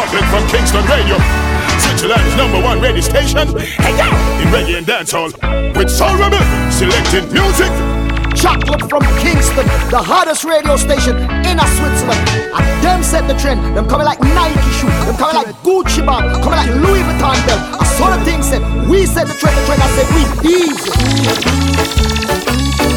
[0.00, 1.16] chocolate from Kingston Radio.
[1.78, 3.48] Switzerland's number one radio station.
[3.58, 4.08] Hey yo!
[4.40, 5.30] In reggae and dancehall.
[5.76, 6.40] With Soul Rebel,
[6.70, 7.68] selecting music.
[8.34, 12.28] Chocolate from Kingston, the hottest radio station in a Switzerland.
[12.56, 13.76] And them set the trend.
[13.76, 14.88] Them coming like Nike shoe.
[15.04, 16.32] Them coming like Gucci bag.
[16.42, 17.60] Coming like Louis Vuitton belt.
[17.80, 19.56] I saw the thing said, we set the trend.
[19.58, 20.22] The trend I said, we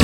[0.00, 0.03] easy.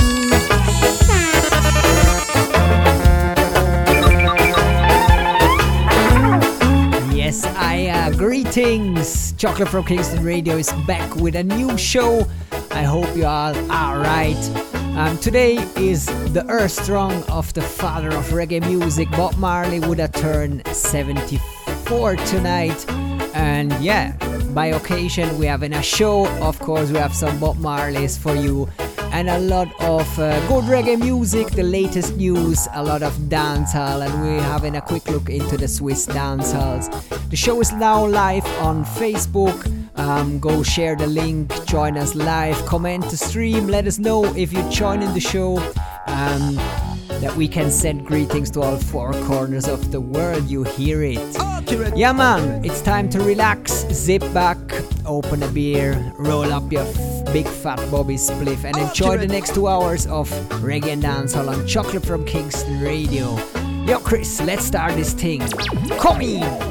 [8.21, 9.31] Greetings!
[9.33, 12.27] Chocolate from Kingston Radio is back with a new show.
[12.69, 14.37] I hope you all are right.
[14.95, 19.09] Um, today is the Earth Strong of the father of reggae music.
[19.11, 22.85] Bob Marley would have turned 74 tonight.
[23.33, 24.15] And yeah,
[24.53, 28.35] by occasion, we have in a show, of course, we have some Bob Marleys for
[28.35, 28.69] you
[29.11, 34.05] and a lot of uh, good reggae music, the latest news, a lot of dancehall,
[34.05, 36.89] and we're having a quick look into the Swiss dancehalls.
[37.29, 39.57] The show is now live on Facebook.
[39.97, 44.53] Um, go share the link, join us live, comment the stream, let us know if
[44.53, 45.57] you're joining the show.
[46.07, 46.57] Um,
[47.21, 50.49] that we can send greetings to all four corners of the world.
[50.49, 51.19] You hear it.
[51.95, 54.57] Yeah, man, it's time to relax, zip back,
[55.05, 56.85] open a beer, roll up your
[57.31, 60.29] big fat Bobby spliff, and enjoy the next two hours of
[60.61, 63.35] reggae and dancehall on Chocolate from Kingston Radio.
[63.85, 65.39] Yo, Chris, let's start this thing.
[65.99, 66.70] Come in!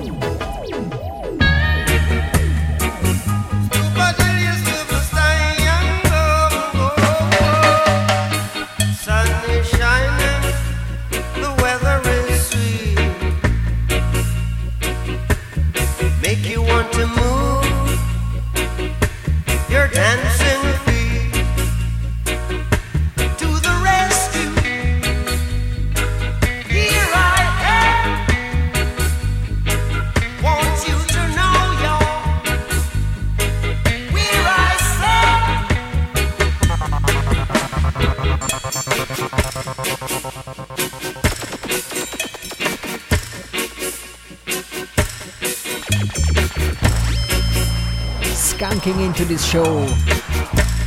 [49.20, 49.81] Into this show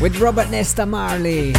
[0.01, 1.53] with Robert Nesta Marley.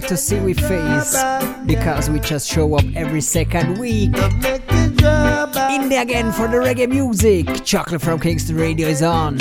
[0.00, 1.16] Tired to see we face
[1.66, 4.16] because we just show up every second week.
[4.16, 7.64] In there again for the reggae music.
[7.64, 9.38] Chocolate from Kingston Radio is on.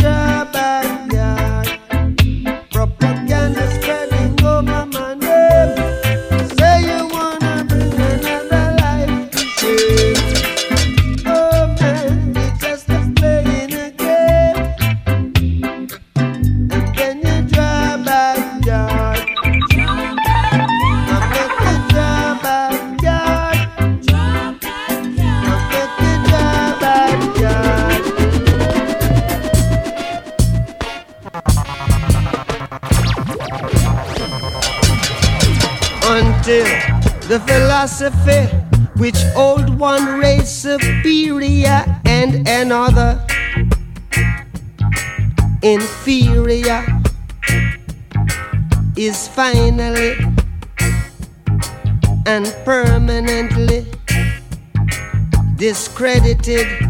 [56.43, 56.83] Discredited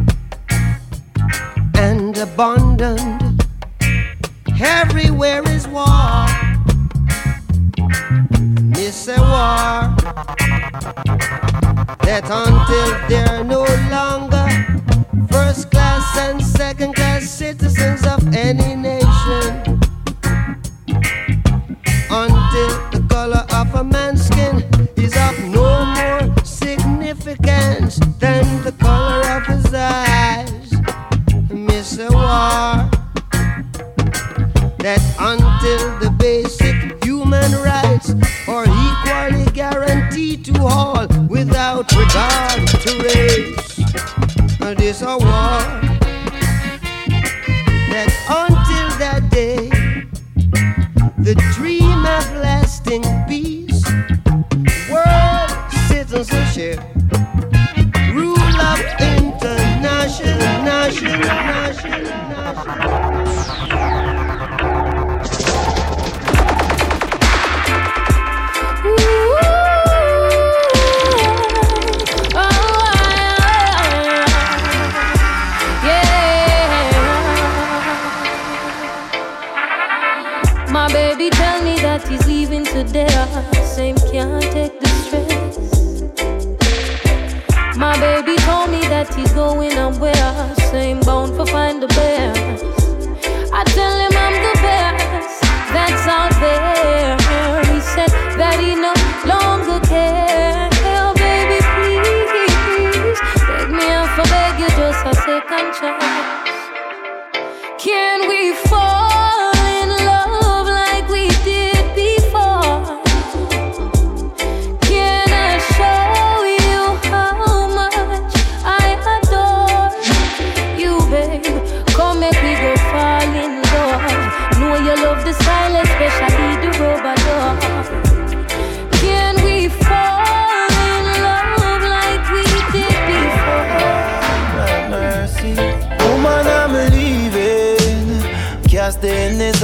[107.80, 108.93] Can we fall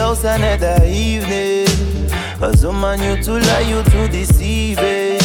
[0.09, 1.67] house another evening.
[2.39, 5.21] Cause woman, you too lie, you too deceiving.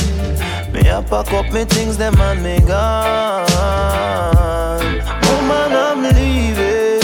[0.73, 3.47] Me I pack up me things, them and me gone.
[5.27, 7.01] Woman, I'm leaving.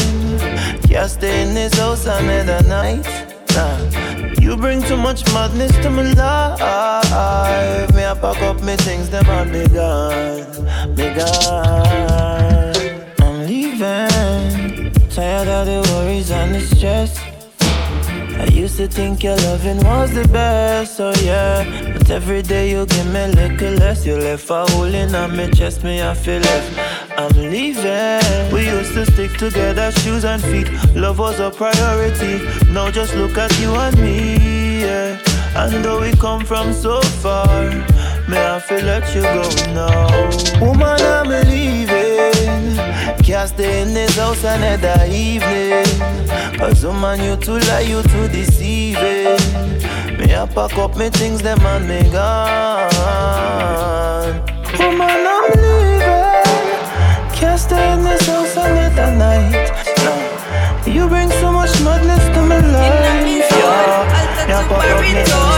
[0.89, 3.07] Can't stay in this house another night.
[3.55, 3.79] Nah.
[4.39, 7.95] You bring too much madness to my life.
[7.95, 10.97] Me I pack up me things, them and me gone.
[10.97, 12.75] Me gone.
[13.21, 14.93] I'm leaving.
[15.09, 17.30] Tired of the worries and the stress.
[18.41, 21.93] I used to think your loving was the best, oh yeah.
[21.93, 24.07] But every day you give me a little less.
[24.07, 26.71] You left a hole in my chest, me I feel left.
[27.19, 28.51] I'm leaving.
[28.51, 30.69] We used to stick together, shoes and feet.
[30.97, 32.41] Love was a priority.
[32.73, 35.19] Now just look at you and me, yeah.
[35.55, 37.69] And though we come from so far,
[38.27, 39.45] may I feel let you go
[39.75, 40.65] now.
[40.65, 42.90] Woman, I'm leaving.
[43.25, 45.87] Can't stay in this house another evening.
[46.59, 49.39] Cause woman, you too lie, you too deceiving.
[50.19, 52.91] Me I pack up me things, them and me gone.
[54.79, 56.41] Woman, I'm leaving.
[57.39, 59.71] Can't stay in this house another night.
[60.05, 60.13] No.
[60.91, 63.51] You bring so much madness to my life.
[63.51, 65.50] Yeah, yeah, pack up me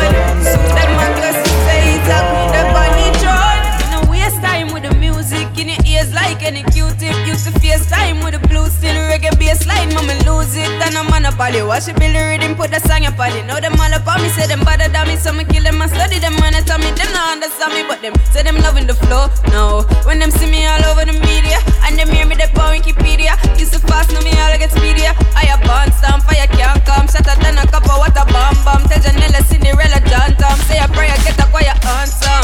[6.44, 7.14] any Q-tip.
[7.26, 8.96] Used to face time with a blue steel
[9.42, 9.92] reggae bass line.
[9.94, 11.62] Mama lose it and I'm on a poly.
[11.62, 13.46] Watch it build the rhythm, put the song up on it.
[13.46, 15.80] Know them all up on me, say them better than me, so me kill them
[15.80, 18.86] and study them and tell me them not understand me, but them say them loving
[18.86, 19.28] the flow.
[19.50, 22.78] No, when them see me all over the media and them hear me they on
[22.78, 23.34] Wikipedia.
[23.58, 25.12] Used to fast, now me all get speedier.
[25.34, 27.06] I a born stamp, fire can't come.
[27.08, 28.82] Shatter than a cup of water, bomb bomb.
[28.88, 30.58] Tell Janella, Cinderella, John Tom.
[30.68, 32.38] Say a prayer, get a quiet answer.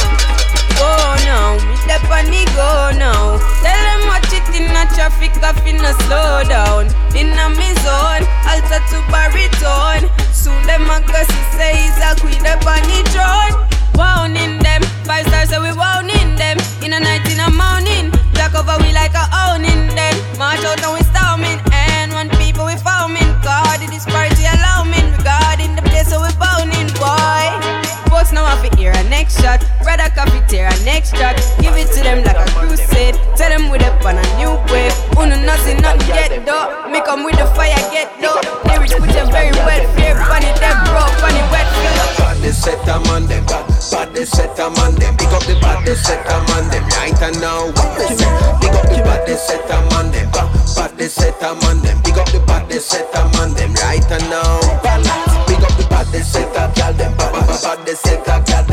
[0.79, 0.91] Go
[1.27, 3.39] now, me the go now.
[3.63, 6.88] Tell them watch it in a traffic, off in a slow down.
[7.15, 10.07] In a me zone, alter to baritone.
[10.33, 11.21] Soon them a go
[11.57, 13.55] say he's a queen up on the throne.
[13.99, 16.57] Wound in them, five stars so we wound in them.
[16.85, 20.15] In a night, in a morning, black over we like a owning them.
[20.39, 21.08] March out and we
[29.29, 29.61] next shot.
[29.83, 31.37] Brother coffee tear a next track.
[31.61, 33.15] Give it to them like a crusade.
[33.37, 34.95] Tell them we up on a new wave.
[35.17, 36.89] Uno nothing, nothing get though.
[36.89, 38.41] Me come with the fire, get though.
[38.69, 40.17] Lyrics put them very wet, fear.
[40.17, 42.25] Funny, them bro, funny, wet, feel.
[42.25, 45.17] Bad set a man them bad, bad baddest set of man them.
[45.17, 46.85] Big up the baddest set of man them.
[46.97, 47.67] Right and now?
[48.61, 50.31] Big up the baddest set of man them.
[50.33, 52.01] Baddest set of man them.
[52.03, 53.75] Big up the baddest set of man them.
[53.75, 54.61] Right and now,
[55.47, 57.15] big up the baddest set of gal them.
[57.17, 58.68] Baddest set of gal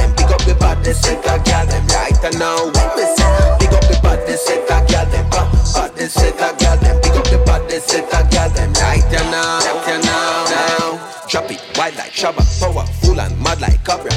[0.86, 1.82] The set of gal them.
[1.88, 3.58] Right and now, what me say?
[3.58, 5.26] Big up the baddest set of gal them.
[5.74, 7.02] Baddest set of gal them.
[7.02, 8.72] Big up the baddest set of gal them.
[8.74, 11.26] Right and now, right and now, now.
[11.28, 14.14] Drop it, wild like Shabba, powerful and mad like Cobra.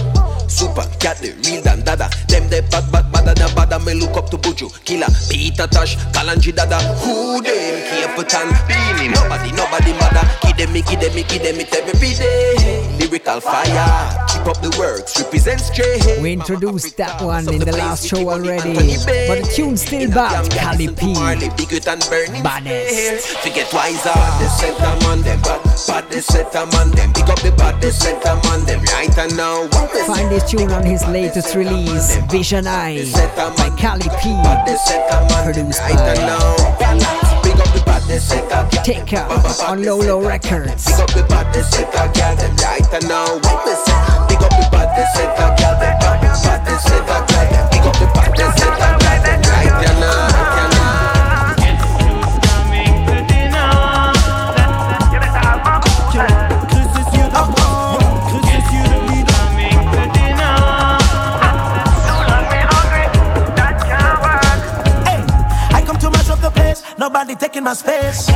[0.46, 2.10] Super cat, the real than dada.
[2.28, 3.86] Them they bad, bad, bad, bad, bad.
[3.86, 6.76] Me look up to Buju, Killer, Peter Tosh, Kalanji Dada.
[7.00, 7.80] Who them?
[7.88, 9.08] Capleton, Beanie.
[9.08, 10.28] Nobody, nobody matter.
[10.44, 12.87] Kid them, me, kid them, me, kid them, it every day.
[13.40, 16.20] Fire, keep up the works, represent straight.
[16.20, 18.74] We introduced that one in the last show already,
[19.06, 20.50] but the tune's still bad.
[20.50, 21.14] Cali P,
[22.42, 23.28] baddest.
[23.38, 26.10] Forget wiser, the set them, bad, bad.
[26.10, 27.12] The set a man them.
[27.12, 27.80] Pick up the bad.
[27.80, 28.80] The set a man them.
[28.92, 29.68] Right and now,
[30.06, 33.04] Find this tune on his latest release, Vision Eye,
[33.56, 35.18] by Cali P, produced by
[38.08, 39.28] Tika
[39.68, 40.86] on Lolo Records.
[40.86, 41.26] Pick up the
[43.06, 43.38] now,
[44.40, 45.57] up the
[67.18, 68.26] nobody taking my space.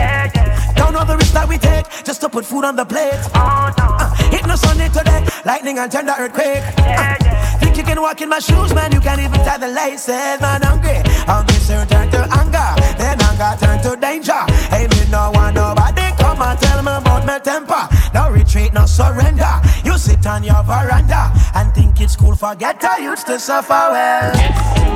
[0.75, 3.23] Don't know the risk that we take just to put food on the plate.
[3.33, 6.65] Oh Uh, hit no Sunday today, lightning and tender earthquake.
[6.79, 7.15] Uh,
[7.61, 8.91] think you can walk in my shoes, man?
[8.91, 10.63] You can't even tie the laces, man.
[10.63, 10.99] Hungry,
[11.31, 14.43] hungry soon turn to anger, then anger turn to danger.
[14.75, 17.87] Hey, me no want nobody come and tell me about my temper.
[18.13, 19.55] No retreat, no surrender.
[19.85, 22.35] You sit on your veranda and think it's cool.
[22.35, 24.33] Forget I used to suffer well.
[24.35, 24.93] Yeah.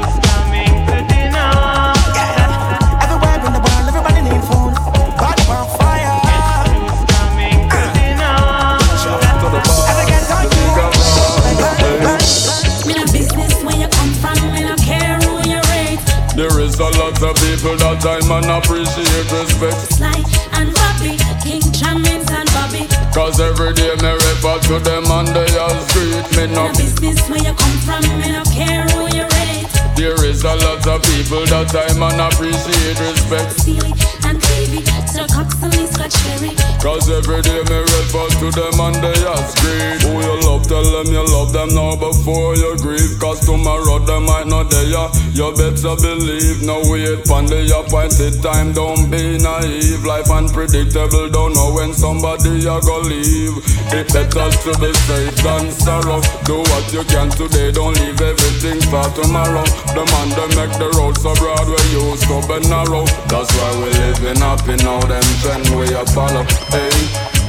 [17.16, 19.96] Is a lot of people that I man appreciate respect.
[19.96, 20.20] Sly
[20.52, 22.84] and Robbie, King Jammys and Bobby.
[23.14, 25.48] Cause every day me refer to them on the
[25.88, 26.36] street.
[26.36, 29.64] Me Me no no business where you come from, me no care who you rate.
[29.96, 33.64] There is a lot of people that I man appreciate respect.
[33.64, 35.72] Steely and to the Cox and
[36.10, 36.52] Cherry.
[36.82, 39.14] Cause every day me refer to them on the
[39.54, 40.02] street.
[40.02, 43.18] Who you love, tell them you love them now before you grieve.
[43.18, 45.08] Cause tomorrow they might not there.
[45.34, 46.62] You better believe.
[46.62, 48.72] No wait on the appointed time.
[48.72, 50.04] Don't be naive.
[50.04, 51.30] Life unpredictable.
[51.30, 53.56] Don't know when somebody you go leave.
[53.94, 56.20] It better to be safe than sorrow.
[56.46, 57.70] Do what you can today.
[57.72, 59.66] Don't leave everything for tomorrow.
[59.94, 63.06] The man they make the road so broad where you so be narrow.
[63.26, 65.00] That's why we living happy now.
[65.00, 66.44] Them trend we a follow.
[66.70, 66.90] Hey.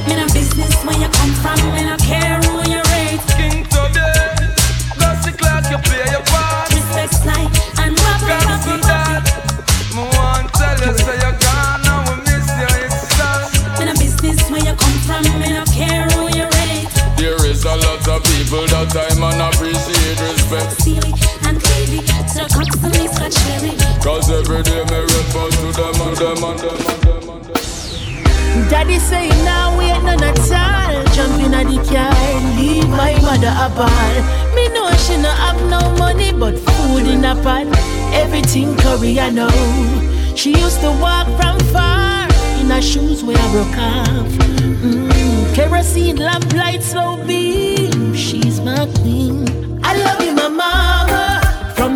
[0.08, 3.20] Me no business where you come from, me no care who you rate.
[3.36, 4.36] King today,
[4.98, 6.68] Gussie Clarke, you play your part.
[6.72, 7.42] Respect Sly
[7.82, 9.96] and Robbie, Comes to Bobby, that, Bobby.
[9.96, 12.70] me want tell you say you're gone and we miss you.
[12.84, 13.78] It's sad.
[13.78, 16.88] Me no business where you come from, me no care who you rate.
[17.16, 20.80] There is a lot of people that I man appreciate respect.
[20.80, 21.12] Steely
[21.48, 23.72] and Clevie, to the Cox and Lee Scratch Perry.
[24.04, 28.68] Cause every day me refer to them and them and them and them and them.
[28.68, 31.04] Daddy say now we ain't none at all.
[31.14, 34.22] Jump in the car, leave my mother apart.
[34.54, 37.66] Me know she no have no money, but food in a pot.
[38.12, 39.50] Everything curry I know.
[40.34, 42.28] She used to walk from far
[42.60, 44.28] in her shoes where I broke off.
[44.84, 48.14] Mm, kerosene lamp light slow beam.
[48.14, 49.48] She's my queen.
[49.82, 50.37] I love you, my mama.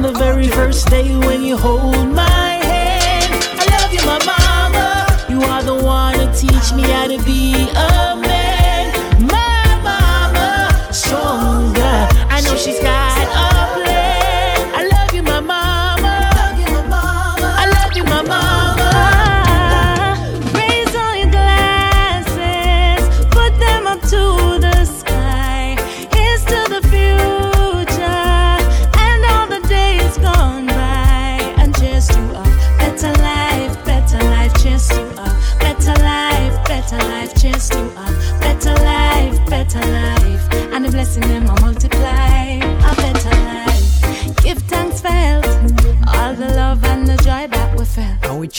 [0.02, 3.32] The very first day when you hold my hand.
[3.56, 5.06] I love you, my mama.
[5.28, 8.01] You are the one to teach me how to be a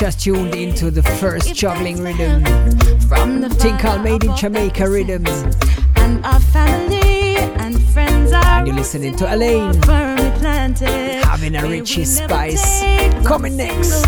[0.04, 2.44] just tuned into the first juggling rhythm.
[3.08, 5.30] From the called Made in Jamaica rhythms.
[5.96, 8.44] and our family and friends are.
[8.44, 9.74] And you're listening to Elaine.
[11.24, 12.82] Having a Richie Spice.
[13.26, 14.04] Coming next.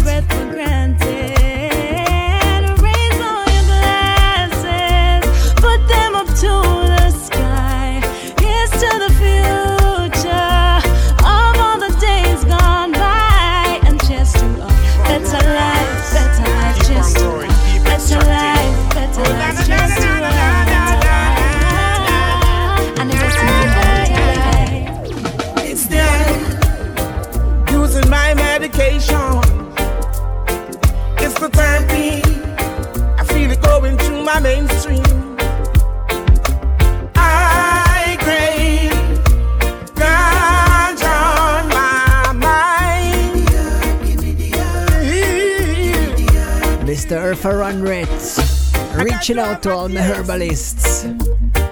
[47.45, 51.05] For Run Reaching out to all my herbalists.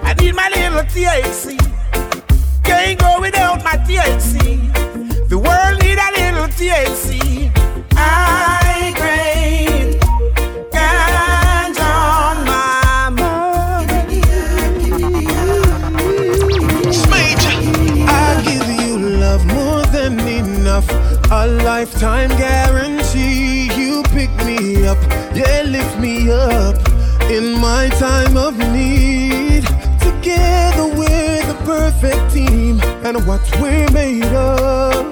[0.04, 1.58] I need my little THC.
[2.62, 4.38] Can't go without my THC.
[5.28, 7.50] The world need a little THC.
[7.96, 9.98] I crave
[10.70, 11.90] ganja
[12.22, 14.10] on my mind.
[18.08, 20.88] I give you love more than enough.
[21.32, 22.63] A lifetime guarantee.
[26.34, 26.76] Up
[27.30, 29.62] in my time of need.
[30.00, 35.04] Together we're the perfect team, and what we're made of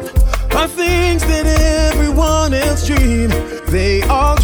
[0.54, 1.46] are things that
[1.90, 3.30] everyone else dream.
[3.68, 4.36] They all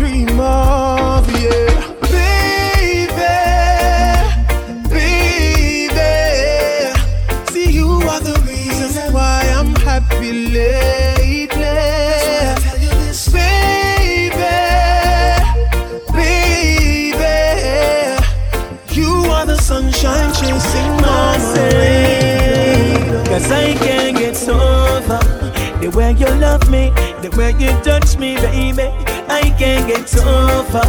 [27.52, 28.88] way you touch me, baby.
[29.28, 30.86] I can't get over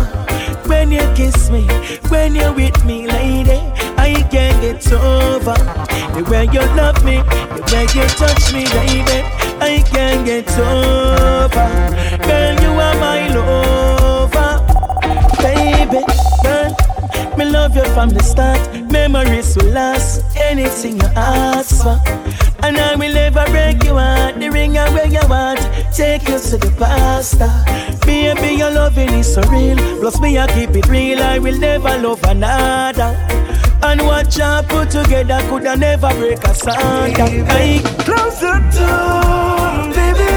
[0.67, 1.67] when you kiss me,
[2.09, 3.59] when you're with me, lady.
[3.97, 5.57] I can't get over
[6.15, 7.17] the way you love me,
[7.55, 9.19] the way you touch me, baby.
[9.61, 11.67] I can't get over.
[12.27, 14.51] Girl, you are my lover,
[15.43, 16.03] baby.
[16.43, 18.59] Girl, me love you from the start.
[18.91, 20.23] Memories will last.
[20.35, 21.99] Anything you ask for.
[22.63, 24.18] And I will never break you heart.
[24.59, 25.59] The ring where you want.
[25.95, 27.49] Take you to the pastor.
[28.05, 29.77] Baby, your loving is so real.
[29.99, 31.21] Plus me, I keep it real.
[31.21, 33.15] I will never love another.
[33.81, 36.75] And what you put together could I never break a song.
[36.75, 38.89] I closer to
[39.95, 40.35] baby,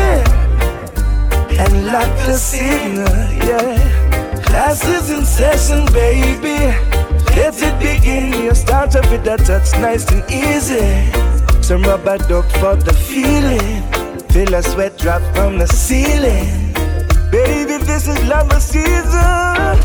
[1.59, 3.07] and lock the signal,
[3.43, 4.43] yeah.
[4.45, 6.71] Class is in session, baby.
[7.35, 8.45] Let it begin.
[8.45, 11.11] You start off with that touch, nice and easy.
[11.61, 13.91] Some rubber duck for the feeling.
[14.33, 16.73] Feel a sweat drop from the ceiling.
[17.31, 19.77] Baby, this is love season.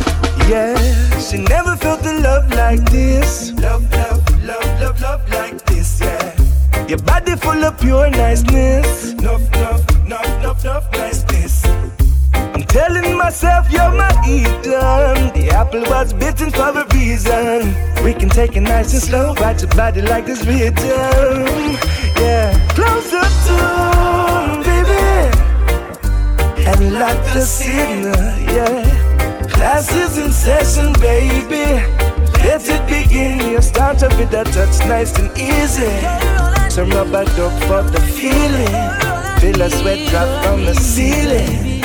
[0.48, 0.78] Yeah,
[1.20, 3.52] she never felt the love like this.
[3.60, 6.88] Love, love, love, love, love like this, yeah.
[6.88, 9.16] Your body full of pure niceness.
[9.16, 11.66] Love, love, love, love, love niceness.
[12.34, 15.34] I'm telling myself you're my Eden.
[15.36, 17.76] The apple was bitten for a reason.
[18.02, 21.76] We can take it nice and slow, ride your body like this rhythm.
[22.16, 23.97] Yeah, closer to
[26.68, 28.16] and lock the signal.
[28.54, 31.66] Yeah, classes in session, baby.
[32.44, 33.40] Let it begin.
[33.52, 35.92] You start off with that touch, nice and easy.
[36.74, 38.76] Turn my back duck for the feeling.
[39.40, 41.82] Feel a sweat drop from the ceiling.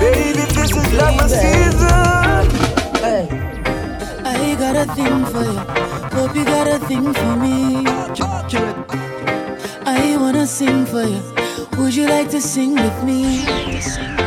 [0.00, 1.88] Baby, this is love season.
[3.02, 3.48] Hey.
[4.24, 5.58] I got a thing for you.
[6.16, 7.84] Hope you got a thing for me.
[9.86, 11.22] I wanna sing for you.
[11.78, 14.17] Would you like to sing with me?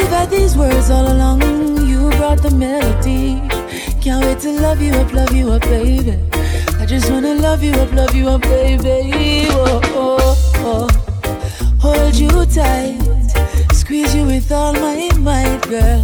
[0.00, 1.42] I've had these words all along.
[1.86, 3.42] You brought the melody.
[4.00, 6.16] Can't wait to love you up, love you up, baby.
[6.78, 9.46] I just wanna love you up, love you up, baby.
[9.50, 10.88] Oh, oh, oh.
[11.80, 12.98] Hold you tight
[13.72, 16.02] Squeeze you with all my might, girl.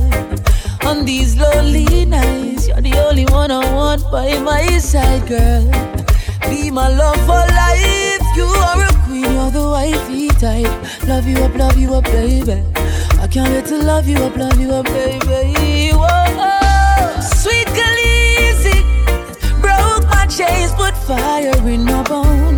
[0.85, 5.64] On these lonely nights, you're the only one I want by my side, girl.
[6.50, 8.26] Be my love for life.
[8.37, 11.09] You are a queen, you're the wifey type.
[11.09, 12.75] Love you up, love you up, baby.
[13.37, 15.90] Can't wait to love you up, love you up, baby.
[15.92, 18.81] Whoa, sweet Khaleesi,
[19.61, 22.55] broke my chains, put fire in my bones.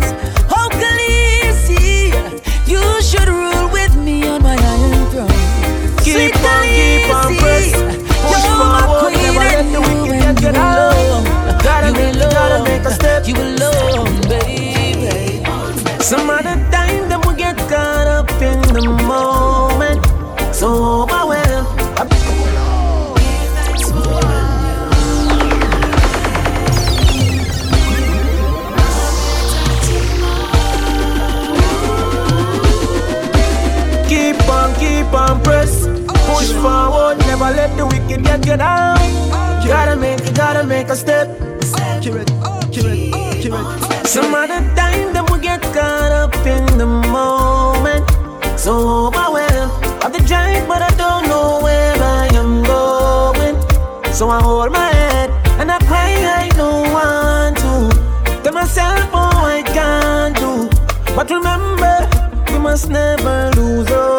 [38.39, 39.69] Wicked get you.
[39.69, 41.27] Gotta make, gotta make a step.
[44.05, 48.05] Some other time that we get caught up in the moment,
[48.59, 49.71] so overwhelmed
[50.03, 53.55] of the drive, but I don't know where I am going.
[54.13, 58.43] So I hold my head and I cry like no one to.
[58.43, 60.69] Tell myself, oh, I can't do.
[61.15, 62.09] But remember,
[62.51, 64.18] we must never lose hope.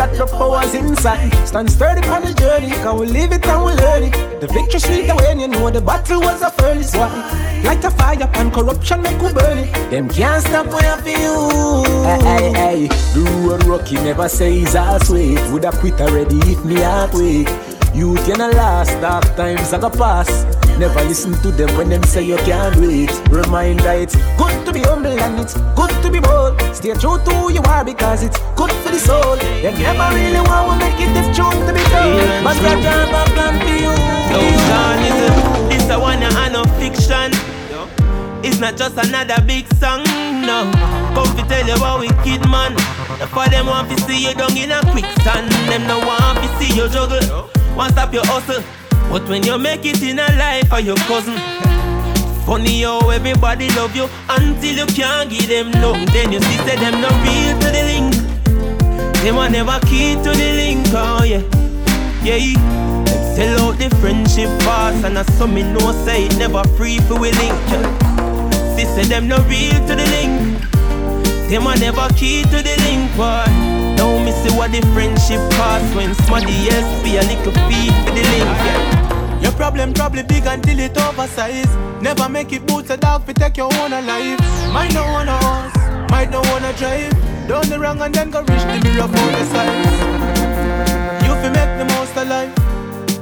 [0.00, 1.30] Got the powers inside.
[1.46, 4.40] Stand sturdy on the journey, cause we live it and we learn it.
[4.40, 6.94] The victory sweet when you know the battle was a furnace.
[6.94, 7.60] Why?
[7.64, 9.90] Light a fire and corruption make we burn it.
[9.90, 11.84] Them can't stop where for you.
[12.08, 15.38] Hey, hey, hey, the road rocky never says I'll sweet.
[15.52, 16.80] Would have quit already if me
[17.12, 17.48] weak.
[17.94, 20.69] Youth in a last, dark times I go pass.
[20.80, 23.12] Never listen to them when them say you can't do it.
[23.28, 26.58] Reminder it's good to be humble and it's good to be bold.
[26.74, 29.36] Stay true to who you are because it's good for the soul.
[29.60, 32.16] You never really want to make it if truth to be told.
[32.40, 33.92] But I have a plan for you.
[34.32, 35.68] No, Sean, is?
[35.68, 37.28] This a one and no fiction.
[38.42, 40.02] It's not just another big song,
[40.48, 40.72] no.
[41.12, 42.72] Come to tell you about wicked man.
[43.28, 45.52] For them want to see you down in a quicksand.
[45.68, 47.50] Them no want to see you juggle.
[47.76, 48.64] Want stop your hustle.
[49.10, 51.34] But when you make it in a life or your cousin.
[52.46, 56.06] Funny how everybody love you until you can't give them love.
[56.12, 58.14] Then you see say them no real to the link.
[59.22, 61.42] Them a never key to the link, oh yeah.
[62.22, 66.62] Yeah, them sell out the friendship fast And I saw me know say it never
[66.76, 67.58] free for we link.
[68.76, 70.60] See say them no real to the link
[71.48, 73.69] Them a never key to the link, boy
[74.42, 76.10] see what the friendship cost When
[76.44, 80.96] else be a little fee for the link, yeah Your problem probably big until it
[80.98, 81.72] oversize.
[82.02, 84.38] Never make it boots a dog fi take your own alive.
[84.72, 87.10] Might no wanna horse, might no wanna drive.
[87.48, 89.86] Down the wrong and then go reach the mirror for the size.
[91.24, 92.54] You fi make the most alive.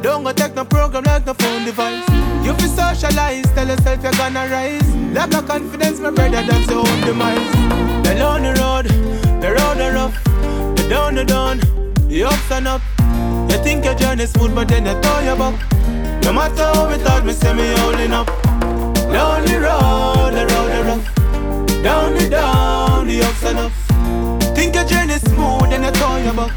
[0.02, 2.08] Don't go take no program like no phone device.
[2.44, 4.94] You fi socialize, tell yourself you're gonna rise.
[5.14, 7.52] Lack of confidence, my brother, that's your own demise.
[8.02, 8.86] The lonely road,
[9.40, 10.28] the road are rough.
[10.88, 11.58] The down, the down,
[12.08, 12.80] the ups and up.
[13.50, 15.54] You think your journey smooth, but then you throw your back.
[16.24, 18.26] No matter how we thought, me say me holding up.
[19.04, 21.82] Lonely road, the road are rough.
[21.82, 24.56] Down the down, the ups and ups.
[24.56, 26.52] Think your journey smooth, then you throw your back.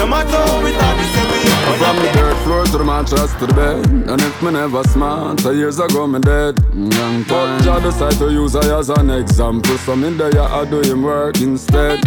[0.00, 2.84] No matter how we thought, me say me holding From the dirt floor to the
[2.84, 3.84] mattress to the bed.
[4.08, 6.56] And if me never smart, so years ago me dead.
[6.72, 9.76] Mm, young But Jah decide to use I as an example.
[9.76, 12.00] So me there I do him work instead.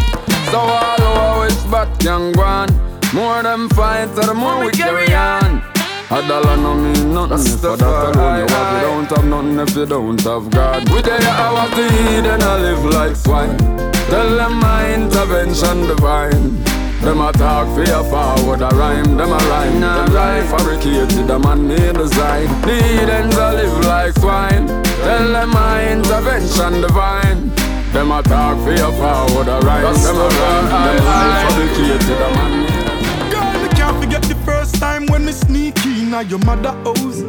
[0.50, 2.70] So all over which back young go on
[3.14, 5.62] More them fight, so the more we carry on.
[6.10, 8.40] A dollar no mean nothing if for that alone.
[8.40, 10.90] You have You don't have nothing if you don't have God.
[10.90, 13.56] We there I was to eat and I live like swine.
[14.10, 16.73] Tell them my intervention divine
[17.04, 19.80] them a talk for your forward a rhyme, them a rhyme.
[19.82, 24.68] Them life fabricated, a man made design The heathens a live like swine.
[24.68, 27.50] Tell them my intervention divine.
[27.92, 30.68] Them a talk for your forward a rhyme, them a rhyme.
[30.72, 35.34] Them life fabricated, a man made Girl, me can't forget the first time when me
[35.34, 37.22] sneak in at your mother house.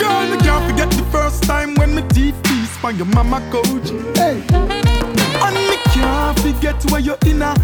[0.00, 3.90] Girl, me can't forget the first time when me teeth piece on your mama couch.
[4.16, 4.42] Hey.
[4.50, 7.54] And me can't forget where you're in a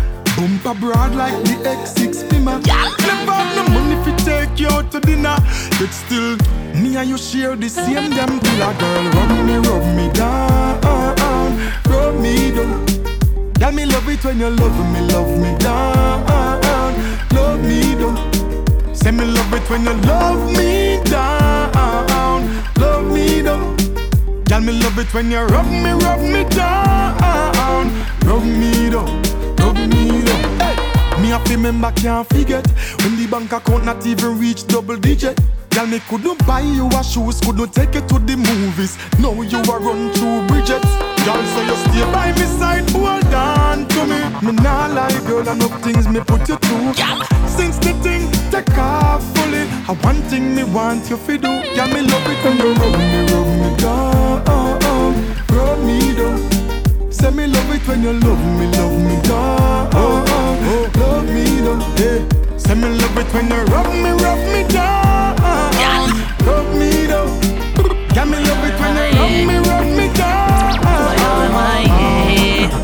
[0.42, 2.58] bumper broad like the X6 Beamer.
[2.58, 5.36] Never have no money fi take you out to dinner.
[5.78, 6.36] Yet still,
[6.74, 8.74] me and you share the same damn pillar.
[8.80, 10.80] Girl, rub me, rub me down,
[11.86, 12.86] rub me down.
[13.60, 16.26] Girl, me love it when you love me, love me down,
[17.30, 18.94] love me down.
[18.94, 22.42] Say me love it when you love me down,
[22.80, 23.76] love me down.
[24.48, 27.86] Girl, me love it when you rub me, rub me down,
[28.26, 28.71] rub me
[31.32, 32.66] Me to remember, can't forget
[33.00, 35.40] when the bank account not even reach double digit.
[35.70, 38.98] Girl, me couldn't buy you a shoes, couldn't take you to the movies.
[39.18, 40.84] Now you are run through bridges.
[41.24, 44.20] Girl, so you stay by me side, hold on to me.
[44.44, 46.92] Me nah lie, girl, enough things me put you through.
[47.48, 51.48] Since the thing take off fully, I one thing me want you fi do.
[51.48, 56.51] Girl, me love it when you rub me, rub me down, rub me down.
[57.12, 59.90] Say me love it when you love me, love me down.
[59.94, 61.80] Oh, oh, oh, love me down.
[61.98, 62.58] Yeah.
[62.58, 65.36] Say me love it when you rub me, rub me down.
[66.46, 67.28] Rub me down.
[68.14, 70.42] Got me love it when you rub me, rub me down.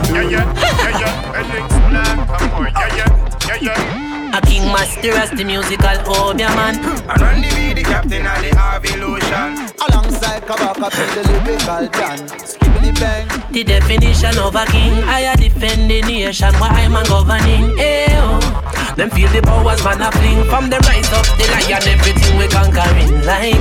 [0.09, 1.33] Yeah, yeah, yeah, yeah.
[1.35, 3.11] Alex Black, come on, yeah, yeah,
[3.47, 4.08] yeah, yeah.
[4.39, 6.79] A king master as the musical obeah man.
[7.11, 9.67] And on the be the captain of the Harvey Lotion.
[9.83, 12.19] Alongside Kabaka to the lyrical John.
[12.47, 13.27] Skibbity bang.
[13.51, 14.95] The definition of a king.
[15.11, 17.75] I defend the nation while I'm a governing.
[17.83, 18.39] Ayo.
[18.39, 18.95] Oh.
[18.95, 22.49] Them feel the powers man a fling From the rise of the lion Everything we
[22.49, 23.55] conquering like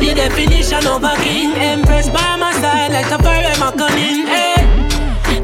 [0.00, 4.55] The definition of a king Empress by my side Like a forever cunning hey.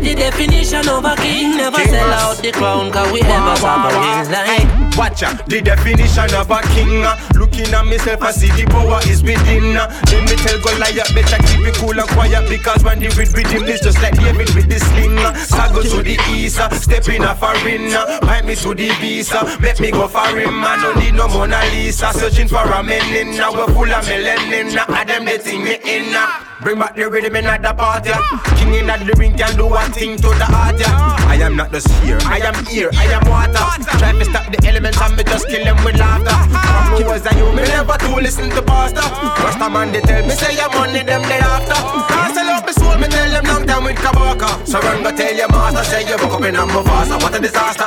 [0.02, 1.56] The definition of a king.
[1.56, 6.60] Never sell out the crown cause we ever suffering like Watch the definition of a
[6.76, 10.60] king uh, Looking at myself I see the power is within uh, Then me tell
[10.60, 14.02] Goliath better keep it cool and quiet Because when the read with him it's just
[14.02, 18.20] like David with the sling uh, Sago to the east, uh, step in a uh,
[18.20, 18.92] Bite me to the
[19.32, 22.84] uh, make me go for him I don't need no Mona Lisa Searching for a
[22.84, 26.52] melanin, now we're full of melanin uh, I them they think me in uh.
[26.62, 28.14] Bring back the rhythm in at the party.
[28.54, 30.78] King in the ring can do one thing to the heart.
[31.26, 33.82] I am not just here, I am here, I am water.
[33.98, 36.34] Try to stop the elements and me just kill them with laughter.
[36.96, 39.00] From was and you, me never to listen to pastor.
[39.42, 41.74] Rasta man they tell me say I'm money them day after.
[41.74, 44.66] Cause I love me soul, me tell them long time with Kabaka.
[44.66, 47.22] So run go tell your master, say you woke up in a Mufasa.
[47.22, 47.86] What a disaster.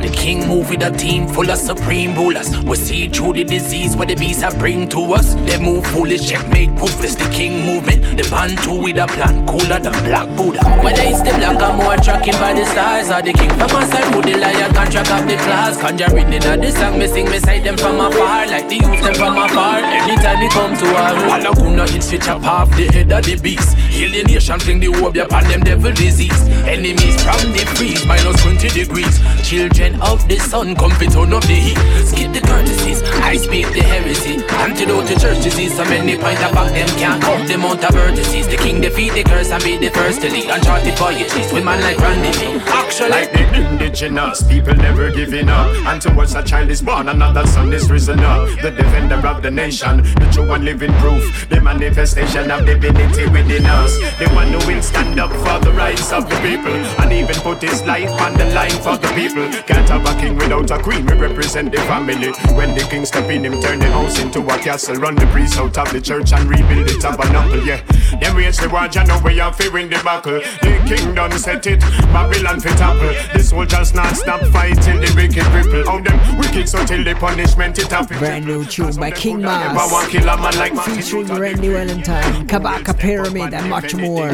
[0.00, 2.56] The king move with a team full of supreme rulers.
[2.64, 5.34] We see through the disease what the beasts have bring to us.
[5.34, 7.18] They move foolish, checkmate, poofless.
[7.18, 8.00] The king movement.
[8.16, 10.60] The bantu with a plan, cooler than black Buddha.
[10.82, 13.86] Whether it's the black or more tracking by the stars or the king from a
[13.86, 15.80] side, who the lion contract of the class.
[15.80, 19.14] Conjuring in the song, me sing, me sight them from afar, like the youth them
[19.14, 19.78] from afar.
[19.78, 23.24] Anytime we come to our room, all gonna hit switch up half the head of
[23.24, 23.76] the beast.
[24.00, 26.40] Heal the nation, fling the wobia upon them devil disease.
[26.64, 29.20] Enemies from the freeze, minus 20 degrees.
[29.44, 31.76] Children of the sun, come fit on of the heat.
[32.08, 34.40] Skip the courtesies, I speak the heresy.
[34.56, 38.48] Antidote to church disease, so many point about them can't count them out of vertices.
[38.48, 40.48] The king defeat the curse and be the first to lead.
[40.48, 42.56] Uncharted voyages with man like Randy Lee.
[42.72, 45.68] Actually, like the indigenous people never giving up.
[45.84, 48.48] And towards a child is born, another son is risen up.
[48.62, 51.50] The defender of the nation, the true one living proof.
[51.50, 53.89] The manifestation of divinity within us.
[54.18, 57.62] The one who will stand up for the rights of the people and even put
[57.62, 59.48] his life on the line for the people.
[59.64, 61.06] Can't have a king without a queen.
[61.06, 62.32] We represent the family.
[62.54, 64.96] When the king step in, him turn the house into a castle.
[64.96, 67.64] Run the priest out of the church and rebuild the tabernacle.
[67.64, 67.80] Yeah,
[68.20, 70.40] them wage the war, you know we are fearing the battle.
[70.62, 71.80] The king done set it,
[72.12, 73.14] Babylon fit apple.
[73.32, 75.84] The soldiers not stop fighting the wicked people.
[75.86, 78.18] How them wicked so till the punishment it happen.
[78.18, 79.40] Brand new tune by King.
[79.40, 84.28] Like featuring Randy Valentine, Kabaka Pyramid, and much more.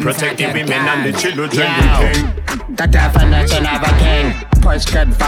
[0.00, 2.69] Protecting women and the children, the king.
[2.80, 4.50] The definition of a king.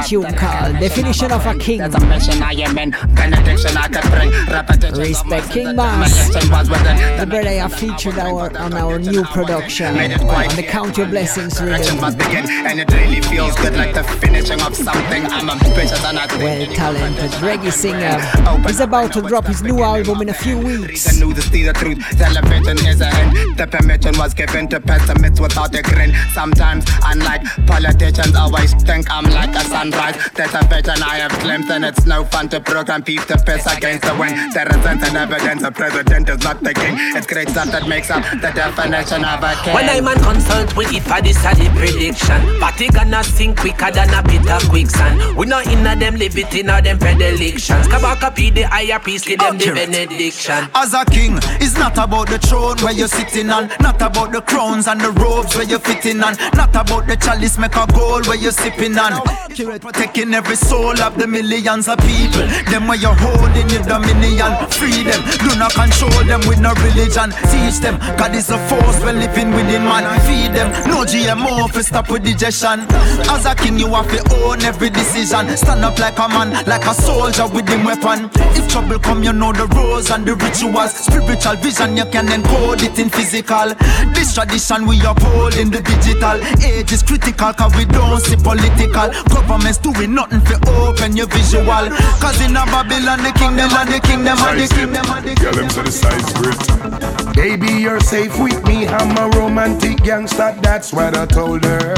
[0.07, 1.79] Tune called Definition of a King.
[1.79, 4.99] There's a mission I am in, benediction I could bring, repetition.
[4.99, 6.29] Respect King Bass.
[6.35, 12.01] The brother I featured our, on our new production on the Count Your Blessings rhythm.
[12.01, 15.25] must begin, and it really feels good like the finishing of something.
[15.27, 18.21] I'm ambitious and I Well talented reggae singer.
[18.67, 21.05] He's about to drop his new album in a few weeks.
[21.05, 23.57] The news is the truth, television is a end.
[23.57, 26.13] The permission was given to pessimists without a grin.
[26.35, 30.17] Sometimes, unlike politicians, always think I'm like a sunrise.
[30.35, 33.67] There's a vision I have glimpsed, and it's no fun to program peace to piss
[33.67, 34.53] against the wind.
[34.53, 36.95] There isn't an evidence a president is not the king.
[37.17, 39.75] It's great stuff that makes up the definition of a king.
[39.75, 42.41] When I'm on consult with it for this a the prediction.
[42.61, 45.37] Party gonna sink quicker than a bit of quicksand.
[45.37, 47.87] We not inna them live it inna them predilections.
[47.89, 50.69] Kabaka P the higher priest give them the benediction.
[50.75, 54.41] As a king, it's not about the throne where you're sitting on, not about the
[54.41, 58.21] crowns and the robes where you're fitting on, not about the chalice make a goal
[58.23, 59.13] where you're sipping on.
[59.13, 62.45] Accurate, protecting every soul of the millions of people.
[62.71, 65.21] Them where you're holding your dominion, free them.
[65.41, 67.33] Do not control them with no religion.
[67.51, 70.05] Teach them, God is a force we're living within man.
[70.27, 72.81] Feed them, no GMO for stop with digestion.
[73.29, 75.49] As a king, you have to own every decision.
[75.57, 78.31] Stand up like a man, like a soldier with the weapon.
[78.57, 80.93] If trouble come, you know the rules and the rituals.
[80.93, 83.73] Spiritual vision, you can encode it in physical.
[84.13, 86.41] This tradition we uphold in the digital.
[86.65, 89.11] Age is critical, cause we don't see political.
[89.31, 91.89] Governments doing nothing for open your visual.
[92.21, 95.53] Cause in a Babylon, the kingdom and the kingdom and the kingdom and the Girl,
[95.53, 97.35] them to the size grit.
[97.35, 98.87] Baby, you're safe with me.
[98.87, 101.95] I'm a romantic gangster, that's what I told her.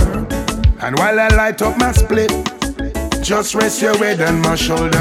[0.81, 2.31] And while I light up my split,
[3.23, 4.99] just rest your head on my shoulder.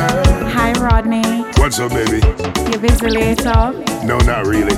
[0.56, 1.24] Hi, Rodney.
[1.58, 2.22] What's up, baby?
[2.72, 3.74] You busy later?
[4.06, 4.76] No, not really.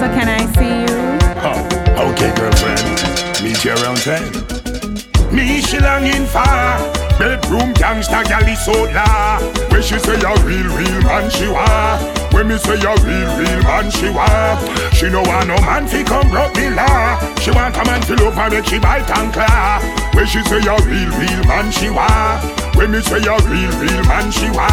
[0.00, 1.00] So can I see you?
[1.42, 2.89] Oh, Okay, girlfriend,
[3.42, 5.34] meet you around 10.
[5.34, 9.36] Me, she longing for Bedroom gangsta gal is so la.
[9.68, 12.00] When she say a real, real man she wa.
[12.32, 14.56] When me say a real, real man she wa.
[14.96, 18.14] She no want no man fi come broke the law She want a man fi
[18.14, 19.80] love her make she bite and claw.
[20.14, 22.40] When she say a real, real man she wa.
[22.74, 24.66] When me say a real, real man, she wa.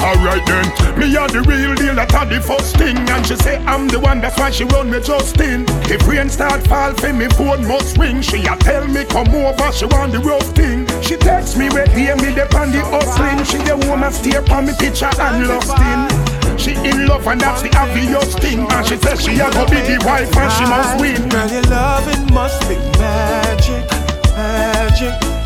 [0.00, 0.64] Alright then,
[0.98, 2.96] me a the real deal, that a the first thing.
[2.96, 6.66] And she say I'm the one, that's why she run me Justin If rain start
[6.66, 8.22] fall, for me phone must ring.
[8.22, 11.88] She a tell me come over, she want the rough thing She text me where
[11.88, 15.78] hear me the on the hustling She the wanna stare on me picture and lost
[15.78, 19.64] in she in love and that's the obvious thing And she says she a go
[19.64, 23.88] be the wife and she must win Girl, your loving must be magic,
[24.36, 25.40] magic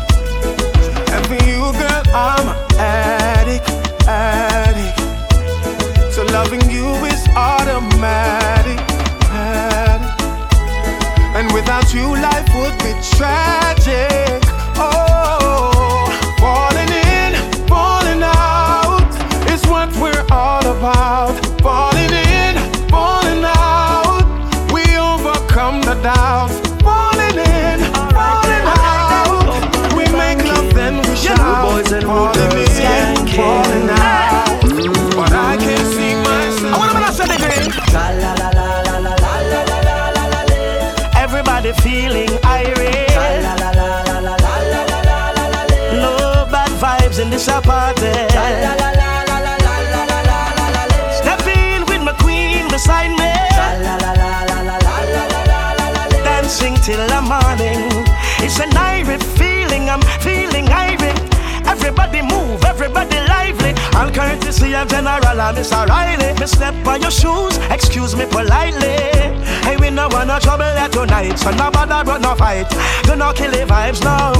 [1.15, 3.69] and for you, girl, I'm an addict,
[4.07, 4.99] addict.
[6.13, 8.79] So loving you is automatic.
[11.37, 14.14] And without you, life would be tragic.
[62.85, 63.73] everybody lively.
[63.97, 66.33] all courtesy of General and Miss Riley.
[66.39, 68.97] Me step on your shoes, excuse me politely.
[69.65, 72.69] Hey, we no want no trouble here tonight, so no bother but no fight.
[73.03, 74.33] Do not kill the vibes now.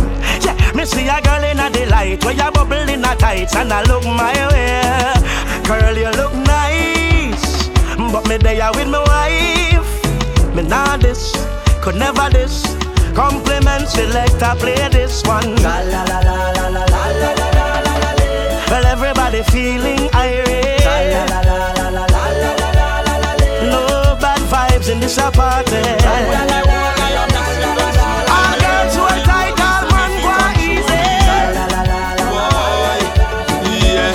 [0.45, 3.73] Yeah, me see a girl in a delight, where you bubble in a tights and
[3.73, 4.83] I look my way.
[5.65, 10.55] Girl, you look nice, but me there with my wife.
[10.55, 11.33] Me nah this,
[11.81, 12.63] could never this.
[13.15, 15.55] Compliments selector, play this one.
[15.63, 17.33] la la la la la la la.
[17.33, 17.44] la.
[18.75, 20.83] Well, everybody feeling irate.
[23.71, 26.05] No bad vibes in this apartment.
[28.35, 29.55] All girls who tight,
[30.59, 31.03] easy.
[33.79, 34.11] Yeah.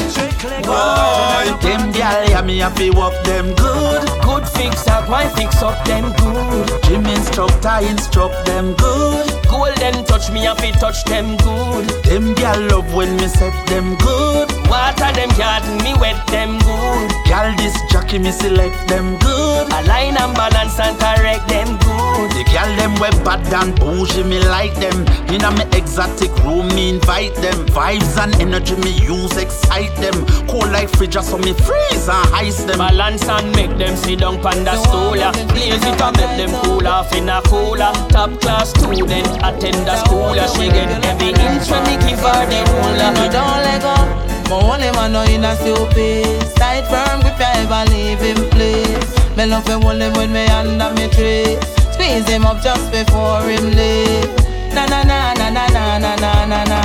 [0.68, 2.90] Boy, them gyal, me happy
[3.24, 4.29] them good.
[4.40, 6.82] Good fix up, why fix up them good?
[6.84, 9.28] Gym instructor instruct them good.
[9.48, 11.88] Golden touch me have to touch them good.
[12.04, 14.48] Them gal love when me set them good.
[14.68, 17.10] Water them garden, me wet them good.
[17.26, 19.66] Gal this jockey me select them good.
[19.66, 22.30] Align and balance and correct them good.
[22.30, 25.06] The gal them web bad and bougie me like them.
[25.28, 27.66] In a me exotic room me invite them.
[27.66, 30.26] Vibes and energy me use excite them.
[30.48, 32.78] Cold like fridge so me freeze and ice them.
[32.78, 35.16] Balance and make them sit down on the stool.
[35.16, 35.32] yeah.
[35.48, 37.92] Blaze it and make them cool off in a cooler.
[38.08, 40.34] Top class student attend the school.
[40.36, 40.46] yeah.
[40.46, 43.10] She get every inch when me give her the ruler.
[43.18, 44.30] Me don't let go.
[44.50, 49.36] My only man know in a stupid Tight firm if I ever leave him place
[49.36, 51.56] Me love him him with me under me tree
[51.92, 54.26] Squeeze him up just before him leave
[54.74, 56.80] Na na na na na na na na na na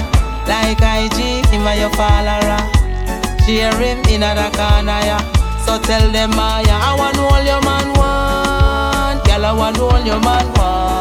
[0.45, 2.61] Like IG, him a your follower
[3.47, 3.79] Cheer ah.
[3.81, 5.34] him in a corner, yeah
[5.65, 9.25] So tell them, yeah I want all your man want.
[9.25, 10.94] Girl, I want all your man want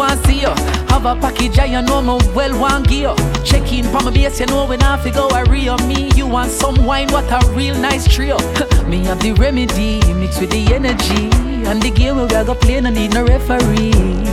[0.00, 0.54] want see you.
[0.88, 3.14] Have a package, I know me well want gear.
[3.44, 6.10] Check in from my base, you know when I fi go real me.
[6.16, 8.38] You want some wine, what a real nice trio.
[8.88, 11.28] me have the remedy, mixed with the energy.
[11.68, 13.92] And the game we gotta go play, no need no referee.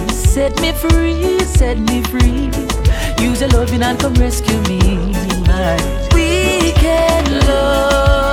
[0.09, 2.49] Set me free, set me free.
[3.19, 4.79] Use your loving and come rescue me.
[5.51, 5.75] My
[6.13, 8.26] weekend love,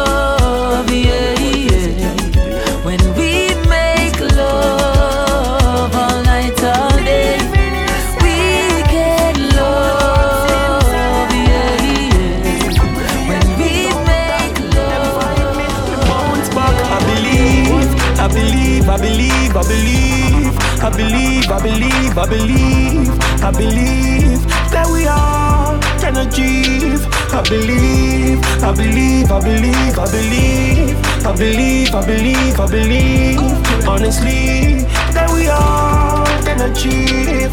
[22.14, 24.40] believe, I believe, I believe
[24.70, 27.06] that we all can achieve.
[27.34, 34.86] I believe, I believe, I believe, I believe, I believe, I believe, I believe, honestly
[35.14, 37.52] that we all can achieve.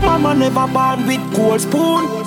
[0.00, 2.23] Mama never born with gold spoon.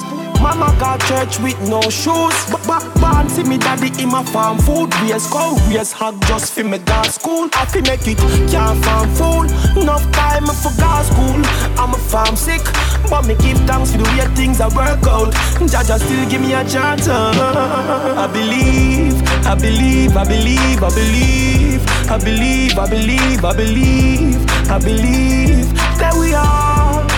[0.47, 2.37] Mama got church with no shoes.
[2.65, 4.95] But born see me daddy in my farm food.
[5.01, 7.49] Raise cow, raise hog just for me dance school.
[7.53, 8.17] I fi make it,
[8.49, 9.43] can't farm fool.
[9.81, 11.41] Enough time for God school.
[11.77, 12.63] I'm a farm sick,
[13.09, 15.33] but me give thanks for the way things I work out.
[15.71, 17.09] Jaja still give me a chance.
[17.09, 18.15] Uh.
[18.17, 24.79] I believe, I believe, I believe, I believe, I believe, I believe, I believe, I
[24.79, 26.77] believe that we are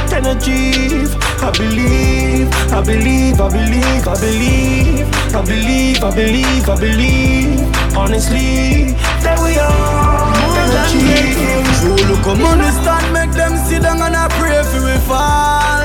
[0.09, 1.18] can.
[1.41, 8.93] I believe, I believe, I believe, I believe, I believe, I believe, I believe, honestly,
[9.23, 10.19] that we are.
[11.79, 12.43] So look, come
[12.83, 15.79] stand, make them sit down and I pray for we fall.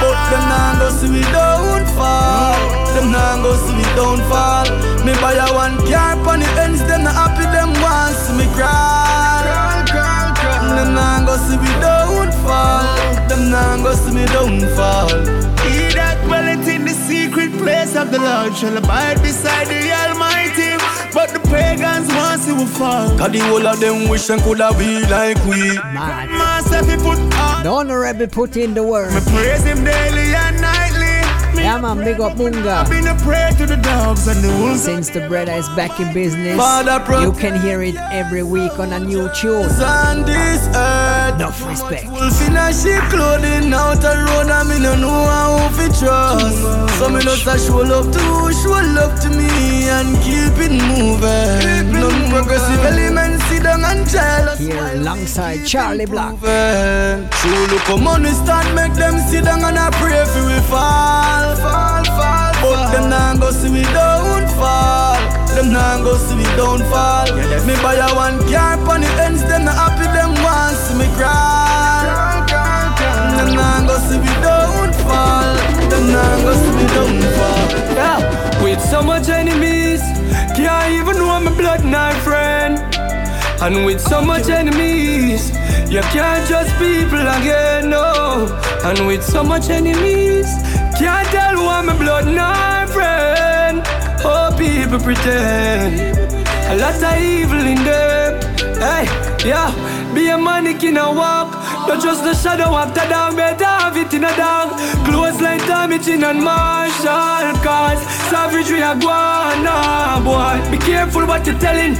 [0.00, 2.56] But them nah go see we don't fall.
[2.96, 4.64] Them nah go see we don't fall.
[5.04, 8.46] Me buy a one car on the ends, them not happy, them want see me
[8.56, 9.29] cry.
[10.80, 13.28] Them nah go see we don't fall.
[13.28, 15.10] Them nah go see me don't fall.
[15.68, 20.80] He that dwelleth in the secret place of the Lord shall abide beside the Almighty.
[21.12, 23.10] But the pagans want to fall.
[23.18, 25.76] Cause the whole of them wish and coulda be like we.
[25.92, 27.62] Master, he put on.
[27.62, 29.12] The honorable put in the work.
[29.12, 30.99] Me praise him daily and nightly.
[31.70, 32.90] Yeah, man, big up Munga.
[32.90, 34.82] been a prayer to the dogs and the wolves.
[34.82, 36.56] Since the brother is back in business,
[37.22, 39.70] you can hear it every week on a new tune.
[39.80, 41.19] on this earth.
[41.30, 42.06] Enough respect.
[42.10, 46.58] Wolf in a sheep clothing out the road and me no know how to trust.
[46.98, 48.18] So me just a show love to
[48.60, 51.92] show love to me and keep it moving.
[51.92, 54.58] None progressive elements sit down and jealous.
[54.58, 56.34] Here alongside Charly Black.
[56.40, 61.56] So look on we stand make them sit down and I pray for we fall.
[61.56, 65.16] Fall, fall, But them nah go see we don't fall.
[65.54, 67.26] Them nah go see we don't fall.
[67.66, 70.06] me buy a one car on the ends, them not happy,
[70.70, 72.44] want see me cry.
[73.36, 75.54] Them nah go see we don't fall.
[75.90, 77.66] Them nah go see we don't fall.
[77.98, 80.00] Yeah, with so much enemies,
[80.56, 82.78] can't even know my blood, my friend.
[83.62, 85.50] And with so much enemies,
[85.90, 88.58] you can't trust people again, no.
[88.84, 90.48] And with so much enemies,
[90.98, 93.82] can't tell who I'm a blood, my friend.
[94.24, 96.16] Oh, people pretend
[96.72, 98.19] a lot of evil in them.
[99.44, 99.72] Yeah,
[100.14, 101.52] be a mannequin and walk.
[101.88, 104.76] Not just the shadow after down, better have it in a dog.
[105.06, 110.70] Close like damaging and martial cause savagery a guana, boy.
[110.70, 111.94] Be careful what you're telling.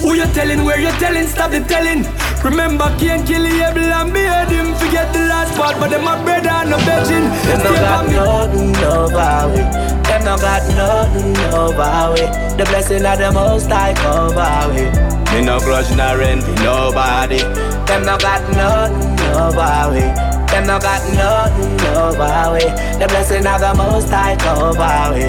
[0.00, 2.04] Who you're telling, where you're telling, stop the telling.
[2.44, 4.74] Remember, can't kill Abel and behead him.
[4.74, 7.28] Forget the last part, but them my brother and no begging.
[7.46, 9.62] Them no got nothing over we.
[10.06, 12.22] Them no got nothing over we.
[12.56, 14.86] The blessing of the Most High cover we.
[15.34, 17.38] Me no grudge, no envy, nobody.
[17.86, 20.00] Them no got nothing over we.
[20.48, 22.64] Them no got nothing over we.
[22.98, 25.26] The blessing of the Most High cover we.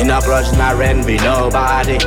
[0.00, 1.98] Me no grudge, no envy, nobody.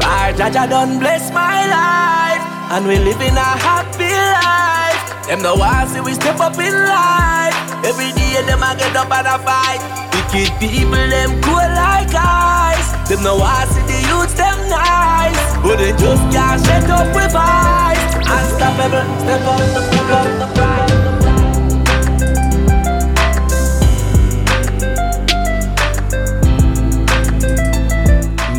[0.00, 2.25] Fire Jaja done bless my life,
[2.70, 5.26] and we live in a happy life.
[5.28, 7.54] Them no want see we step up in life.
[7.84, 9.80] Every day them a get up and a fight.
[10.14, 12.90] Wicked people them cool like ice.
[13.08, 17.34] Them no want see the youth them nice, but they just can't shut up with
[17.36, 18.14] ice.
[18.26, 20.94] Unstoppable, step up, step up the price.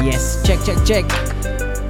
[0.05, 1.26] Yes, check, check, check.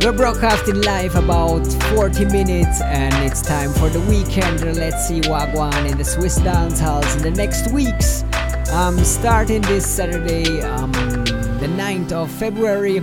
[0.02, 4.64] We're broadcasting live about 40 minutes and it's time for the weekend.
[4.76, 8.24] Let's see Wagwan in the Swiss dance halls in the next weeks.
[8.72, 13.00] Um, starting this Saturday, um, the 9th of February,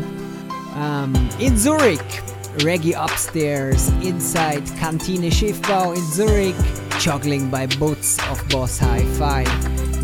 [0.76, 2.22] um, in Zurich.
[2.58, 6.54] Reggae upstairs inside Kantine Schiffbau in Zurich,
[7.00, 9.42] juggling by Boots of Boss Hi Fi.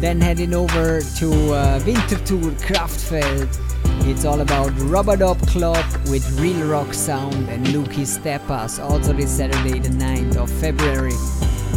[0.01, 3.80] Then heading over to uh, Winterthur Kraftfeld.
[4.09, 9.31] It's all about Rubber dog Club with real rock sound and Luki Stepas, also this
[9.37, 11.13] Saturday, the 9th of February.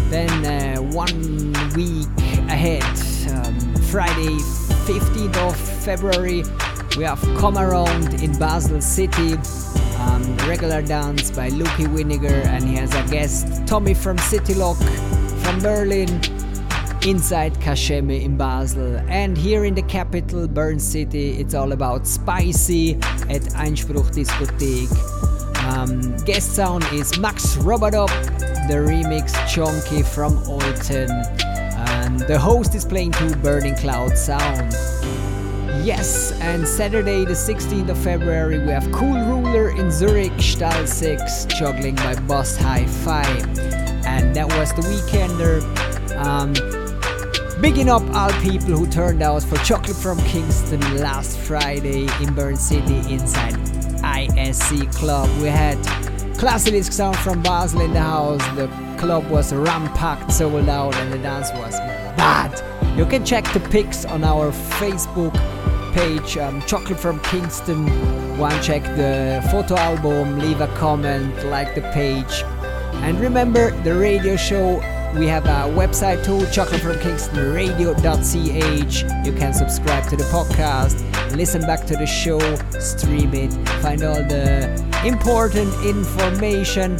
[0.09, 2.07] Then uh, one week
[2.49, 2.83] ahead,
[3.31, 4.37] um, Friday,
[4.85, 6.43] 15th of February,
[6.97, 9.33] we have Come Around in Basel City.
[9.99, 14.77] Um, regular dance by Luki Winiger, and he has a guest, Tommy from City Lock
[15.43, 16.42] from Berlin
[17.05, 18.97] inside Kaschemme in Basel.
[19.07, 22.95] And here in the capital, Bern City, it's all about spicy
[23.29, 24.89] at Einspruch Diskothek.
[25.65, 28.09] Um, guest sound is Max Robotop,
[28.67, 34.71] the remix Chunky from Alton, and the host is playing to Burning Cloud Sound.
[35.85, 41.45] Yes, and Saturday, the 16th of February, we have Cool Ruler in Zurich, Stahl 6,
[41.45, 43.25] juggling by Boss Hi Fi.
[44.05, 45.61] And that was the weekender.
[46.15, 46.82] Um,
[47.63, 52.57] bigging up all people who turned out for Chocolate from Kingston last Friday in Bern
[52.57, 53.53] City inside
[54.03, 55.29] ISC Club.
[55.41, 55.77] We had
[56.37, 58.45] Classy Disc Sound from Basel in the house.
[58.57, 58.67] The
[58.99, 61.79] club was rampacked, sold out, and the dance was
[62.17, 62.51] bad.
[62.97, 65.33] You can check the pics on our Facebook
[65.93, 67.87] page, um, Chocolate from Kingston.
[68.37, 72.43] One check the photo album, leave a comment, like the page.
[73.05, 74.81] And remember the radio show.
[75.15, 79.03] We have a website too, chocolatefromkingstonradio.ch.
[79.25, 81.01] You can subscribe to the podcast,
[81.35, 82.39] listen back to the show,
[82.79, 84.67] stream it, find all the
[85.05, 86.97] important information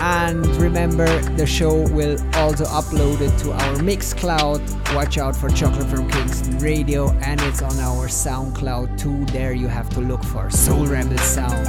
[0.00, 4.94] and remember, the show will also upload it to our Mixcloud.
[4.94, 9.24] Watch out for Chocolate from Kingston Radio, and it's on our SoundCloud too.
[9.26, 11.66] There you have to look for Soul Rebel Sound.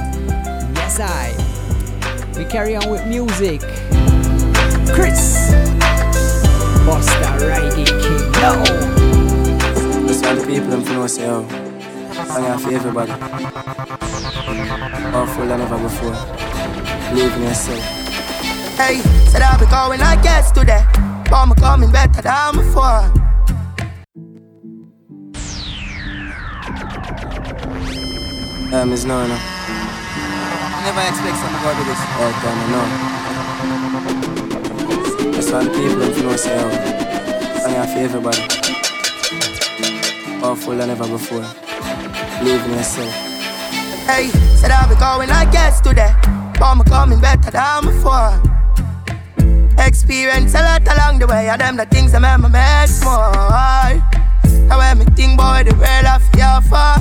[0.76, 1.34] Yes, I.
[2.38, 3.62] We carry on with music.
[4.94, 5.52] Chris,
[6.84, 8.32] Busta Riding King.
[8.40, 8.62] No.
[10.06, 11.46] That's all the people I'm finna say, oh.
[12.30, 13.12] I'm for everybody.
[15.12, 16.16] Powerful than ever before.
[17.10, 17.80] Believe in yourself.
[18.76, 18.98] Hey,
[19.28, 20.84] said I'll be going like yesterday.
[20.94, 23.10] But I'm coming better than before.
[28.72, 29.34] Um, yeah, Miss No, no.
[30.86, 32.00] Never expect something to this.
[32.18, 33.09] All time, no.
[35.40, 36.68] That's why the people don't know say, oh,
[37.64, 38.44] I'm here for everybody.
[40.38, 41.46] Powerful than ever before.
[42.40, 43.10] Believe in yourself.
[44.04, 44.28] Hey,
[44.60, 46.12] said I'll be going like yesterday.
[46.60, 48.36] I'm coming better than before.
[49.78, 53.32] Experience a lot along the way, and them the things that make me make small.
[53.32, 57.00] And when me think about the world I feel for,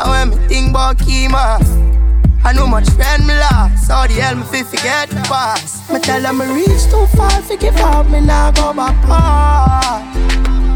[0.00, 1.60] and when me think about Kima,
[2.46, 5.81] I know much friend me lost, so the hell me fi forget the past.
[5.92, 10.00] Me tell them me reach too far, forgive up, me now go back far.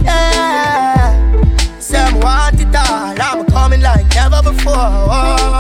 [0.05, 4.75] Yeah, say me want it all, I'm coming like never before.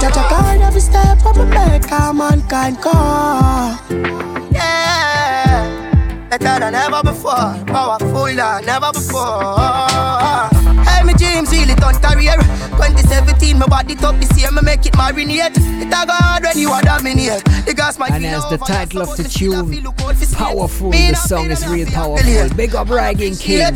[0.00, 3.78] Judge a guide every step of me make, a mankind call.
[4.52, 10.55] Yeah, Better than ever before, powerful than never before.
[11.06, 12.34] My dreams really done career.
[12.74, 15.54] 2017, my body top this year, me make it marinate.
[15.54, 17.42] It a God when you are dominate.
[17.98, 19.82] My and as the title of the tune,
[20.34, 22.56] powerful, the song is real powerful.
[22.56, 23.72] Big up Ragging King,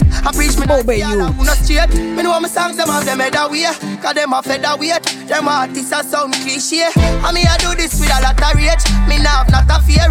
[0.67, 2.17] Bobe you.
[2.17, 3.65] Me know my songs, them have them head away.
[4.03, 5.03] Cause them a feather weight.
[5.29, 6.91] Them artists are sound cliche.
[6.97, 8.85] And me I do this with a lot of rage.
[9.09, 10.09] Me now have not a fear.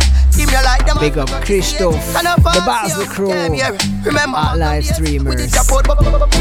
[1.00, 5.54] Big up Christoph, the Basel crew, our live streamers.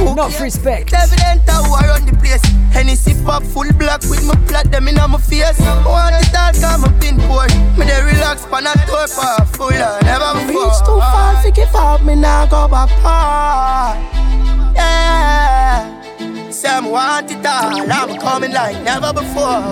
[0.01, 0.92] Enough respect.
[0.92, 2.42] Evident how I run the place.
[2.72, 5.59] Hennessy pop full black with my plot them in my face.
[5.84, 7.55] Want to start come up in port.
[7.76, 10.64] Me they relax pan a tour for full and never before.
[10.64, 13.96] Reach too far, forgive up, me now go back far.
[14.74, 15.97] Yeah.
[16.59, 19.62] Say I'm want it all, I'm coming like never before.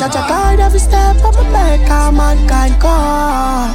[0.00, 3.70] Judge a guide every step of my make a mankind call.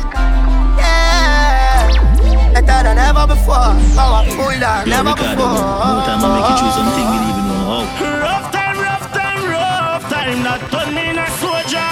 [0.76, 3.72] Yeah, better than ever before.
[3.96, 5.64] Powerful than never before.
[5.88, 8.20] No time I make you choose something you even know how.
[8.20, 10.44] Rough time, rough time, rough time.
[10.44, 11.88] Not turn me in a soldier.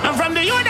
[0.00, 0.64] And from the youth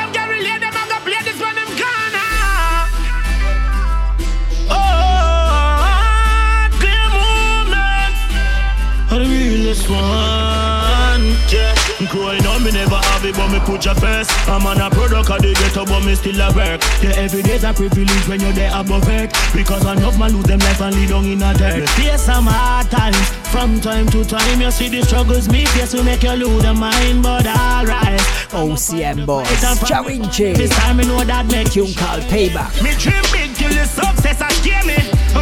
[12.06, 12.12] Yeah.
[12.12, 14.30] Growing up, me never have it, but me put your first.
[14.48, 16.80] I'm on a product of the ghetto, but me still a work.
[17.02, 19.32] Yeah, every day's a privilege when you're there above it.
[19.54, 21.80] Because enough man lose them life and lead on in a dirt.
[21.80, 23.16] Me face some hard times.
[23.50, 26.74] From time to time, you see the struggles me face to make you lose the
[26.74, 28.20] mind, but alright.
[28.52, 30.56] OCM boys, Charinche.
[30.56, 32.82] This time, me know that make tune called Payback.
[32.82, 34.96] Me dream big till the success I scare me.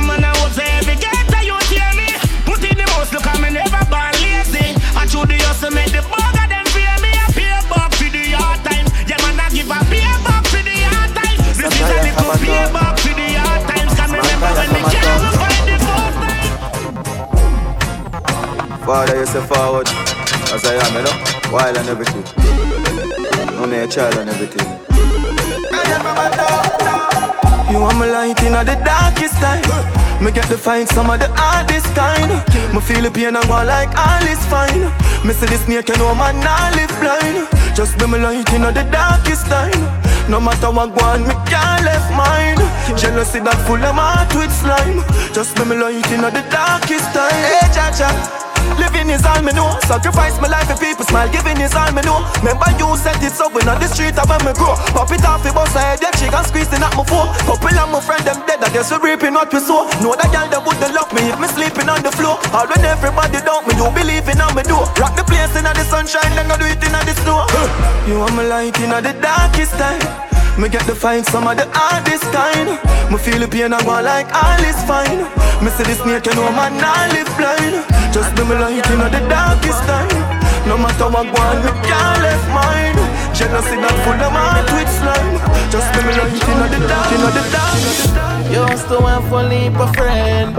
[0.06, 2.06] Man, I hope say every ghetto you hear me.
[2.44, 4.76] Put in the most, look, I'm never born lazy.
[4.94, 6.03] I show the hustle, make the
[18.84, 19.88] Father, you say forward.
[20.52, 22.22] As I am, you know, wild and everything.
[23.56, 24.68] No me a child and everything.
[27.72, 29.64] You are my light in the darkest time.
[30.22, 32.30] Me get to find some of the hardest kind.
[32.74, 34.84] Me feel the pain and go like all is fine.
[35.26, 37.48] Me see the snake, you know man, nah live blind.
[37.74, 39.82] Just be my light in the darkest time.
[40.29, 42.57] No matter what go on, me can't left mine.
[42.97, 45.05] Jealousy that full of my with slime.
[45.35, 47.31] Just be my light in the darkest time.
[47.31, 48.43] Hey, cha cha.
[48.78, 49.68] Living is all me know.
[49.86, 51.28] Sacrifice my life for people smile.
[51.30, 52.24] Giving is all me know.
[52.40, 54.74] Remember you said it so when on the street of when me grow.
[54.96, 57.28] Pop it off, it bust head, yeah, chick and squeezing at my phone.
[57.44, 59.86] Couple of my friend them dead, I guess we reaping what we sow.
[60.02, 62.40] Know that girl that wouldn't love me if me sleeping on the floor.
[62.52, 64.78] All when everybody doubt me, you believing on me do.
[65.00, 67.46] Rock the place in the sunshine, then I do it in the snow.
[68.08, 70.34] You are my light in the darkest time.
[70.59, 72.78] Me get to find some of the hardest kind.
[73.11, 75.26] Me feel the pain and go like all is fine.
[75.59, 77.82] Me see the snake, you know man, I live blind.
[78.14, 80.14] Just be me light in the darkest time.
[80.70, 82.94] No matter what go on, me can't left mine.
[83.34, 85.42] Jealousy that full of my with slime.
[85.74, 87.74] Just be me light in the dark, in the dark.
[88.46, 90.55] Used to have one leap a friend.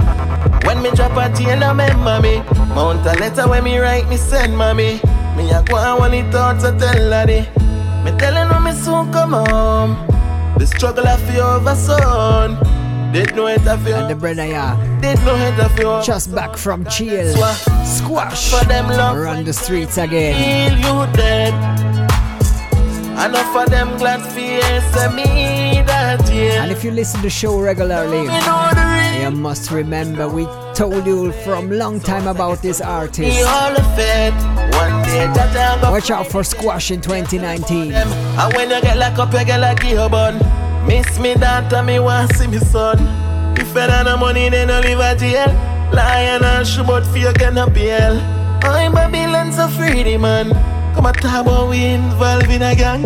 [0.67, 2.43] When me drop a chain, I remember me.
[2.75, 4.99] Mount a letter when me write, me send mommy.
[5.37, 7.47] Me a go on when he thoughts I tell daddy.
[8.05, 9.97] Me telling her me soon come home.
[10.59, 12.61] The struggle I feel over son.
[13.11, 13.95] Did know it of you.
[13.95, 14.75] And the brother, yeah.
[15.01, 16.03] Did know it of you.
[16.05, 17.33] Just back from chill.
[17.83, 18.51] Squash.
[18.51, 19.17] For them love.
[19.17, 20.35] Run the streets again.
[20.37, 21.53] Feel you dead.
[23.25, 25.64] Enough for them glad fears me.
[26.05, 28.23] And if you listen to the show regularly,
[29.21, 30.45] you must remember we
[30.75, 33.39] told you from long time about this artist.
[35.81, 37.93] Watch out for Squash in 2019.
[37.93, 39.81] And when you get like up, you get like
[40.11, 40.37] bun.
[40.85, 42.99] Miss me daughter, me want see me son.
[43.57, 45.47] If you don't have money, then you live at jail.
[45.91, 48.17] Lion and shoe, but fear cannot be hell.
[48.63, 50.51] I'm Babylon so free, man.
[50.93, 53.03] Come talk about we involved in a gang.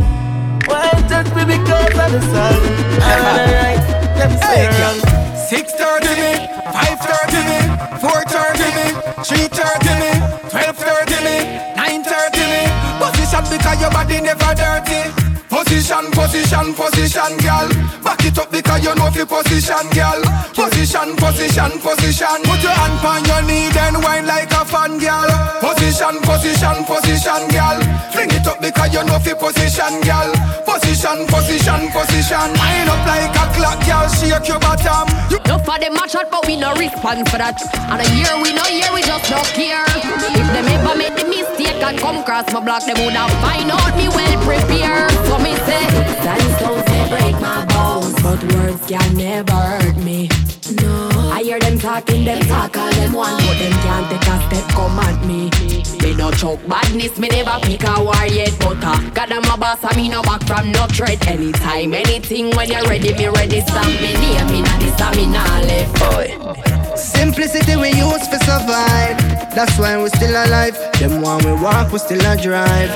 [0.68, 2.60] Why touch me because of the sun?
[3.02, 3.80] Alright,
[4.18, 5.00] let me say wrong.
[5.36, 6.34] Six thirty me,
[6.74, 7.60] five thirty me,
[8.02, 8.88] four thirty me,
[9.24, 10.12] three thirty me,
[10.50, 11.38] twelve thirty me,
[11.76, 12.64] nine thirty me.
[13.00, 15.29] Position because your body never dirty.
[15.50, 17.68] Position, position, position, girl.
[18.06, 20.22] Back it up because you know fi position, girl.
[20.54, 22.38] Position, position, position.
[22.46, 25.26] Put your hand on your knee, then whine like a fan, girl.
[25.58, 27.78] Position, position, position, girl.
[28.14, 30.30] Fling it up because you know fi position, girl.
[30.70, 32.48] Position, position, position.
[32.54, 34.06] Wind up like a clock, girl.
[34.06, 35.10] Shake your bottom.
[35.32, 37.58] You No for them match out, but we no respond for that.
[37.90, 39.82] And a year we no year, we just don't care.
[39.90, 43.72] If them ever make the mistake and come cross my block, them would have find
[43.72, 45.10] out me well prepared.
[45.26, 45.90] So me say,
[46.22, 50.30] Sandstones may break my bones, but words can never hurt me.
[50.86, 54.38] No, I hear them talking, them talk all them want, but them can't take a
[54.46, 55.50] step come at me.
[56.20, 58.54] Me no choke badness, me never pick a war yet.
[58.60, 61.26] But uh, God I'm a boss, and me no back from no threat.
[61.28, 63.62] Anytime, anything, when you're ready, me ready.
[63.62, 65.94] Stamp me name, me nah this, and me nah left.
[66.00, 66.96] Boy.
[66.96, 69.18] Simplicity we use for survive.
[69.56, 70.76] That's why we still alive.
[71.00, 72.92] Them one we walk, we still a drive.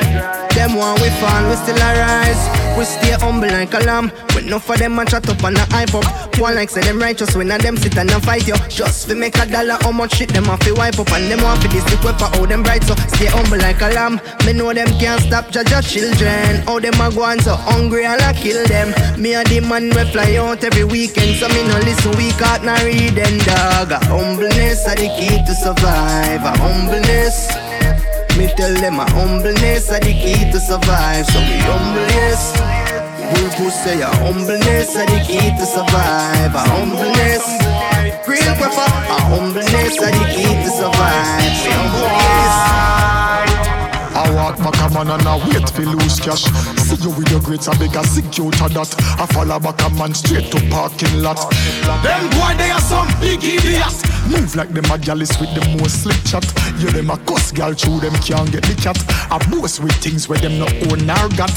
[0.55, 2.62] Them one we fall, we still a rise.
[2.77, 4.09] We stay humble like a lamb.
[4.33, 6.05] When enough of them a chat up and a hype up.
[6.39, 8.55] One like say them righteous when a them sit and a fight yo.
[8.67, 11.41] Just fi make a dollar, how much shit them have to wipe up and them
[11.43, 12.95] want fi this the for all them bright so.
[13.15, 14.19] Stay humble like a lamb.
[14.45, 16.67] Me know them can't stop judge your children.
[16.67, 18.89] All them a go on so hungry and I kill them.
[19.21, 22.13] Me a the man we fly out every weekend, so me no listen
[22.43, 23.91] out na read them dog.
[23.91, 26.41] A humbleness are the key to survive.
[26.41, 27.62] A humbleness.
[28.37, 31.25] Me tell them a humbleness are the key to survive.
[31.27, 32.53] So we humbleness.
[33.33, 36.53] We who say a humbleness are the key to survive.
[36.55, 37.45] A humbleness.
[38.27, 42.32] Real prefer a humbleness are the key to survive.
[44.57, 44.63] Humbleness.
[44.63, 46.43] Back a man and I wait for lose cash.
[46.43, 48.95] See you with your grades, a secure to that.
[49.19, 51.39] I follow back a man straight to parking lot.
[52.03, 54.03] Them boy, they are some big idiots.
[54.29, 56.45] Move like them a gallus with the most slick chat.
[56.79, 58.97] You them a cuss gal through them can't get the cat.
[59.29, 61.51] I boast with things where them no own nor got.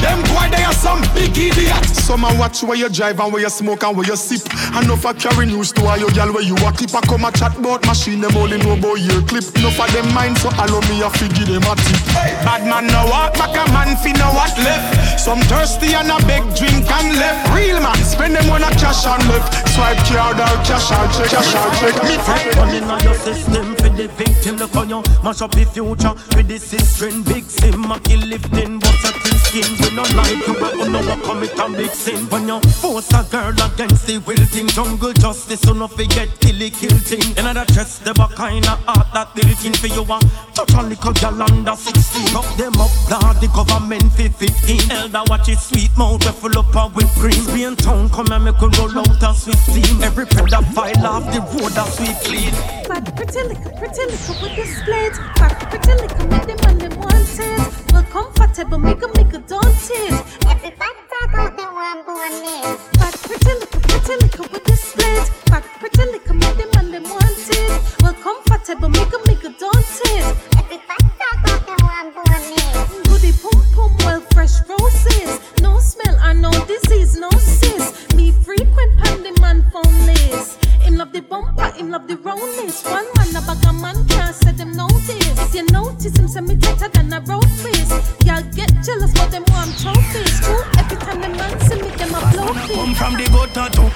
[0.00, 2.04] Them boy, they are some big idiots.
[2.04, 4.46] Some a watch where you drive and where you smoke and where you sip.
[4.74, 7.24] And no for carry news to all your gal where you a keep a come
[7.24, 8.20] a chat about machine.
[8.20, 9.44] Them only know about your clip.
[9.58, 12.25] No for them mind, so allow me a figure them a tip.
[12.44, 15.20] Bad man no walk back a man fi no what left.
[15.20, 17.54] Some thirsty and a beg drink and left.
[17.54, 19.52] Real man spend them on a cash and left.
[19.74, 21.94] Swipe card or cash or check, cash or check.
[22.04, 25.64] Me take Money in your system for the victim Look on you mash up the
[25.64, 29.70] future with the sister Big sim, a kill lifting But a skin.
[29.80, 32.26] We not like you but you know what commit a big sin.
[32.28, 36.60] When you force a girl against the will thing Jungle justice so no forget kill
[36.60, 37.36] it kill thing.
[37.38, 40.18] In other chest the back kinda heart that built in for you a
[40.54, 45.22] Touch a little girl under 16 Fuck them up Lord the government for 15 Elder
[45.28, 47.42] watch it sweet mouth we full up of whipped cream.
[47.46, 50.02] Spain town come and make we roll out a sweet steam.
[50.02, 52.52] Every pedophile off the road a sweet clean.
[52.88, 55.14] Back pretty little, pretty little with the split.
[55.36, 57.75] Back pretty little, make them on them wanted.
[57.96, 60.12] Well, comfortable, make a make a daunted.
[60.44, 62.76] Everybody talk out the one born name.
[62.98, 65.30] But pretty little, pretty little with the split.
[65.46, 67.80] But pretty little, make them and them wanted.
[68.02, 70.36] Well, comfortable, make a make a daunted.
[70.60, 71.85] Everybody talk out the one born name.
[71.96, 75.40] Goody pum pum, well, fresh roses.
[75.62, 78.14] No smell or no disease, no sis.
[78.14, 80.62] Me frequent pandy man phone list.
[80.82, 82.84] Him love the bumper, him love the roundness.
[82.84, 85.54] One man a bag a man can't set them notice.
[85.54, 87.90] You notice him, send me tighter than a road face.
[88.26, 90.60] Y'all get jealous, but them want trophies too.
[90.76, 93.88] Every time the man see me, them a blow Come from the gutter too.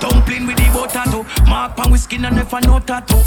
[0.00, 1.24] Dumpling with the butter too.
[1.48, 3.22] Mark pan with skin and never no tattoo.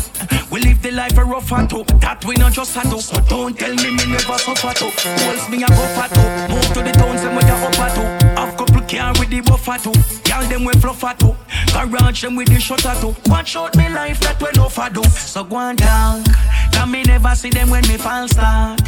[0.51, 1.83] We live the life a rough too.
[1.99, 2.99] That we not just tattoo.
[2.99, 4.91] So don't tell me me never suffer too.
[5.25, 6.53] Walls me a for too.
[6.53, 8.07] Move to the towns and we a upper too.
[8.37, 9.93] Have couple car with the buffer too.
[10.29, 11.35] Y'all them we fluffer too.
[11.73, 13.15] Garage them with the shutter too.
[13.29, 15.03] Watch out me life that we no for do.
[15.03, 16.25] So go and talk.
[16.73, 18.81] Cause me never see them when me fall start.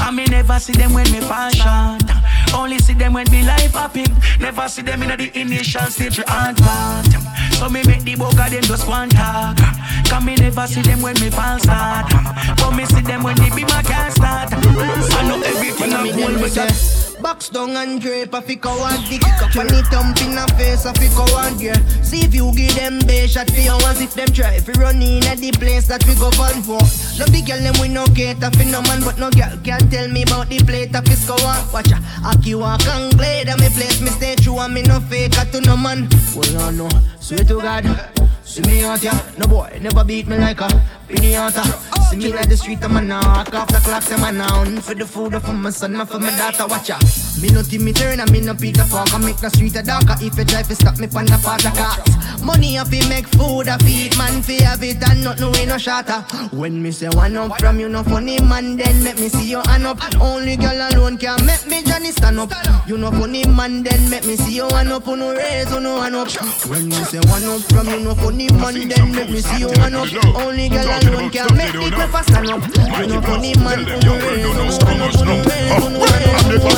[0.00, 2.02] And me never see them when me fall short.
[2.54, 4.04] Only see them when me life happy.
[4.40, 7.06] Never see them in the initial stage hard part.
[7.54, 9.56] So me make the bugger them just one talk.
[10.08, 12.10] Cause me never see them when me fall start.
[12.58, 14.52] But me see them when the be my can't start.
[14.52, 17.05] I know everything I'm cool with.
[17.26, 19.00] Box down and drape a fi coward.
[19.10, 21.74] Dick Up and it thump in a face a fi coward yeah.
[22.00, 24.00] See if you give them base shot your ones.
[24.00, 26.78] If them try Fi run in at the place that we go fun for.
[27.18, 30.06] No big girl them we no cater fi no man But no girl can tell
[30.06, 33.70] me about the plate of fi scour Watch ya, Aki walk and glade and me
[33.70, 36.08] place me stay true And me no fake to no man.
[36.36, 37.84] Well no no, swear to God.
[38.44, 40.68] See me out ya, no boy never beat me like a
[41.08, 44.80] pinata See me like the street I'm a knock off the clocks I'm a noun.
[44.80, 46.98] For the food for my son, not for my daughter, watch ya
[47.42, 50.14] Me no Timmy Turner, me no Peter Parker Make the street a darker.
[50.20, 52.42] If you try to stop me pan the part of cars.
[52.42, 55.78] Money up fi make food a feed man fi have it and nothing we no
[55.78, 56.22] shatter.
[56.54, 59.66] When me say one up from you no funny man then make me see your
[59.66, 59.98] hand up.
[60.20, 62.52] Only girl alone can make me Johnny stand up.
[62.86, 65.06] You no funny man then make me see your hand up.
[65.06, 66.30] You no raise no hand up.
[66.68, 69.74] When me say one up from you no funny man then make me see your
[69.80, 70.08] hand up.
[70.36, 74.34] Only girl alone can make me prefer stand up You no funny man no no
[74.34, 75.46] no no you no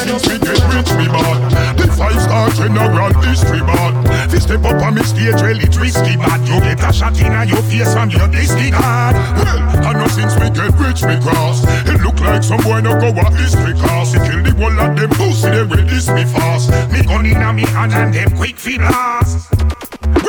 [0.09, 4.83] Since we get rich, me bad The five star general history bad Fi step up
[4.83, 8.11] on me stage, well it's risky bad You get a shot in your face from
[8.11, 12.61] your disregard Well, I know since we get rich, we cross It look like some
[12.63, 15.99] boy no go a history class He kill the whole of them pussy, they ready
[16.13, 19.49] me fast Me gun in a me hand and them quick fi blast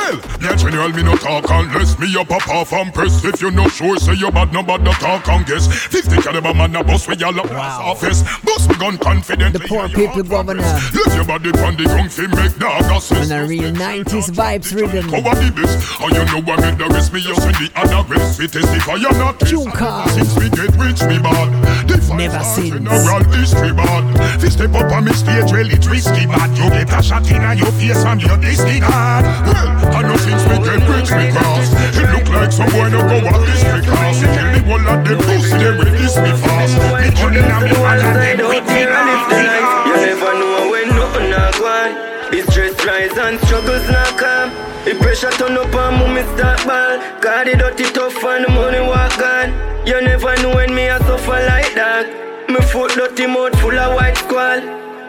[0.10, 3.24] well, yeah, general, me no talk unless me a pop off and press.
[3.24, 5.68] If you no sure, say you bad, no bad, no talk and guess.
[5.68, 7.92] 50 caliber man, a bust with your lock wow.
[7.92, 8.24] office.
[8.44, 9.54] Bust me gun confident.
[9.54, 10.64] The poor people governor.
[10.64, 13.32] Let your body on the ground, fi make dog assist.
[13.32, 15.10] And a real 90s vibes rhythm.
[15.10, 17.14] Cover the this, and you know I made the rest.
[17.14, 18.40] Me just send the other rest.
[18.40, 20.10] It testify you're not Chuka.
[20.10, 21.88] Since we get rich, me bad.
[21.88, 22.70] The Never since.
[22.70, 24.42] General history bad.
[24.42, 26.52] Fi step up on me stage, well it's risky bad.
[26.58, 29.24] You get a shot in your face from your disregard.
[29.46, 33.02] Well, I know since we get rich we cross It look like some boy no
[33.02, 36.32] go at this we class He kill the whole of them pussy they this me
[36.46, 36.78] fast.
[37.02, 41.30] Me gun in a me hand and them quick me You never know when nothing
[41.34, 41.94] not gone
[42.30, 46.62] The stress rise and struggles not come um, The pressure turn up and mommy start
[46.70, 47.02] ball.
[47.20, 49.50] Got the dirty tough and the money walk on.
[49.88, 52.06] You never know when me a suffer like that.
[52.50, 54.62] Me foot dirty mouth full of white squall.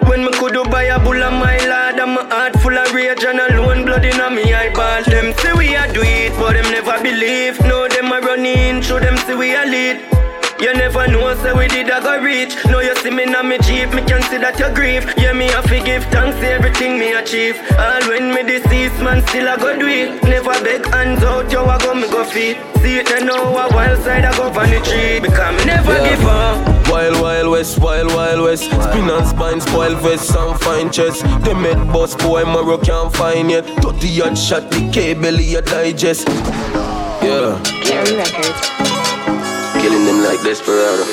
[0.08, 3.22] When me could buy a bull of my lad And my heart full of rage
[3.22, 5.04] and alone blood in a me eyeball.
[5.04, 7.59] Them say we a do it but them never believe
[8.31, 10.20] No them in through them say we a lead
[10.61, 12.55] you never know, say we did a go reach.
[12.66, 15.11] Now you see me na me jeep, me can see that you grieve.
[15.16, 17.57] Yeah, me have to give thanks to everything me achieve.
[17.78, 20.22] All when me deceased, man, still I go do it.
[20.22, 22.59] Never beg hands out, yo, I go me go feet.
[22.83, 25.18] See it then now, a wild side I go the tree.
[25.18, 26.11] Because me never Yeah.
[26.11, 26.89] give up.
[26.91, 28.64] Wild, wild west, wild, wild west.
[28.64, 31.24] Spin and spine, spoil vest, some fine chest.
[31.43, 33.64] They met boss boy, Maro can't find yet.
[33.81, 36.28] 30 yard shot, the K belly, digest.
[37.31, 37.62] Yeah.
[37.85, 38.61] Gary Records.
[39.81, 41.05] Killing them like Desperado.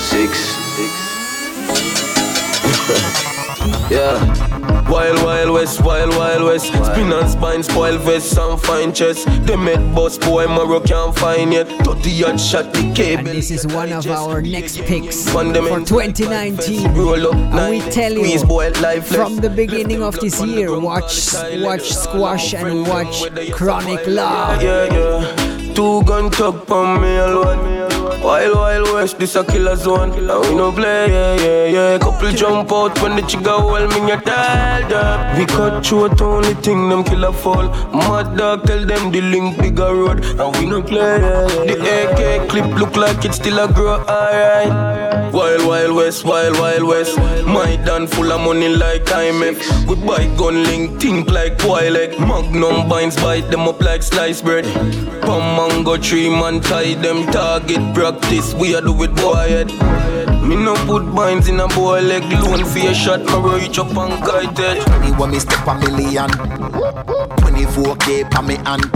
[0.00, 0.58] Six.
[3.92, 4.73] yeah.
[4.88, 6.66] Wild, wild west, wild, wild west.
[6.66, 9.26] Spin and spine, spoil vest, some fine chest.
[9.46, 11.68] They met boss boy, Maro can't find yet.
[11.84, 16.92] 30 yard shot, the K And this is one of our next picks for 2019.
[16.94, 19.14] Roll And we tell you squeeze boy, lifeless.
[19.16, 21.32] from the beginning of this year, watch,
[21.62, 24.60] watch Squash and watch Chronic Law.
[24.60, 25.72] Yeah, yeah.
[25.74, 28.03] Two gun tuck on me alone.
[28.24, 30.10] Wild, wild west, this a killer zone.
[30.12, 31.98] And we no play, yeah, yeah, yeah.
[31.98, 35.38] Couple jump out when the chica hold me, you tell them.
[35.38, 37.68] We cut through the only thing them killer fall.
[37.92, 40.24] Mad dog tell them the link bigger road.
[40.24, 42.14] And we no play, yeah, yeah.
[42.14, 45.32] The AK clip look like it still a grow, alright.
[45.34, 47.18] Wild, wild west, wild, wild west.
[47.46, 49.84] My done full of money like IMF.
[50.06, 52.18] Buy gun link, think like Twilight.
[52.20, 54.64] Magnum binds, bite them up like sliced bread.
[55.22, 58.54] Palm mango tree, man, tie them target practice.
[58.54, 59.64] We are do it, boy.
[60.46, 63.96] Me no put binds in a boy leg, loan for a shot, my reach up
[63.96, 64.88] and kited.
[64.88, 66.30] Anyone me step a million,
[67.40, 68.90] 24k pa me hand.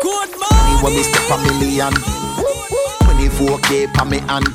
[0.00, 0.70] Good morning.
[0.70, 1.92] Anyone me step a million,
[3.04, 4.48] 24k pa me hand.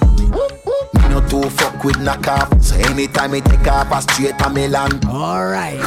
[0.93, 4.49] Me no too fuck with knock off, so anytime me take off, I straight a
[4.49, 4.99] Milan.
[5.07, 5.79] Alright.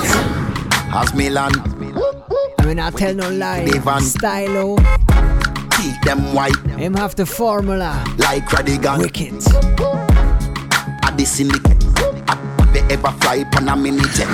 [0.94, 1.56] As me land,
[2.58, 3.66] I mean, I tell no lie.
[4.00, 4.76] Stylo.
[5.76, 8.04] keep them white Him have the formula.
[8.18, 8.98] like Radigan.
[8.98, 9.34] Wicked.
[11.04, 11.82] At the syndicate,
[12.28, 14.28] have they ever fly on a mini jet?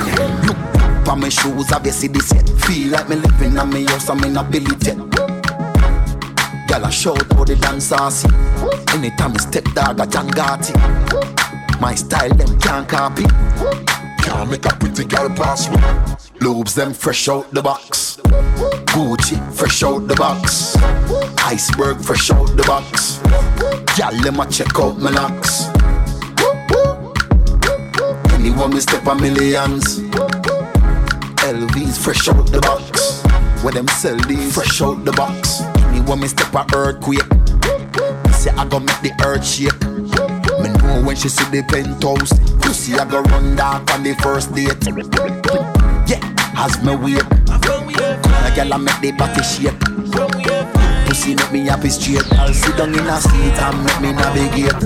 [0.47, 0.57] Look
[1.05, 2.49] for my shoes, have you see the set?
[2.61, 4.97] Feel like me living on me house, I'm in a billy jet.
[6.75, 8.29] Girl, I shout how the dance saucy.
[8.95, 10.75] Anytime I step dog, a John Gotti.
[11.81, 13.23] My style, them can't copy.
[14.25, 15.79] Can't make a pretty girl pass me.
[16.41, 18.17] Lobes, them fresh out the box.
[18.91, 20.75] Gucci, fresh out the box.
[21.47, 23.19] Iceberg, fresh out the box.
[23.97, 25.69] Girl, let me check out my locks.
[28.35, 30.01] Anyone me step a millions.
[31.39, 33.23] LVs fresh out the box.
[33.63, 35.63] Where them sell these fresh out the box.
[36.05, 37.25] Anyone me step a earthquake.
[38.35, 39.73] Say I go make the earth shake.
[40.61, 42.31] Me know when she see the penthouse.
[42.61, 44.85] Pussy I go run dark on the first date.
[46.05, 46.21] Yeah,
[46.61, 47.25] as me wait.
[47.25, 49.81] A girl I make the body shake.
[51.09, 52.31] Pussy make me happy straight.
[52.35, 54.77] I'll sit down in a seat and make me navigate.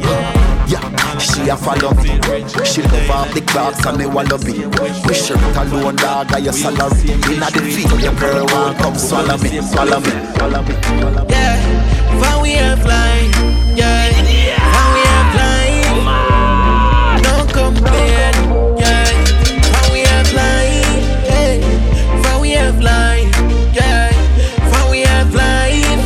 [0.00, 2.20] Yeah, she a follow me.
[2.64, 4.66] She love off the clocks and me wallaby.
[5.06, 7.10] We shirt alone, dog, got your salary.
[7.12, 10.74] Inna the feet, your girl want come swallow me, swallow me, swallow me.
[11.28, 11.56] Yeah,
[12.20, 13.30] when we are flying,
[13.76, 14.10] yeah,
[14.72, 16.04] when we are flying,
[17.22, 18.34] don't complain,
[18.78, 19.08] yeah,
[19.72, 21.60] when we are flying, hey,
[22.22, 23.30] when we are flying,
[23.74, 24.12] yeah,
[24.72, 26.00] when we are flying,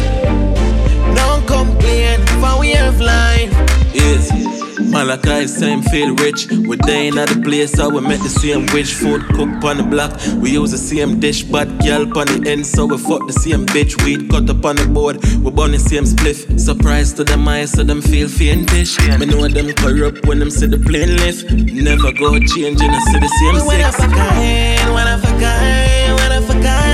[1.14, 3.50] don't complain, when we are flying.
[3.94, 4.47] Yes.
[4.90, 6.48] Malachi same feel rich.
[6.50, 9.82] We dine at the place, so we make the same witch food cook on the
[9.82, 10.12] block.
[10.40, 13.66] We use the same dish, but girl on the end, so we fuck the same
[13.66, 14.02] bitch.
[14.04, 16.58] Weed cut up on the board, we burn the same spliff.
[16.58, 18.98] Surprise to them eyes, so them feel faintish.
[19.18, 21.50] Me know them corrupt when them see the plane lift.
[21.52, 24.04] Never go changing, I see the same When I sex.
[24.04, 26.87] forget, when I forget, when I forget, and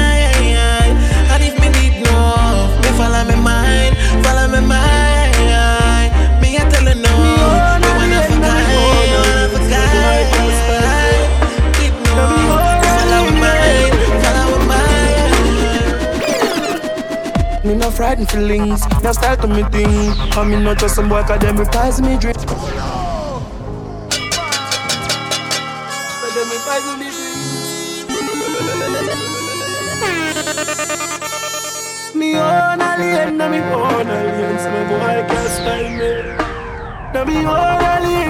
[17.95, 20.12] frightened feelings, now start to me thing.
[20.34, 22.38] I mean not just some boy, cause them reprise me drink.
[32.14, 36.11] Me own alien, na me own alien, so me boy can't style me.
[37.14, 38.24] Na me own alien,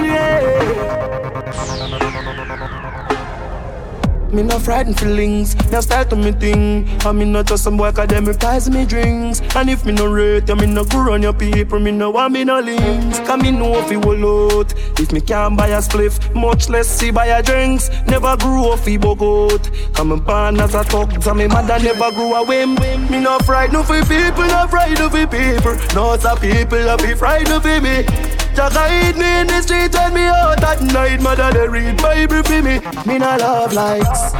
[4.35, 6.89] Me no frightened feelings, now start to me thing.
[7.05, 9.39] I mean not just some boy cause them reprise me drinks.
[9.55, 12.33] And if me no rate you, me no go on your people, me no want
[12.33, 13.19] me no links.
[13.19, 14.73] Cause me know if you will out.
[14.99, 17.89] If me can't buy a spliff, much less see buy a drinks.
[18.07, 19.71] Never grew fi bug out.
[19.93, 22.75] Come and born as a thug, so me mother never grew a whim.
[23.09, 25.77] Me no frightened for people, no frightened for people.
[25.95, 28.34] No some people that be frightened for me.
[28.55, 31.21] Just guide me in the street when me out at night.
[31.21, 32.79] Mother they read Bible for me.
[33.05, 34.31] Me no love likes.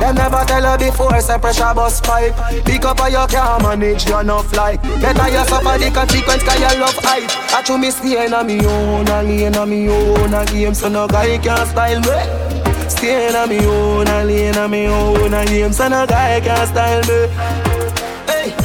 [0.00, 2.34] Them never tell her before, say pressure bus pipe.
[2.64, 4.82] Pick up or you can't manage, you enough like.
[4.82, 7.30] Better you suffer the consequence, cause you love hype.
[7.54, 10.74] I chew me stay in a me own, a lane a me own, a game,
[10.74, 12.88] so no guy can style me.
[12.88, 16.40] Stay in a me own, a lane a me own, a game, so no guy
[16.40, 17.53] can style me.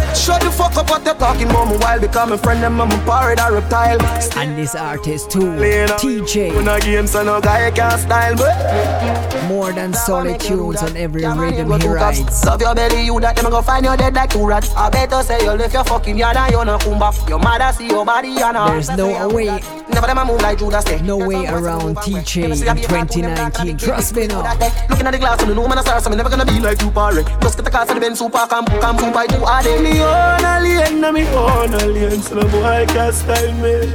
[0.10, 2.82] Hey, Shut the fuck up what you're talking about me while become a friend them
[2.82, 4.02] I'm a pirate or reptile.
[4.38, 6.56] And this artist too, Teejay.
[6.56, 11.26] When I game so no guy can style but More than solid tunes on every
[11.26, 12.46] rhythm he rides.
[12.46, 14.74] Love your belly, you that them go find you dead like two rats.
[14.76, 17.30] I better say you left your fucking yard and you no come back.
[17.30, 18.58] Your mother see your body and.
[18.58, 21.02] There's no way, Never them a move like Judas say.
[21.02, 23.78] no way around Teejay in 2019.
[23.78, 24.44] Trust me now.
[24.90, 26.60] Looking at the glass and the room and I start so me never gonna be
[26.60, 27.24] like you parry.
[27.42, 29.99] Just get the car for the Benz super come come super I do all day.
[30.00, 33.92] Me own alien, na me own alien, so no boy can style me.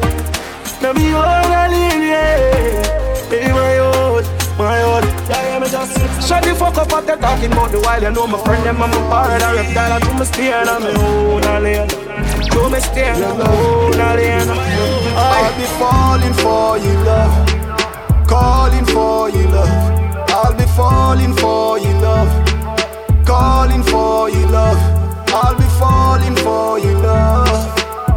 [0.83, 3.25] Na me own alien, yeah.
[3.33, 4.23] Hey, my own,
[4.59, 5.03] my own.
[5.31, 5.97] Yeah, yeah, me just
[6.29, 8.83] Shut the fuck up what they're talking about the while you know my friend them
[8.83, 11.89] I'm a part of reptile and to me stay na me own alien.
[11.89, 14.49] To me stay na me own alien.
[15.17, 18.29] I'll be falling for you, love.
[18.29, 20.29] Calling for you, love.
[20.29, 22.29] I'll be falling for you, love.
[23.25, 24.94] Calling for you, love.
[25.37, 27.75] I'll be falling for you, love.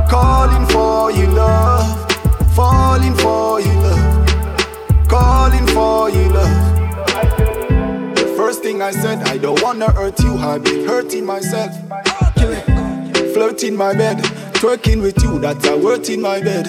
[0.07, 2.11] Calling for you, love.
[2.55, 5.07] Falling for you, love.
[5.07, 8.15] Calling for you, love.
[8.15, 10.38] The first thing I said, I don't wanna hurt you.
[10.38, 11.72] I've been hurting myself.
[13.34, 14.18] Flirting my bed,
[14.53, 16.65] twerking with you, that's a word in my bed.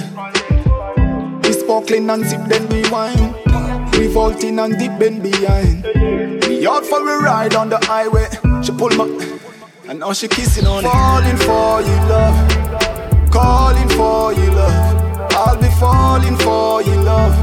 [1.45, 3.35] We sparkling and sip, then we wine.
[3.93, 5.85] Revolting and deep bend behind.
[6.47, 8.29] We out for a ride on the highway.
[8.63, 9.07] She pull my,
[9.89, 10.89] and now she kissing on it.
[10.89, 13.31] Falling for you, love.
[13.31, 15.33] Calling for you, love.
[15.33, 17.35] I'll be falling for you, love.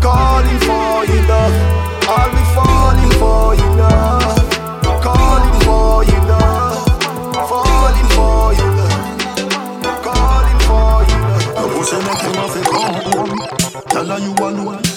[0.00, 1.54] Calling for you, love.
[2.08, 4.48] I'll be falling for you, love.
[5.02, 6.80] Calling for you, love.
[7.50, 9.20] Falling for you, love.
[10.02, 11.44] Calling for you, love.
[11.56, 13.82] Your pussy make you have to come home.
[13.88, 14.89] Tell her you alone.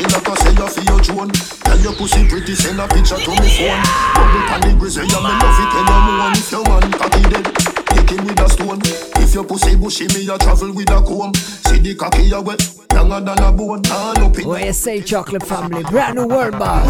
[0.00, 1.28] Sit down on the cocky like I say you feel your drone.
[1.28, 3.84] Tell your pussy pretty, send a picture to me phone.
[4.16, 5.68] Bubble pan the grizzly, yeah me love it.
[5.70, 7.44] Tell her one if your man cocky dead.
[7.84, 8.80] Kick him with a stone.
[9.20, 11.34] If your pussy bushy, me a travel with a comb.
[11.34, 13.82] See the cocky a wet, younger than a bone.
[13.92, 14.48] All up in.
[14.48, 15.82] What you say, Chocolate Family?
[15.84, 16.88] Brand new world boss.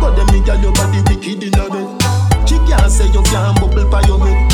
[0.00, 2.48] But them me girl your body wicked in a bed.
[2.48, 4.46] She can't say you can't bubble by your head.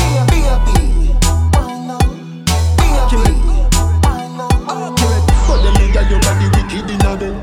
[5.93, 7.35] But them me girl your body wicked in a bed.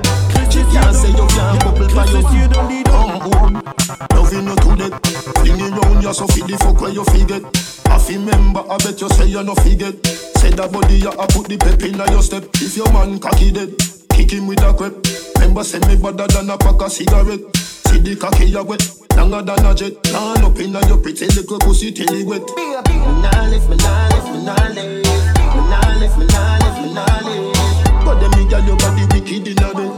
[0.51, 2.57] She can't say you can't bubble by your head.
[2.57, 3.63] Um, um.
[4.11, 4.99] Loving you to death.
[5.39, 7.43] Fling it round you so fi the fuck where you forget.
[7.87, 9.95] I fi remember, I bet you say you no forget.
[10.43, 12.43] Say that body you a put the pep in your step.
[12.55, 13.71] If your man cocky dead,
[14.11, 14.99] kick him with a crep.
[15.39, 17.47] Remember, send me better than a pack of cigarette.
[17.55, 18.83] See the cocky you wet,
[19.15, 20.03] longer than a jet.
[20.03, 22.43] Turn up in your pretty little pussy till it wet.
[22.59, 25.07] Me nah lift, me nah lift, me nah lift.
[25.07, 27.80] Me nah lift, me nah lift, me nah lift.
[28.05, 29.93] But them me girl your body wicked in a bed.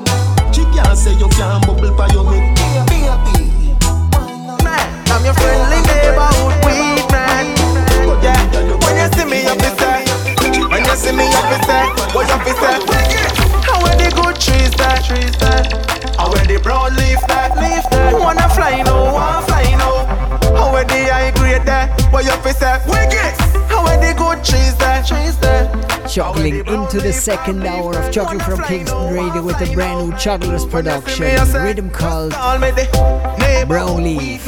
[0.54, 2.58] She can't say you can't bubble by your head.
[5.12, 7.54] I'm your friendly neighborhood weed man.
[8.22, 8.38] Yeah,
[8.86, 10.04] when you see me, you fi say.
[10.68, 11.84] When you see me, you fi say.
[12.14, 12.76] What you fi say?
[13.66, 15.04] How where the good trees that?
[15.04, 16.16] Trees that.
[16.16, 17.56] How where the brown leaf that?
[17.56, 18.14] Leaf that.
[18.18, 20.06] Wanna fly no, wanna fly no.
[20.56, 22.00] How where the high grade that?
[22.12, 22.78] What you fi say?
[22.86, 23.51] Wicked.
[23.72, 25.06] How where the good trees that?
[25.06, 26.10] Trees that.
[26.10, 30.66] Juggling into the second hour of Chocolate from Kingston Radio with a brand new Jugglers
[30.66, 31.24] production.
[31.54, 34.46] Rhythm called Call me the Brown Leaf.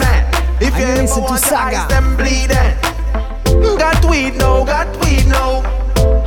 [0.60, 1.88] If you you listen to Saga.
[1.88, 3.78] them bleeding.
[3.78, 5.64] Got weed now, got weed now.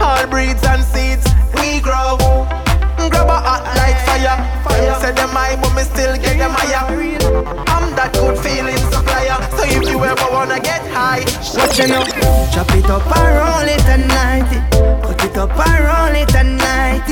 [0.02, 1.26] All breeds and seeds
[1.56, 2.18] we grow.
[3.10, 4.38] Grab a hot like fire.
[4.64, 6.86] Fire say them high, but me still get them higher.
[7.68, 9.38] I'm that good feeling supplier.
[9.58, 11.24] So if you ever wanna get high,
[11.58, 12.04] What you know?
[12.54, 13.88] Chop it up and roll it
[14.52, 14.64] it.
[15.04, 17.08] Cut it up and roll it and night.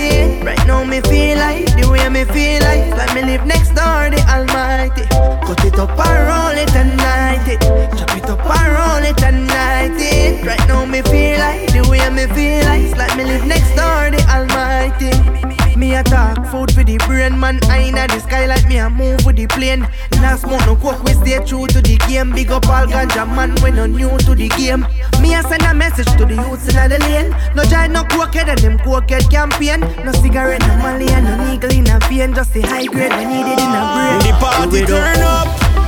[0.45, 4.09] Right now me feel like the way me feel like like me live next door
[4.09, 5.05] the Almighty.
[5.45, 7.59] Cut it up and roll it and night.
[7.97, 10.45] Chop it up and roll it and night.
[10.45, 14.09] Right now me feel like the way me feel like like me live next door
[14.11, 15.64] the Almighty.
[15.75, 17.59] Me a talk food for the brain man.
[17.69, 19.81] I inna the sky like me a move with the plane.
[20.23, 22.31] Last month no coke we stay true to the game.
[22.31, 24.87] Big up all ganja man when no new to the game.
[25.21, 27.29] Me a send a message to the youths inna the lane.
[27.55, 29.81] No joy no cokehead and them cokehead campaign.
[30.05, 32.33] No cigarette no molly and no needle in a vein.
[32.33, 34.19] Just the high grade we need it in a brain.
[34.23, 35.47] The party turn up,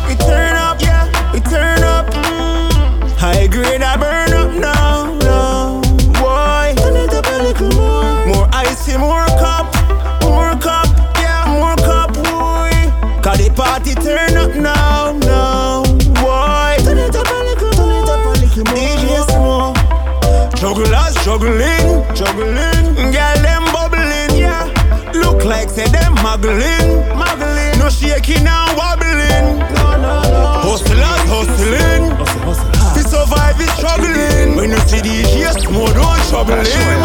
[0.09, 2.13] we turn up, yeah, we turn up.
[3.17, 4.16] High grade, I burn
[21.37, 23.11] juggling, juggling.
[23.11, 24.65] Girl, them bubbling, yeah.
[25.13, 27.77] Look like say them muggling, muggling.
[27.79, 29.59] No shaking and wobbling.
[29.75, 30.41] No, no, no.
[30.65, 32.17] Hustlers hustling.
[32.95, 34.55] To survive is struggling.
[34.55, 36.99] When you see these years, more don't trouble him.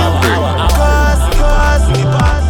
[0.70, 1.82] Cause, cause,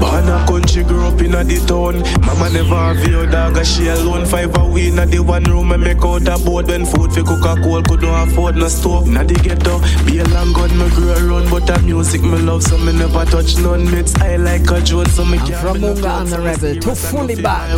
[0.02, 2.02] Born a country, grew up in a the town.
[2.26, 4.26] Mama never have your dog, a she alone.
[4.26, 7.22] Five a week, in the one room, I make out a board when food for
[7.22, 7.88] cook a cold.
[7.88, 9.06] Could not afford no stove.
[9.06, 11.50] Now they get up, be a long gun, me grow around.
[11.50, 13.88] But the music me love, so me never touch none.
[13.90, 15.62] Mix I like a joint, so me can't.
[15.62, 17.70] From Munga and the Rebel to fully back.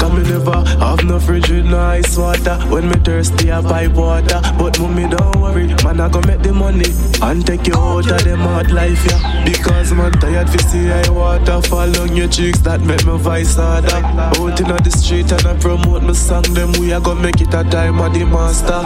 [0.00, 2.56] Cause me never have no fridge with no ice water.
[2.70, 4.40] When me thirsty, I buy water.
[4.56, 6.86] But mommy, don't worry, man, I go make the money
[7.22, 9.44] and take you out of them hard life, yeah.
[9.44, 13.56] Because man tired to see I water fall on your cheeks that make me voice
[13.56, 13.88] harder.
[13.94, 17.54] Out in the street and I promote my song, them we are gonna make it
[17.54, 18.80] a time of the master.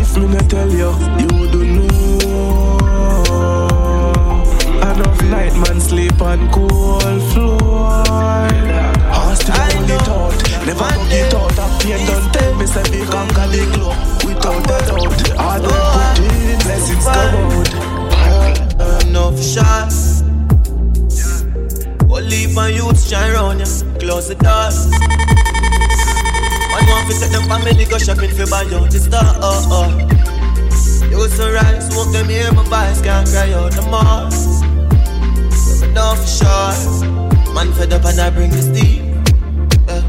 [0.00, 1.86] If me not tell you, you don't know.
[4.82, 8.04] Enough night man sleep on cold floor.
[9.12, 12.06] Hostel only thought, never go get out of pain.
[12.06, 14.66] Don't tell me say we conquer the globe without
[23.06, 23.66] shine round ya.
[24.00, 24.90] Close the doors.
[26.74, 29.22] One want to take them family go shopping for buy out the star.
[29.40, 29.88] Oh oh.
[31.10, 34.26] You sunrise, smoke them here, my voice can't cry out no more.
[35.88, 37.02] Enough shots.
[37.54, 39.22] Man fed up and I bring the steam.
[39.88, 40.02] Yeah.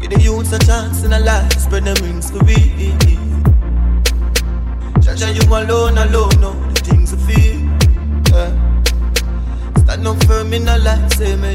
[0.00, 2.96] Give the youths a chance in a life, spread them wings for we.
[5.00, 7.60] Judge you alone, alone, know the things I feel.
[8.32, 8.70] Yeah.
[9.84, 11.54] Stand up firm in a life, say me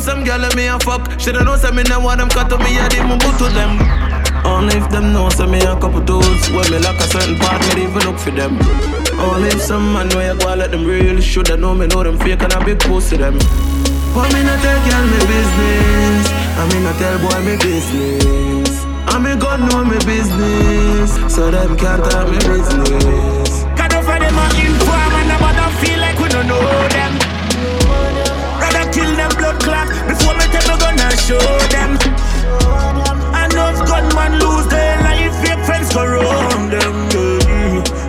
[0.00, 2.48] If some girl let me a fuck, shoulda know say me no want them cut
[2.48, 3.76] to me, I didn't move to them.
[4.48, 7.60] Only if them know say me a couple tools, when me like a certain part,
[7.76, 8.56] me even look for them.
[9.20, 12.16] Only if some man know you go let them real, shoulda know me know them
[12.16, 13.36] fake and a big to them.
[14.16, 18.72] But me not tell girl me business, I me not tell boy me business.
[19.04, 23.68] I me God know me business, so them can't tell me business.
[23.76, 27.29] Off of them a inform and nobody feel like we don't know them.
[31.30, 31.94] Show them.
[33.42, 36.94] Enough gunman lose their life, fake friends go round them.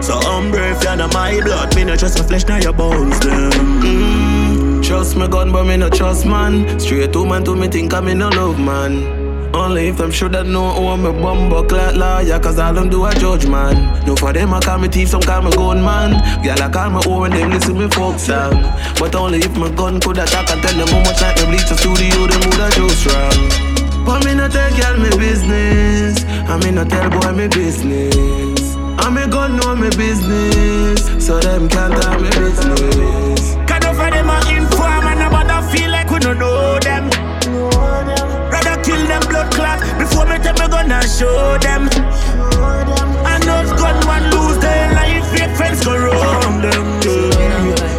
[0.01, 3.19] So I'm brave, you're not my blood, me not trust a flesh, now your bones
[3.19, 4.81] them.
[4.81, 6.79] Trust me gun, but me no trust man.
[6.79, 9.20] Straight to man to me think I'm in no love man.
[9.53, 13.05] Only if them shoulda know who I'm a bumbo clat lawyer Cause all them do
[13.05, 14.05] a judge man.
[14.05, 16.89] No for them I call me thief, some call me gun man Girl I call
[16.89, 18.63] me hoe when them listen me folk song.
[18.97, 21.67] But only if my gun could attack and tell them how much like them bleach
[21.67, 26.71] the studio Them woulda show strong But me not tell girl me business I me
[26.71, 28.75] not tell boy me business.
[28.99, 33.55] I me gun know me business So them can't tell me business.
[33.67, 36.60] Cut off of them a inform and nobody feel like we don't know
[40.41, 41.87] me take me gun and show them.
[43.25, 47.01] Enough gunman lose their life, fake friends go round them.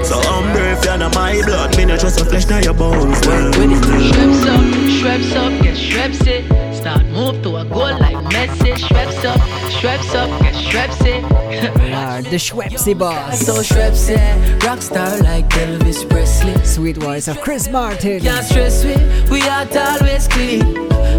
[0.05, 3.21] So I'm brave, you're not my blood, me not just a flesh, now your bones.
[3.21, 3.53] Them.
[3.53, 4.65] Shreps up,
[4.99, 6.45] shreps up, get shreps it.
[6.75, 11.23] Start move to a goal like Shreps up, shreps up, get shreps it.
[11.79, 13.41] We are the Schwepsy Boss.
[13.41, 16.55] So shreps it, rock star like Elvis Presley.
[16.65, 18.21] Sweet voice of Chris Martin.
[18.21, 18.95] Can't stress we,
[19.31, 20.63] we are always clean.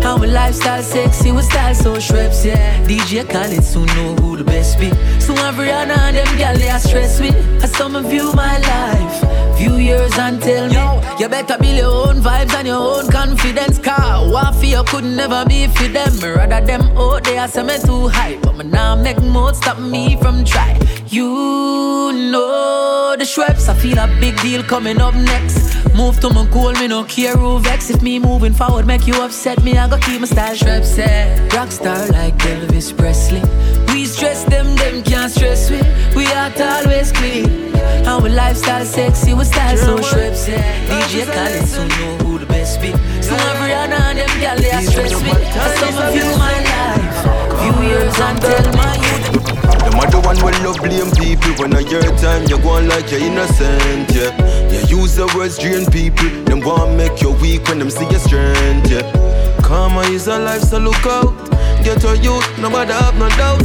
[0.04, 2.84] Our lifestyle sexy, we style so shreps, yeah.
[2.88, 4.90] DJ Khaled soon know who the best be.
[5.20, 7.36] So every and them gal they are stress with.
[7.64, 9.24] I some view my life,
[9.58, 11.04] few years until me.
[11.20, 13.80] You better build your own vibes and your own confidence.
[13.80, 16.14] Car, what for you could never be for them.
[16.20, 20.18] Rather them out there say me too high, but me now make more stop me
[20.18, 20.80] from try.
[21.08, 25.74] You know the Schweppes, I feel a big deal coming up next.
[25.96, 27.90] Move to my goal, me no care who vex.
[27.92, 30.56] If me moving forward make you upset me, I go keep my style.
[30.56, 33.42] Schweppes, eh, rockstar like Elvis Presley.
[33.94, 35.80] We stress them, them can't stress we.
[36.16, 37.76] We are always clean.
[38.06, 40.60] Our lifestyle sexy, we style so Schweppes, eh.
[40.88, 42.92] DJ Khaled, so know who the best be.
[43.22, 45.32] So every and all them gal they are stress me.
[45.32, 47.16] For some of you my life,
[47.60, 49.44] few years until my youth.
[49.84, 52.90] Them are the one will love blame people when I your time you go on
[52.90, 54.36] like you're innocent, yeah.
[54.72, 58.20] You use the words drain people, them want make you weak when them see your
[58.20, 59.08] strength, yeah.
[59.62, 61.53] Karma is a life, so look out.
[61.84, 63.60] Get your youth, nobody have no doubt.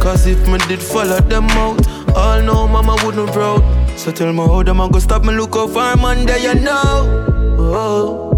[0.00, 1.80] Cause if me did follow them out,
[2.14, 3.62] all know mama wouldn't proud.
[3.98, 7.24] So tell me how them a go stop me look out for man you know.
[7.58, 8.30] Oh.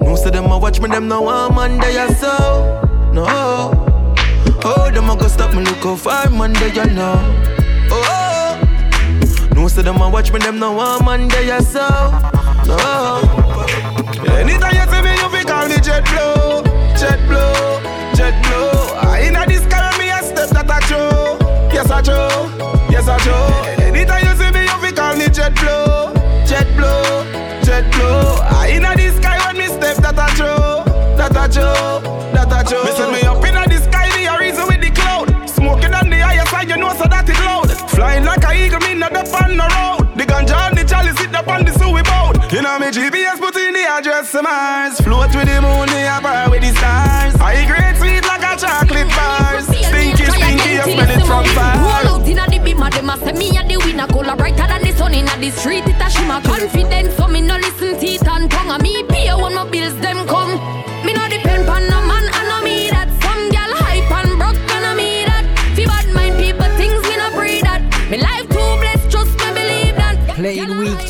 [0.00, 2.80] No say them a watch me, them no want man there so.
[3.14, 3.24] No.
[4.62, 7.14] Oh, them a go stop me look out for man you know.
[7.90, 8.60] Oh.
[9.54, 11.88] No say them a watch me, them no want man there so.
[12.66, 13.22] No.
[14.36, 16.62] Anytime you see me, you fi call me jet blow,
[16.98, 17.80] jet blow,
[18.14, 18.70] jet blow.
[18.94, 21.38] Ah, I inna this car me a step that I show.
[21.74, 22.48] Yes I show,
[22.88, 23.82] yes I show.
[23.82, 26.14] Anytime you see me, you fi call me jet blow,
[26.46, 27.26] jet blow,
[27.66, 28.38] jet blow.
[28.40, 30.84] I ah, inna this sky when me step that I show,
[31.18, 32.00] that I show,
[32.32, 32.84] that I show.
[32.84, 35.28] Me send me up inna the sky, me a reason with the cloud.
[35.50, 37.70] Smoking on the higher side, you know so that it loud.
[37.90, 40.14] Flying like a eagle, me not up on the road.
[40.16, 42.43] The ganja and the chalice sit up on the sewer boat.
[42.52, 45.00] Inna me GPS, put in the address to Mars.
[45.00, 47.34] Float with the moon, a bar with the stars.
[47.40, 49.66] I grade sweet like a chocolate bars.
[49.66, 51.74] Stinky, stinky, you smell it from far.
[51.82, 54.06] Roll out inna the beamer, them a say me a the winner.
[54.06, 55.84] Color brighter than the sun inna the street.
[55.86, 58.70] It a shimmer confidence, so me no listen teeth and tongue.
[58.70, 60.54] A me pay when my bills them come.
[61.04, 62.03] Me no depend on no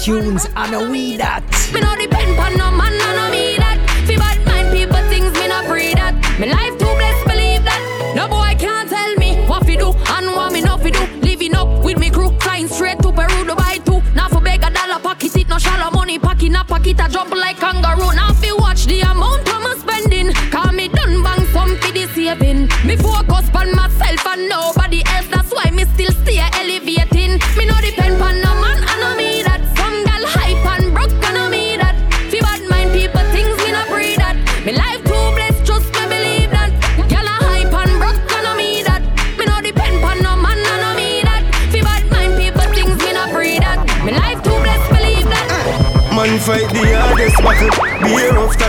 [0.05, 1.43] tunes, I know we that.
[1.72, 3.81] Me no depend on no man, I know me that.
[4.05, 6.12] Fi bad mind people things, me no breed that.
[6.39, 7.81] Me life too blessed, believe that.
[8.14, 11.01] No boy can't tell me what fi do and what me no fi do.
[11.24, 14.02] Living up with me crew, flying straight to Peru, Dubai too.
[14.12, 17.32] Now for beg a dollar pocket, it no shallow money pocket, a pocket a jump
[17.32, 18.12] like kangaroo.
[18.12, 20.35] Now fi watch the amount I'm spending.
[20.52, 22.68] Call me done bang some fi the saving.
[22.85, 24.84] Me focus on myself and nobody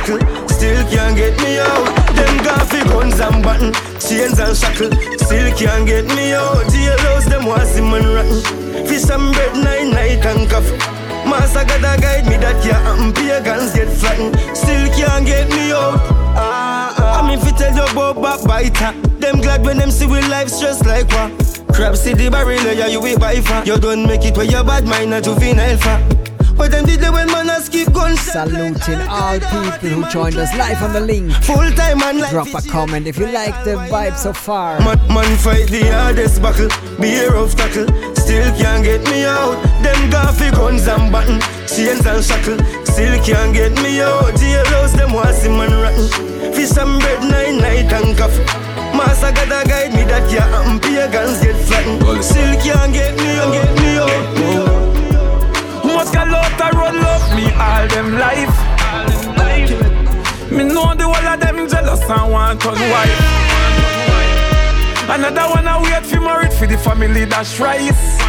[0.06, 1.86] beer still can't get me out.
[2.16, 6.66] Them coffee guns and button, chains and shackle, still can't get me out.
[6.72, 8.42] Jailhouse them want see man rotten,
[8.88, 10.78] fish and bread night night and coffee.
[11.30, 16.00] Master gotta guide me that yeah, and pagans get flattened, still can't get me out.
[16.38, 17.22] Ah, ah.
[17.22, 20.84] I mean fi tell you about backbiter, them glad when them see we life stress
[20.86, 21.32] like what.
[21.74, 23.62] Crab the barrel, yeah, you buy for.
[23.66, 26.25] You don't make it where your bad mind a juvenile for.
[26.58, 28.20] But them did the when man a skip guns.
[28.22, 31.32] Saluting all people who joined us live on the link.
[31.44, 34.80] Full time and life Drop a comment if you like the vibe so far.
[34.80, 36.70] Man, man fight the hardest battle,
[37.00, 39.56] beer of tackle, still can't get me out.
[39.84, 44.34] Them coffee guns and button, chains and shackle, still can't get me out.
[44.36, 46.08] Jailhouse them want see man rotten,
[46.54, 48.44] fish and bread night night and coffee.
[48.96, 52.24] Master gotta guide me that yeah, and pagans get flattened.
[52.24, 54.65] Still can't get me out, get me out.
[56.06, 58.56] Must get love to run love me all them life.
[60.52, 63.22] Me know the whole of them jealous and want on wife.
[65.10, 68.20] Another one I wait for married for the family that's rice.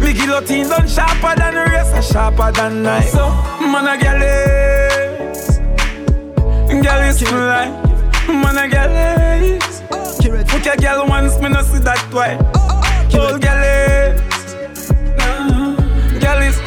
[0.00, 3.10] Me guillotine done sharper than the rest, a sharper than knife.
[3.10, 3.28] So
[3.60, 4.22] man a gyal
[5.30, 5.60] is,
[6.82, 7.70] gyal is like,
[8.26, 9.80] man a gyal is.
[10.50, 12.36] Fuck a gyal once, me no see that twice.
[13.14, 13.97] Old gyal is.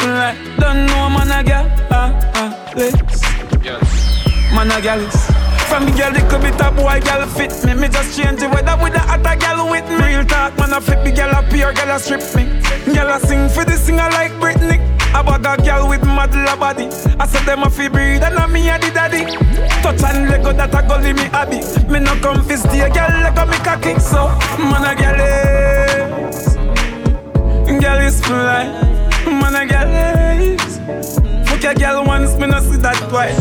[0.02, 3.22] Girl like, don't know man a girl, ah ah, let's.
[4.52, 5.15] Man a is.
[5.69, 7.76] From the girl, it could be top boy, girl fit me.
[7.76, 9.95] Me just change the weather with the hotter girl with me.
[10.03, 12.49] Real talk, man a flip the girl up here, girl a strip me.
[12.91, 14.82] Girl a sing for the singer like Britney.
[15.14, 16.88] I bag a girl with model body.
[17.19, 19.38] I said them a fi breed and I'm me a the daddy.
[19.84, 21.61] Touch and Lego that a gully me hobby.
[21.88, 23.99] Me no come fi stay, girl Lego me cocky.
[23.99, 25.22] So man a girl
[26.28, 26.57] is,
[27.80, 28.90] girl is fly.
[29.41, 29.89] Man a girl
[30.41, 30.77] is.
[31.49, 33.38] Fuck a girl once, me no see that twice.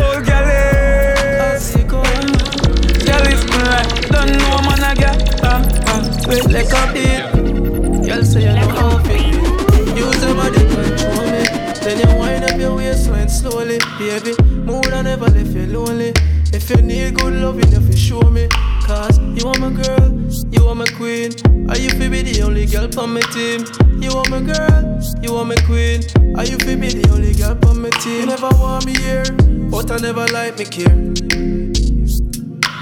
[0.00, 1.74] Oh girl is.
[3.04, 6.00] Girl is like Don't know man a girl ah, ah.
[6.28, 9.16] Wait, like a beat Girl say you know how to
[9.96, 11.42] Use your body control me.
[11.82, 14.34] Then you wind up your waistline slowly Baby,
[14.64, 16.12] mood I never left you lonely.
[16.52, 18.48] If you need good loving, you fi show me
[18.88, 20.08] Cause you are my girl,
[20.50, 21.30] you are my queen
[21.68, 23.60] Are you fi be the only girl on my team?
[24.00, 26.00] You are my girl, you are my queen
[26.38, 28.20] Are you fi be the only girl on my team?
[28.20, 29.28] You never want me here,
[29.68, 30.96] but I never like me care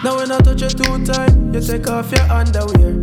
[0.07, 3.03] Now when I touch you two times, you take off your underwear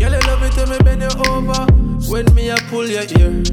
[0.00, 1.60] Girl, you love it when me bend you over
[2.08, 3.44] When me I pull your ear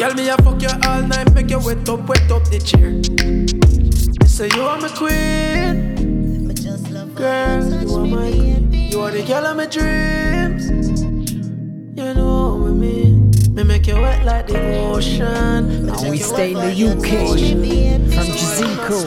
[0.00, 2.88] Girl, me a fuck you all night, make you wet up, wet up the chair.
[2.88, 6.03] You say you are my queen.
[7.24, 8.70] Girl, you are my queen.
[8.70, 10.68] You are the girl of my dreams.
[11.96, 13.30] You know what I mean.
[13.54, 14.60] Me make you wet like the
[14.92, 15.86] ocean.
[15.86, 17.08] Now we stay in the UK
[18.12, 18.98] from Jazinko.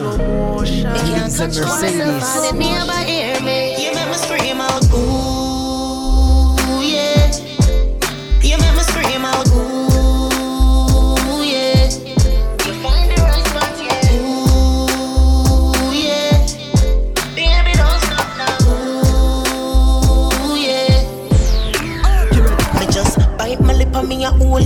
[1.06, 2.28] Lisa Mercedes.
[3.78, 4.82] You make me scream out,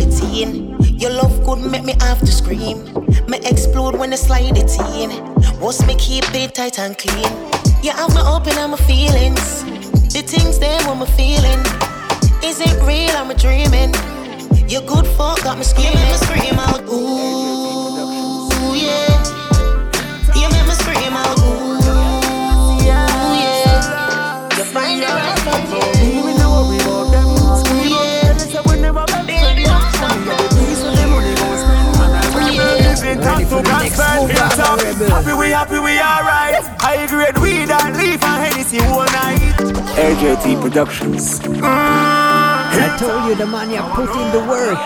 [0.01, 0.77] it in.
[0.98, 2.85] Your love could make me have to scream.
[3.28, 5.10] Me explode when I slide it in.
[5.60, 7.31] What's me keep it tight and clean?
[7.82, 9.64] You have me open on my feelings.
[10.12, 11.62] The things them what me feeling.
[12.44, 13.16] Is it real?
[13.16, 13.93] I'm a dreaming.
[14.69, 15.93] Your good fuck got me screaming.
[15.93, 17.61] You make me scream out, ooh,
[33.97, 34.86] time to gospel.
[34.86, 35.09] It's.
[35.09, 36.64] Happy we happy we alright.
[36.81, 39.39] High grade weed and leaf and Hennessy all night.
[39.97, 41.40] AJT Productions.
[41.40, 41.60] Mm.
[41.62, 44.78] I told you the money I put in the work.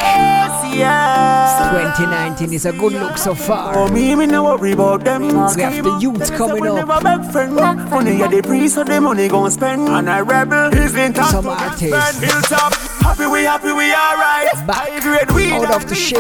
[0.77, 1.71] Yeah.
[1.97, 3.79] 2019 is a good look so far.
[3.79, 5.23] Oh, me, me no worry about them.
[5.23, 6.87] We have the youth coming we up.
[6.87, 7.55] never beg friend.
[7.55, 9.89] Money yeah, the priest so the money gon' spend.
[9.89, 10.71] And I rebel.
[10.73, 11.87] He's in time Some to artists.
[11.87, 12.25] spend.
[12.25, 12.75] Hilltop.
[13.01, 14.53] Happy we happy we alright.
[14.69, 16.13] High grade weed out and of the leaf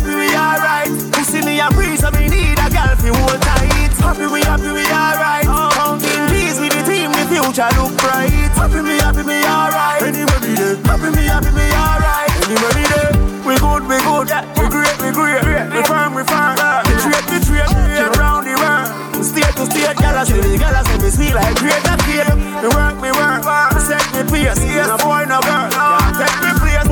[0.00, 0.16] shades.
[0.16, 0.30] and Hennessy all night.
[0.30, 0.88] Happy we happy we alright.
[1.16, 3.92] You see me a breeze so me need a girl fi hold tight.
[4.00, 5.44] Happy we happy we alright.
[5.44, 8.52] Counting G's with the team, the future look bright.
[8.56, 10.02] Happy me happy me alright.
[10.02, 10.76] Anywhere we there.
[10.88, 12.30] Happy me happy me alright.
[12.44, 13.12] Anywhere we there.
[13.40, 14.28] We good, we good,
[14.60, 16.54] we great, we great, we firm, we firm.
[16.86, 19.24] We trade, we trade, we around the world.
[19.24, 22.30] State to state, gala say me, gala say me sweet like great that feel.
[22.62, 23.42] We work, we work,
[23.80, 24.60] set me pace.
[24.86, 25.68] No boy, no girl,
[26.14, 26.49] take me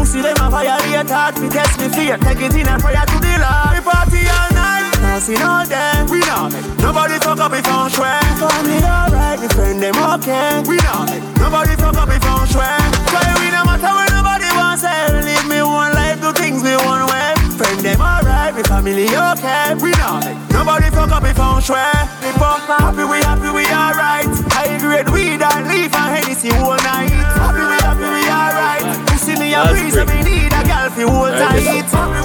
[0.09, 2.17] Pussy them a violate heart, me test me fear.
[2.17, 3.77] Take it in and prayer to the Lord.
[3.77, 6.01] We party all night, dancing all day.
[6.09, 8.17] We not make nobody fuck up if on swear.
[8.41, 10.65] Family alright, me friend them okay.
[10.65, 12.81] We not make nobody fuck up if on swear.
[13.13, 15.13] Why we no matter where nobody wants say.
[15.29, 17.37] Leave me one life, do things me one way.
[17.61, 19.77] Friend them alright, me family okay.
[19.77, 21.93] We not make nobody fuck up if on swear.
[22.25, 24.33] We fuck happy, we happy, we alright.
[24.57, 27.13] High grade weed and leaf and Hennessy all night.
[27.13, 29.08] Happy, we happy, we alright.
[29.39, 31.63] Me a breeze, and me need a girl fi hold tight.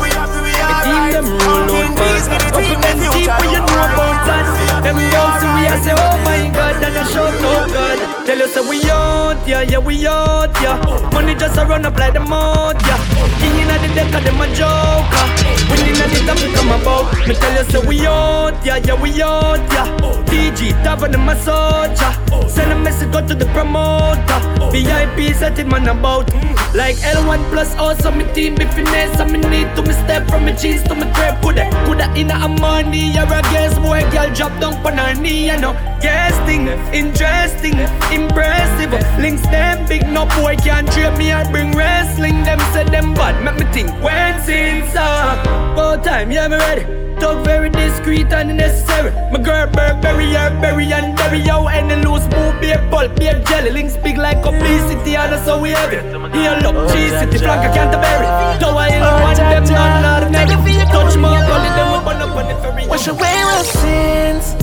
[0.01, 3.61] we happy, we The team them roll out with team, Up in them when you
[3.61, 4.81] know about that.
[4.81, 7.67] Them We girls see we a say, oh my god, and I show no oh
[7.69, 8.25] good.
[8.25, 10.81] Tell you say we out, yeah, yeah, we out, yeah.
[11.13, 12.97] Money just a run up like the mud, yeah.
[13.37, 15.25] King inna the deck of them a joker.
[15.69, 17.27] Winning at the top come about.
[17.27, 19.87] Me tell you say we out, yeah, yeah, we out, yeah.
[20.25, 22.49] DG, top of them a soldier.
[22.49, 24.39] Send a message go to the promoter.
[24.71, 26.33] VIP set man about.
[26.73, 29.19] Like L1 plus also me team be finesse.
[29.19, 31.35] I me need to me step from me jeans to me crib.
[31.41, 35.47] Coulda, coulda inna a money or a guess boy girl drop down on her knee.
[35.51, 37.77] You know, guessing, interesting,
[38.17, 38.91] impressive.
[39.19, 41.33] Links them big, no boy can't trip me.
[41.33, 42.43] I bring wrestling.
[42.43, 47.02] Them say them bad, make me think when since uh, time, yeah me ready.
[47.19, 49.11] Talk very discreet and necessary.
[49.31, 51.67] My girl Burberry, her berry and berry yo.
[51.67, 53.71] And the loose move, be a pulp, be a jelly.
[53.71, 56.03] Links big like obesity, and that's how we have it.
[56.33, 58.27] Here, look, cheese city, Franca Canterbury.
[58.59, 60.83] Though I ain't one them, not ordinary.
[60.93, 62.87] Touch my body, them we burn up on the ferry.
[62.87, 64.55] Wash away my sins.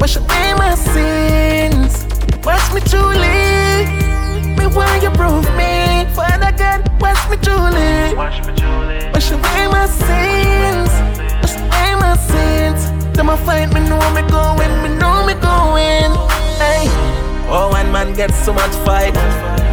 [0.00, 2.06] Wash away my sins.
[2.44, 3.84] Wash me truly.
[4.56, 6.06] Me why you prove me.
[6.14, 8.14] Father God, wash me truly.
[8.14, 9.10] Wash me truly.
[9.12, 10.55] Wash away my sins.
[12.16, 12.90] Sins.
[13.16, 14.72] Them a fight me know me going.
[14.82, 16.12] Me know me going.
[16.60, 16.88] Hey.
[17.48, 19.14] Oh, one man gets so much fight.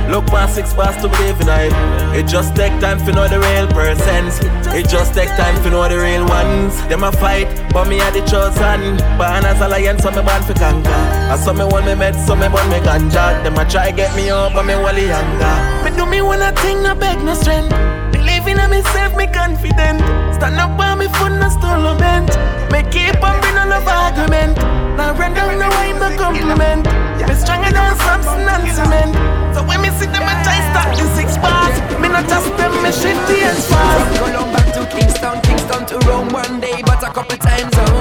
[0.10, 1.74] Look past six past to believe in it.
[2.16, 4.40] It just take time to know the real persons.
[4.76, 6.76] It just take time to know the real ones.
[6.88, 8.98] Them a fight, but me are the chosen.
[9.18, 10.90] Born as a lion, so me born for conquer.
[11.32, 13.44] I saw me want me med, so me born me ganja.
[13.44, 15.56] Them a try get me up, but me wally younger.
[15.84, 18.03] Me do me one a thing, no beg no strength.
[18.44, 20.04] Believing in myself, me confident.
[20.36, 22.28] Stand up on me foot, no stool bent.
[22.74, 24.58] Me keep on bring no love argument.
[24.98, 26.84] Now run down the way, no compliment.
[27.24, 29.16] Me stronger than Samson and cement.
[29.56, 31.80] So when me see them, I try stop the six bars.
[32.02, 34.20] Me not just them, me shit the ends fast.
[34.20, 37.93] Go back to Kingston, Kingston to Rome one day, but a couple times zone.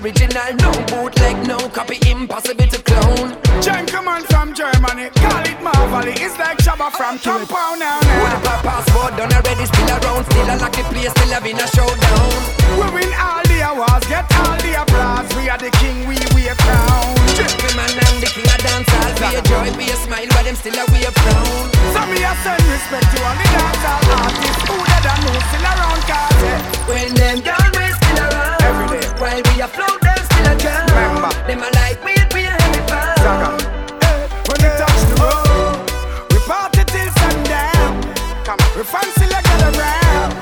[0.00, 3.36] Original, no bootleg, no copy, impossible to clone.
[3.62, 6.14] Gentleman from Germany, call it Marvelly.
[6.18, 7.98] It's like Shabba from Compound now.
[8.02, 12.34] With a passport done already, still around, still a lucky place, still having a showdown.
[12.74, 15.30] We win all the awards, get all the applause.
[15.38, 17.14] We are the king, we wear crown.
[17.38, 19.14] Gentleman, I'm the king of dancehall.
[19.14, 21.64] Be a joy, be a smile, but them still a wear frown.
[21.94, 25.66] So me a send respect to all the dancehall artists who that I know still
[25.70, 26.60] around, cause yeah.
[26.90, 28.03] When them always
[28.94, 29.00] still around.
[29.00, 29.20] Every day.
[29.20, 30.86] While we a float, them still a drown.
[30.88, 31.30] Remember.
[31.46, 33.18] Them a like we, we a heavy pound.
[33.18, 33.50] Zaga.
[34.04, 35.78] Hey, when we touch the road,
[36.30, 38.02] we party till sundown.
[38.44, 38.70] Come on.
[38.76, 40.32] We fancy like get around.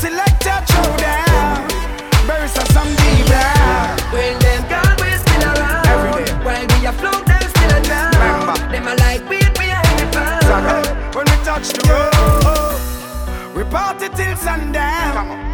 [0.00, 1.68] Select a showdown.
[2.26, 3.98] Bury some some deep down.
[4.12, 5.86] When them always still around.
[5.86, 6.32] Every day.
[6.40, 8.12] While we a float, them still a drown.
[8.16, 8.56] Remember.
[8.72, 10.42] Them a like we, we a heavy pound.
[10.48, 10.76] Zaga.
[11.12, 15.12] When we touch the road, we party till sundown.
[15.12, 15.49] Come on.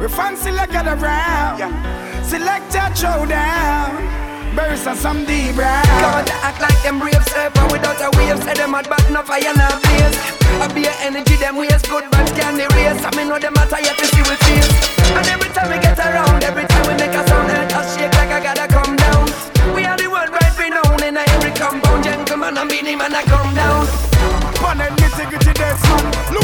[0.00, 1.60] We fancy like get around.
[2.24, 4.00] Select a showdown.
[4.56, 6.24] Burst some some deep Come down.
[6.24, 8.42] to act like them brave surfer without a wave.
[8.42, 10.16] Say them mad but no fire no blaze.
[10.56, 13.04] I be a energy them waste good but can they race.
[13.04, 14.72] I me know them a tired to see we face.
[15.12, 18.14] And every time we get around, every time we make a sound, earth a shake
[18.16, 19.28] like I gotta come down.
[19.76, 22.04] We are the world right renowned in every compound.
[22.04, 23.84] Gentleman and Beenie Man I come down.
[24.64, 25.76] One and nitty gritty death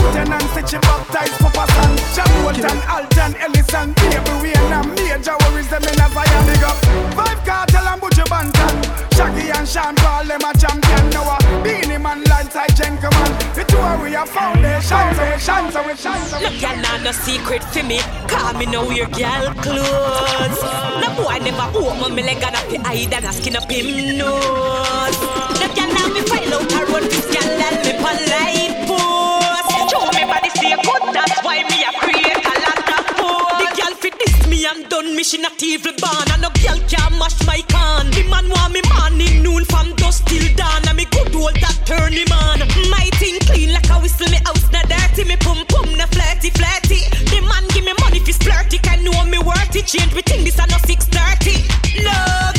[0.06, 5.82] Lieutenant Stitchie baptized Papa San John Walton, Alton, Ellison Baby Wayne and Major Worries them
[5.82, 6.78] in a fire big up.
[7.18, 8.74] Vybz Kartel and Butcher Banton
[9.16, 13.30] Shaggy and Sean Paul them a champion Now a uh, Beenie Man Landside Gentleman.
[13.58, 16.96] The two of we are foundation shine, so we shine, so we No girl nah
[17.02, 17.98] no secret for me.
[18.28, 20.60] Call me no wear girl clothes.
[21.02, 24.18] No boy never open me leg and up the eye Than a skin up him
[24.18, 25.18] nose.
[25.58, 28.55] No girl nah me file out a road This girl let me polite
[35.02, 36.28] done she not evil born.
[36.32, 38.10] And no girl can mash my can.
[38.10, 40.88] The man want me morning noon from dusk till dawn.
[40.88, 42.32] And me good old that turn him
[42.90, 45.24] My thing clean like a whistle me house not dirty.
[45.24, 47.00] Me pum pum na flirty flirty.
[47.30, 50.44] The man give me money fi splurty Can know me worth it Change me thing
[50.44, 52.55] this a no 630 No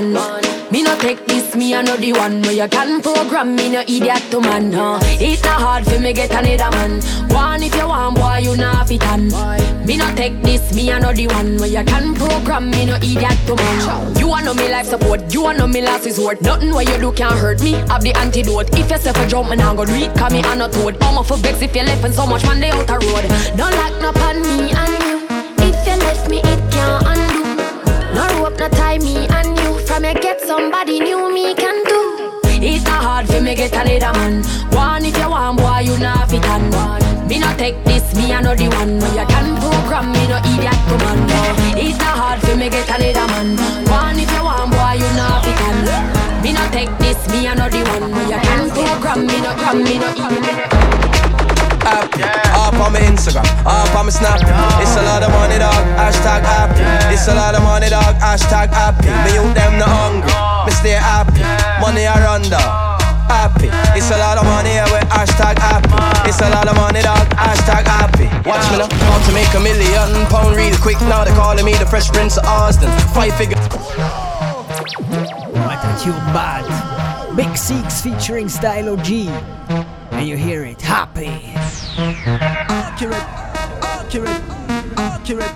[0.00, 0.72] not on.
[0.72, 3.80] Me no take this, me I know the one where you can program me no
[3.80, 4.72] idiot to man.
[4.72, 4.98] Huh?
[5.02, 7.00] It not hard for me get another man.
[7.30, 9.28] One if you want, boy, you not fit on.
[9.86, 12.96] Me no take this, me I know the one where you can program me no
[12.96, 14.16] idiot to man.
[14.16, 16.42] You want know me life support, you want know me last resort.
[16.42, 17.76] Nothing where you do can hurt me.
[17.88, 18.68] I've the antidote.
[18.76, 20.14] If you for jump, man, I'm gonna read.
[20.16, 20.96] Call me on a toad.
[21.02, 23.24] I'm for vex if you left and so much man they out the road.
[23.56, 24.72] Don't lock no on me
[30.48, 32.00] somebody new, me can do.
[32.64, 34.42] It's not hard for me get another man.
[34.72, 37.28] One if you want, boy, you not fit on one.
[37.28, 38.96] Me no take this, me I know the one.
[38.98, 41.18] Where you can program me, no idiot to man.
[41.28, 41.40] No.
[41.76, 43.48] It's not hard for me get another man.
[43.92, 45.78] One if you want, boy, you not fit on.
[46.42, 48.08] Me no take this, me I know the one.
[48.08, 50.72] Where you can program me, no gram me, no idiot.
[51.84, 52.20] Uh, app.
[52.24, 52.47] Up
[52.80, 54.40] on my Instagram, up on my Snap.
[54.80, 55.84] It's a lot of money, dog.
[55.98, 56.82] Hashtag happy.
[57.12, 58.14] It's a lot of money, dog.
[58.16, 59.10] Hashtag happy.
[59.26, 60.32] Me you them not hungry.
[60.66, 61.42] Me stay happy.
[61.80, 62.98] Money I run dog.
[63.28, 63.68] Happy.
[63.98, 65.92] It's a lot of money yeah, with hashtag happy.
[66.28, 67.28] It's a lot of money, dog.
[67.36, 68.26] Hashtag happy.
[68.48, 68.88] Watch me now.
[68.88, 71.00] How to make a million pound real quick.
[71.02, 72.90] Now they're calling me the Fresh Prince of Austin.
[73.12, 73.58] Five figure.
[75.66, 76.64] What a tune bad.
[77.36, 79.28] Big Six featuring Stylo G.
[80.18, 81.28] And you hear it, happy.
[82.66, 83.14] Accurate,
[83.86, 84.42] accurate,
[84.98, 85.54] accurate,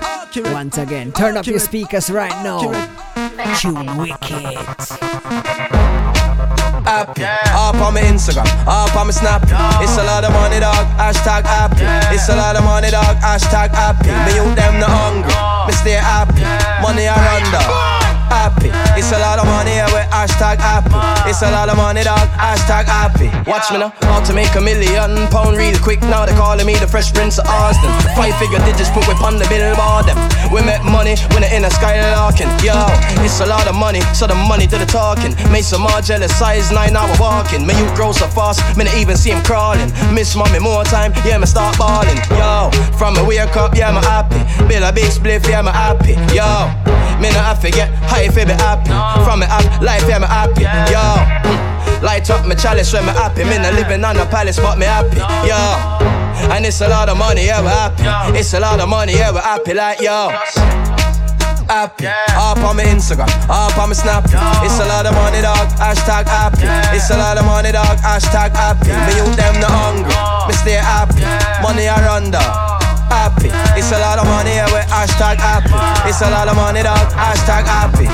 [0.00, 0.52] accurate.
[0.54, 2.72] Once again, turn up your speakers right now.
[3.58, 4.56] Tune wicked.
[6.88, 7.24] happy.
[7.52, 9.42] Up on my Instagram, up on my Snap.
[9.82, 10.86] It's a lot of money, dog.
[10.96, 11.84] Hashtag happy.
[12.14, 13.14] It's a lot of money, dog.
[13.16, 14.08] Hashtag happy.
[14.24, 15.36] Me you them not hungry.
[15.68, 16.40] Me stay happy.
[16.80, 18.07] Money I run dog.
[18.28, 18.70] Happy.
[18.98, 20.92] It's a lot of money yeah, with hashtag happy.
[21.28, 22.28] It's a lot of money, dog.
[22.36, 23.28] Hashtag happy.
[23.48, 23.92] Watch me now.
[24.04, 26.00] How to make a million pound real quick.
[26.02, 27.90] Now they're calling me the Fresh Prince of Austin.
[28.16, 30.06] Five figure digits put whip on the billboard.
[30.06, 30.18] Them.
[30.52, 32.48] We make money when it in the sky larking.
[32.60, 32.76] Yo,
[33.24, 35.34] it's a lot of money, so the money to the talking.
[35.50, 37.66] Made some more jealous, size nine hour walking.
[37.66, 39.90] Man, you grow so fast, man, I even see him crawling.
[40.12, 42.18] Miss mommy more time, yeah, me start balling.
[42.36, 44.40] Yo, from a wake up, yeah, I'm happy.
[44.68, 46.14] Bill a big spliff, yeah, I'm happy.
[46.34, 46.48] Yo,
[47.20, 47.70] me not have to
[48.18, 48.90] high if be happy.
[49.22, 50.66] From me up, life, yeah, I'm happy.
[50.90, 52.02] Yo.
[52.04, 53.44] Light up my chalice when me happy.
[53.44, 55.18] Me not living on a palace, but me happy.
[55.46, 55.58] Yo.
[56.54, 58.38] And it's a lot of money, yeah, we're happy.
[58.38, 60.30] It's a lot of money, yeah, we're happy, like yo.
[61.68, 64.24] Happy, up on my Instagram, up on my Snap.
[64.64, 65.68] It's a lot of money, dog.
[65.76, 66.64] Hashtag happy.
[66.96, 67.98] It's a lot of money, dog.
[67.98, 68.88] Hashtag happy.
[68.88, 70.16] Me you them the hungry.
[70.48, 71.20] Me stay happy.
[71.62, 72.77] Money I run dog.
[73.08, 73.48] Happy.
[73.78, 75.72] It's a lot of money, yeah, we hashtag happy.
[76.08, 77.08] It's a lot of money, dog.
[77.12, 78.06] Hashtag happy.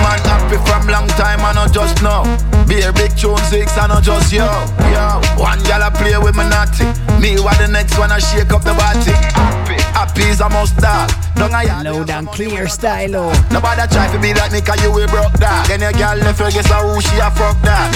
[0.00, 2.24] Man happy from long time, I not just now.
[2.66, 4.46] Be a big tune six, I not just yo.
[4.92, 6.84] Yo, one gal I play with my naughty.
[7.20, 9.61] Me what the next one I shake up the body.
[9.92, 11.10] Happy, happy is a must dog.
[11.36, 13.48] Don't I Low down clear style, oh.
[13.50, 15.66] Nobody try to be like me, cause you will broke that.
[15.68, 17.92] Then your girl left, guess who she a fuck that.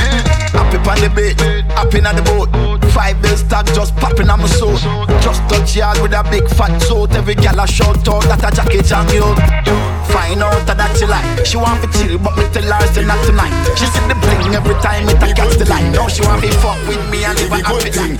[0.52, 1.40] Happy on the beach,
[1.72, 2.50] happy on the boat.
[2.92, 4.76] Five bills tag just popping on my soul.
[5.20, 7.12] Just touch yard with a big fat suit.
[7.12, 9.95] Every gal a shout out that a jacket on you.
[10.12, 11.46] Find out that she like.
[11.46, 13.54] She want to chill, but me tell her say not tonight.
[13.78, 15.90] She see the bling every time it a catch the light.
[15.92, 18.18] Now she want to fuck with me and live a happy life.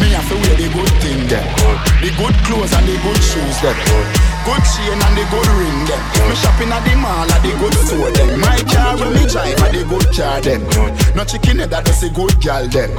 [0.00, 1.46] Me have to wear the good thing them.
[2.02, 4.33] The good clothes and the good shoes them.
[4.44, 6.02] Good chain and the good ring them.
[6.28, 8.40] Me shopping at the mall at the good store them.
[8.40, 10.60] My car when me drive at the good car them.
[11.16, 12.92] No chicken head that does a good gal them.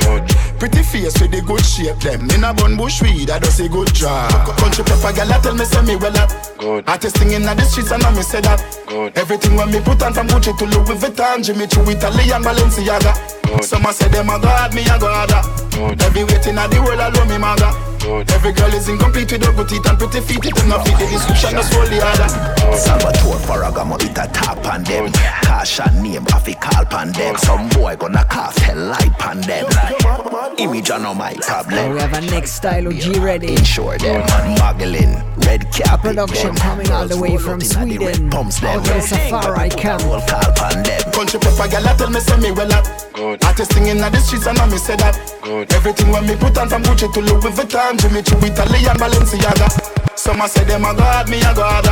[0.58, 2.26] Pretty face with the good shape them.
[2.34, 4.34] In a bun bush weed that does a good job.
[4.58, 6.34] Country pepper gal that tell me say me well up.
[6.58, 6.90] Good.
[6.90, 8.58] Artist singing in the streets and I me say that.
[8.90, 9.14] Good.
[9.14, 13.14] Everything when me put on from Gucci to Louis Vuitton, Jimmy Choo, Italy and Balenciaga.
[13.62, 15.30] Some a say them a god, me a god.
[16.02, 17.95] Every waiting at the world alone me maga.
[18.06, 20.46] Every girl is incomplete with her good teeth and pretty feet.
[20.46, 22.55] It is not fit the description, that's all the other.
[22.74, 25.12] Salvatore Ferragamo it a top on them
[25.44, 29.66] Kasha name have a call pan them Some boy gonna cast hell light pan them
[30.58, 33.54] Image are no my problem we have a next style of G ready.
[33.56, 34.22] Insure them
[34.60, 35.16] Muggling
[35.46, 38.30] Red cap Production coming all the way from Sweden.
[38.30, 40.02] Pumps them Out of Safari camp.
[40.02, 40.22] Call
[40.54, 42.86] pan them Country pepper gal that tell me say me well up.
[43.14, 43.44] Good.
[43.44, 45.16] Artist singing at the streets and I me say that.
[45.72, 50.18] Everything when me put on from Gucci to Louis Vuitton, Jimmy Choo, Italy and Balenciaga.
[50.18, 51.86] Some a say them a god, me a god.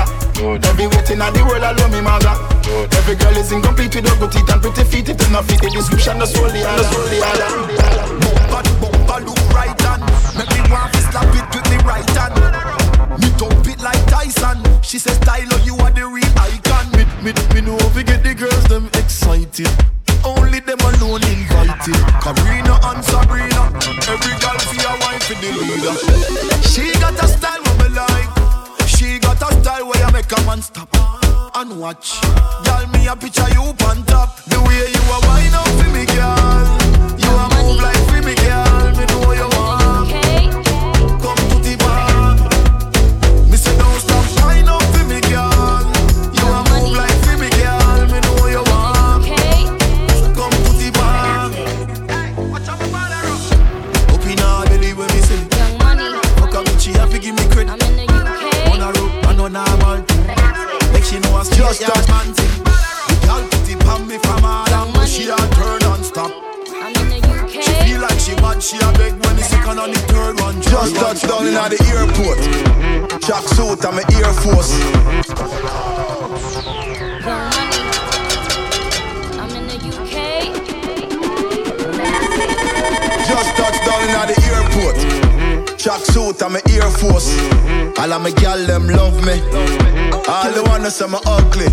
[0.69, 2.37] Every waiting at the world alone me maga.
[2.97, 5.09] Every girl is incomplete with her good teeth and pretty feet.
[5.09, 6.87] It is not fit the description, that's all the other.
[8.23, 10.01] Bumper, bumper look right hand
[10.37, 12.35] Make me want to slap it with the right hand
[13.21, 17.31] Me dump it like Tyson She says Tyler you are the real icon Me, me,
[17.53, 19.69] me know if we get the girls them excited.
[20.25, 23.63] Only them alone invited Karina and Sabrina,
[24.07, 25.95] every girl see a wife in the leader.
[26.67, 28.42] She got a style what me like
[29.03, 30.87] She got a style where you make a man stop
[31.55, 32.21] and watch.
[32.63, 34.37] Girl, me a picture you on top.
[34.45, 37.19] The way you a wine up for me, girl.
[37.19, 38.72] You a move like for me, girl.
[61.73, 62.63] She know I Just yard man thing.
[62.63, 65.09] The girl put it on me from all angles.
[65.09, 66.31] She a turn on stop.
[67.49, 68.61] She feel like she bad.
[68.61, 70.61] She a beg when the second on the third one.
[70.61, 72.39] Just touched down in at the airport
[73.21, 74.73] Track suit and my Air Force
[83.27, 85.22] Just touched down in the airport mm-hmm.
[85.83, 87.37] Track suit and my Air Force.
[87.99, 89.33] All of my gal them love me.
[90.31, 91.67] All the wanna say me ugly.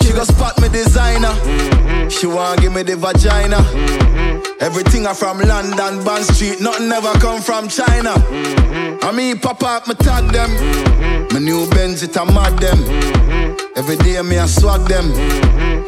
[0.00, 1.34] She go spot me designer.
[2.08, 3.58] She want give me the vagina.
[4.60, 6.60] Everything I from London, Bond Street.
[6.60, 8.14] Nothing ever come from China.
[9.02, 10.54] I mean pop up, me tag them.
[11.32, 12.78] My new Benz, it a mad them.
[13.74, 15.10] Every day me I swag them.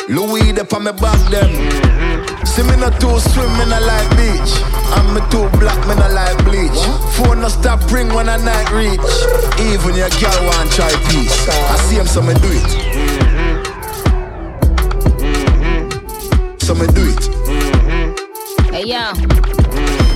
[0.09, 2.00] Louis up on me back them
[2.45, 4.53] See me not too swim, me not like beach.
[4.93, 6.81] I'm me too black, me not like bleach.
[7.17, 9.01] Phone no stop ring when I night reach.
[9.61, 11.49] Even your girl want try peace.
[11.49, 12.71] I see him so me do it.
[12.91, 13.63] Mm-hmm.
[15.23, 16.59] Mm-hmm.
[16.59, 17.23] So me do it.
[18.73, 19.13] Hey yo,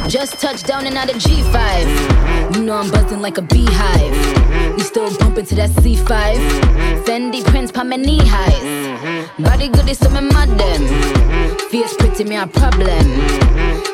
[0.09, 2.55] Just touched down and out of G5.
[2.57, 4.77] You know I'm buzzing like a beehive.
[4.77, 6.05] We still bumping to that C5.
[7.05, 9.29] Fendi prints pa my knee highs.
[9.39, 11.59] Body good is some them.
[11.71, 13.07] Fierce pretty me a problem.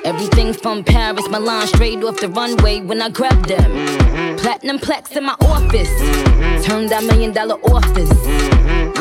[0.05, 3.71] Everything from Paris, Milan, straight off the runway when I grab them.
[4.39, 5.93] Platinum plex in my office.
[6.67, 8.11] Turn that million dollar office.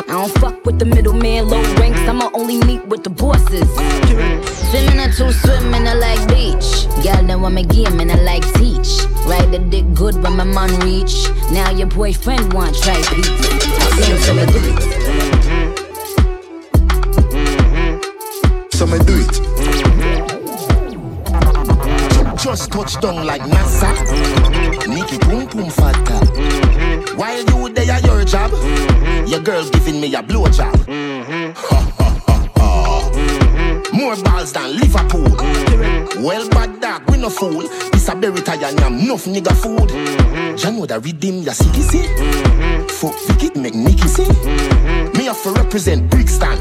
[0.07, 1.99] I don't fuck with the middleman, low ranks.
[2.01, 3.69] I'ma only meet with the bosses.
[4.99, 6.85] A two swimming, I like beach.
[7.03, 8.99] Girl, then want me game and I like teach.
[9.25, 11.29] Ride the dick good when my man reach.
[11.51, 13.27] Now your boyfriend want try peace.
[14.25, 14.81] So me do it.
[18.73, 19.48] So me do it.
[22.41, 23.91] Just touch down like NASA.
[24.87, 26.25] Nikki pum pum fatta.
[27.17, 29.27] While you there at your job, mm-hmm.
[29.27, 30.73] your girl giving me a blowjob.
[31.57, 33.89] Ha ha ha ha.
[33.91, 35.27] More balls than Liverpool.
[35.27, 36.23] Mm-hmm.
[36.23, 37.67] Well, bad dog, we no fool.
[37.91, 39.89] This a berry tie and yam, enough nigga food.
[39.91, 40.77] Ya mm-hmm.
[40.77, 42.07] know that redeem ya see see.
[42.87, 44.27] Fuck Vicky make Nicky see.
[45.17, 46.57] Me have to represent Brixton.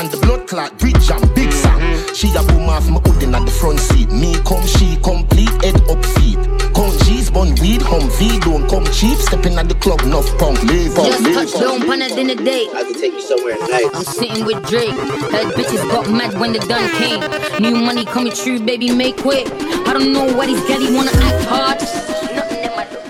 [0.00, 1.78] Pan the blood clot, bridge and big song.
[2.14, 4.10] She a boom off my hoodin at the front seat.
[4.10, 6.40] Me come, she complete, head up feet.
[6.72, 9.18] Come G's, bun weed, hum V, don't come cheap.
[9.18, 11.60] Stepping at the club, enough pump, leave up, Just leave touched up.
[11.60, 12.70] down on a dinner date.
[12.72, 13.92] I can take you somewhere nice.
[13.92, 14.96] I'm sitting with Drake.
[15.36, 17.20] That bitches got mad when the done came.
[17.60, 19.48] New money coming true, baby, make quick.
[19.84, 21.78] I don't know why these galley wanna act hard.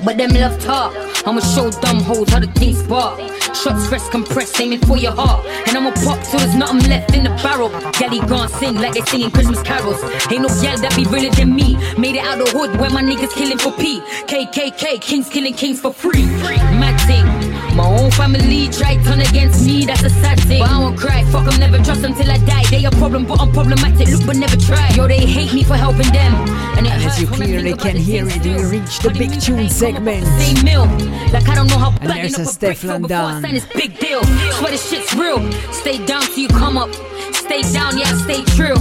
[0.05, 1.10] But them love talk.
[1.27, 3.19] I'ma show dumb hoes how the things spark.
[3.55, 5.45] Shots fresh compressed, aiming for your heart.
[5.67, 7.69] And I'ma pop till there's nothing left in the barrel.
[7.93, 10.03] Galley gone sing like they singing Christmas carols.
[10.31, 11.77] Ain't no gal that be realer than me.
[11.99, 14.01] Made it out the hood where my niggas killing for P.
[14.01, 16.25] KKK, kings killing kings for free.
[16.25, 17.40] Mad thing.
[17.81, 20.61] My own family try turn against me, that's a sad thing.
[20.61, 22.65] But I won't cry, fuck them, never trust them till I die.
[22.71, 24.07] They a problem, but I'm problematic.
[24.09, 24.91] Look, but never try.
[24.91, 26.35] Yo, they hate me for helping them.
[26.77, 30.27] And it As you clearly can hear it, we reached the big tune segment.
[30.41, 30.85] same mill.
[31.33, 33.43] Like I don't know how And bad there's a Stefflon Don.
[33.43, 34.23] sign this big deal.
[34.25, 35.41] Swear this shit's real.
[35.73, 36.93] Stay down till you come up.
[37.33, 38.77] Stay down, yeah, stay true.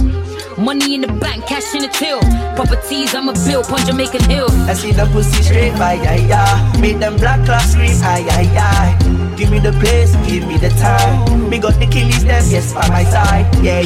[0.60, 2.20] Money in the bank, cash in the till.
[2.54, 4.50] Properties, I'm a bill, punch Jamaican Hill.
[4.68, 6.80] I see the pussy straight, aye, aye, aye.
[6.80, 9.36] Make them black clocks scream, aye, aye, aye.
[9.36, 11.48] Give me the place, give me the time.
[11.48, 13.46] Me got the killies, them, yes, by my side.
[13.64, 13.80] Yeah,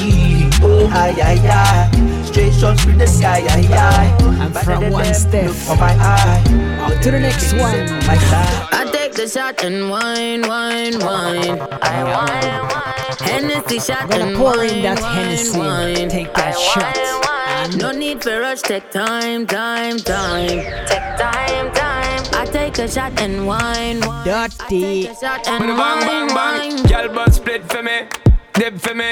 [0.62, 2.24] oh, aye, aye, aye.
[2.24, 4.42] Straight shots through the sky, aye, aye.
[4.42, 6.42] And from one step for my eye.
[6.90, 7.86] up to the next one.
[8.08, 8.68] My side.
[8.72, 11.60] I take the shot and wine, wine, wine.
[11.82, 12.93] I wine, wine.
[13.20, 15.58] Hennessy shot Gonna and pour wine, in that wine, Hennessy.
[15.58, 16.08] wine.
[16.08, 16.96] Take that I shot.
[16.96, 17.78] wine, wine.
[17.78, 20.48] No need for rush, take time, time, time.
[20.48, 22.24] Take time, time.
[22.34, 24.24] I take a shot and wine, wine.
[24.24, 25.04] Dirty.
[25.14, 26.76] Shot and Bang, wine, bang, wine.
[26.76, 26.86] bang.
[26.86, 28.06] Girl, but split for me,
[28.54, 29.08] dip for me.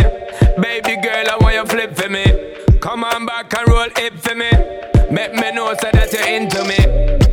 [0.60, 2.24] Baby girl, I want you flip for me.
[2.80, 4.50] Come on back and roll it for me.
[5.12, 6.80] Make me know so that you're into me.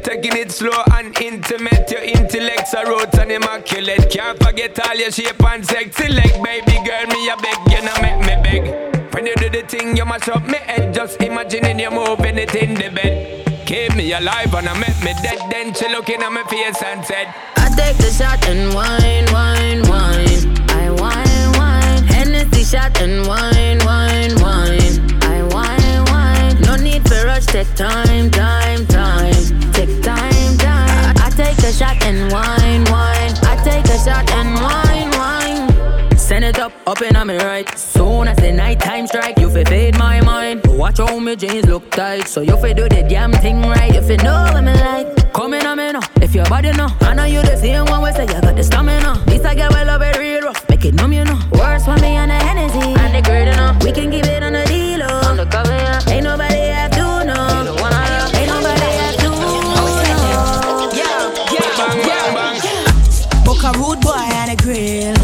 [0.03, 1.89] Taking it slow and intimate.
[1.89, 4.11] Your intellect's a roots and immaculate.
[4.11, 6.43] Can't forget all your shape and sexy leg.
[6.43, 9.14] Baby girl, me a beg, you know make me beg.
[9.14, 10.93] When you do the thing, you mash up me head.
[10.93, 13.47] Just imagining you moving it in the bed.
[13.65, 15.39] Keep me alive and I make me dead.
[15.49, 19.88] Then she looking at my face and said, I take the shot and wine, wine,
[19.88, 20.68] wine.
[20.68, 22.03] I wine, wine.
[22.11, 24.78] Hennessy shot and wine, wine, wine.
[27.51, 29.34] Take time, time, time.
[29.73, 31.15] Take time, time.
[31.17, 33.34] I take a shot and wine, wine.
[33.43, 36.17] I take a shot and wine, wine.
[36.17, 37.67] Send it up, up and me right.
[37.77, 40.61] Soon as the night time strike, you fi fade my mind.
[40.67, 43.95] Watch how me jeans look tight, so you fi do the damn thing right.
[43.95, 45.34] If you know what me like.
[45.34, 46.89] Come in on me now, if your body know.
[47.01, 49.23] I know you the same one we say you got the stamina.
[49.26, 51.39] This I get well love it real rough, make it numb you know.
[51.53, 53.84] Worse for me on the Hennessy, and the great enough.
[53.84, 54.68] We can give it on the
[63.69, 65.15] a rude boy and a grill.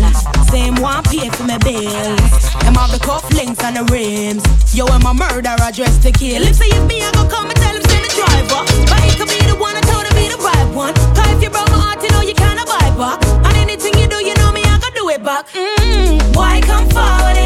[0.50, 2.22] Same one pay for my bills.
[2.62, 4.44] Them have the cufflinks and the rims.
[4.76, 6.44] Yo, I'm a murderer dressed to kill.
[6.44, 8.62] If say if me, I go come and tell him send the driver.
[8.90, 10.94] But he could be the one I told him be the right one.
[11.16, 13.20] Cause if you broke my heart, you know you can't buy back.
[13.46, 15.48] And anything you do, you know me, I gonna do it back.
[15.50, 17.38] Mm, why come forward,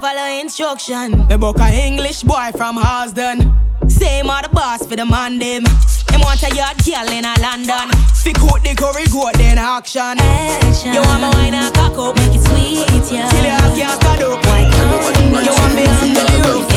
[0.00, 1.26] follow instruction.
[1.28, 3.52] The book a English boy from Harlesden.
[3.98, 5.64] Same are the boss for the man them.
[6.08, 7.90] Them want a yard girl in a London.
[8.14, 10.18] Fi coat the curry goat then action.
[10.18, 10.94] action.
[10.94, 13.28] You want my wine and cock up, make it sweet, yeah.
[13.28, 14.44] Till you have can't stand up.
[14.46, 16.68] Why can't you want me to the roof?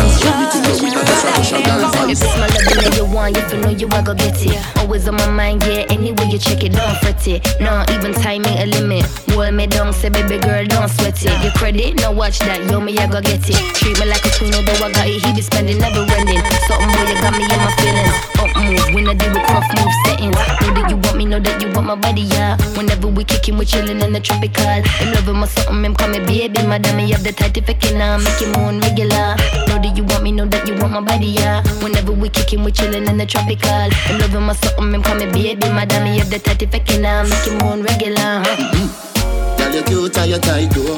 [2.11, 4.59] If it's my love, then you want, if you know you I go get it.
[4.79, 5.87] Always on my mind, yeah.
[5.87, 7.39] Anyway you check it, don't fret it.
[7.61, 9.05] No, even timing a limit.
[9.31, 11.31] Hold me down, say baby girl, don't sweat it.
[11.41, 13.55] Your credit, no watch that, yo me I go get it.
[13.79, 16.43] Treat me like a queen, although I got it, he be spending never ending.
[16.67, 18.15] Something boy, you got me in my feelings.
[18.39, 20.35] Up move, when I do with rough move settings.
[20.63, 22.57] Know that you want me, know that you want my body, yeah.
[22.77, 24.65] Whenever we kicking, we chilling in the tropical.
[24.65, 28.01] I'm loving my something, I'm coming, baby, madam, you have the tight if I can,
[28.01, 29.35] uh, make it more regular.
[29.67, 31.63] Know that you want me, know that you want my body, yeah.
[31.83, 33.69] Whenever we kicking, we chilling in the tropical.
[33.69, 37.05] I'm loving my something, I'm coming, baby, madam, you have the tight if I can,
[37.05, 38.43] uh, make it more regular.
[38.45, 39.57] Huh?
[39.57, 40.97] Girl, you cute and you tight, though.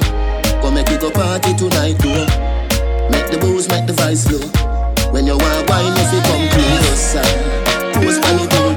[0.61, 3.09] Come make it go party tonight, though.
[3.09, 4.72] Make the booze, make the vice flow.
[5.13, 7.21] When you want wine, you come closer.
[7.93, 8.72] Pose on it,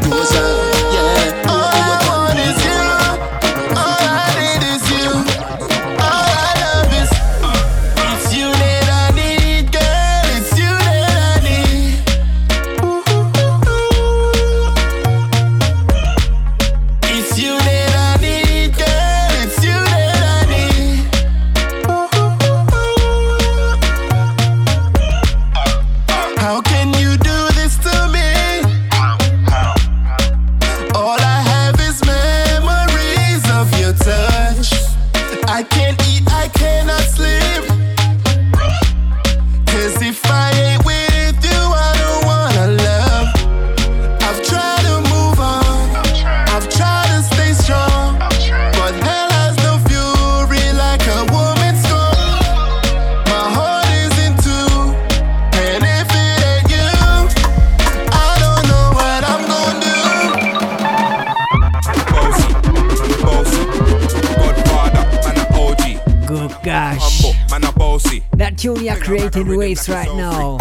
[68.57, 70.57] That tune you're creating waves right now.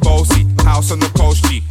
[0.00, 1.64] Bossy, house on the coast G.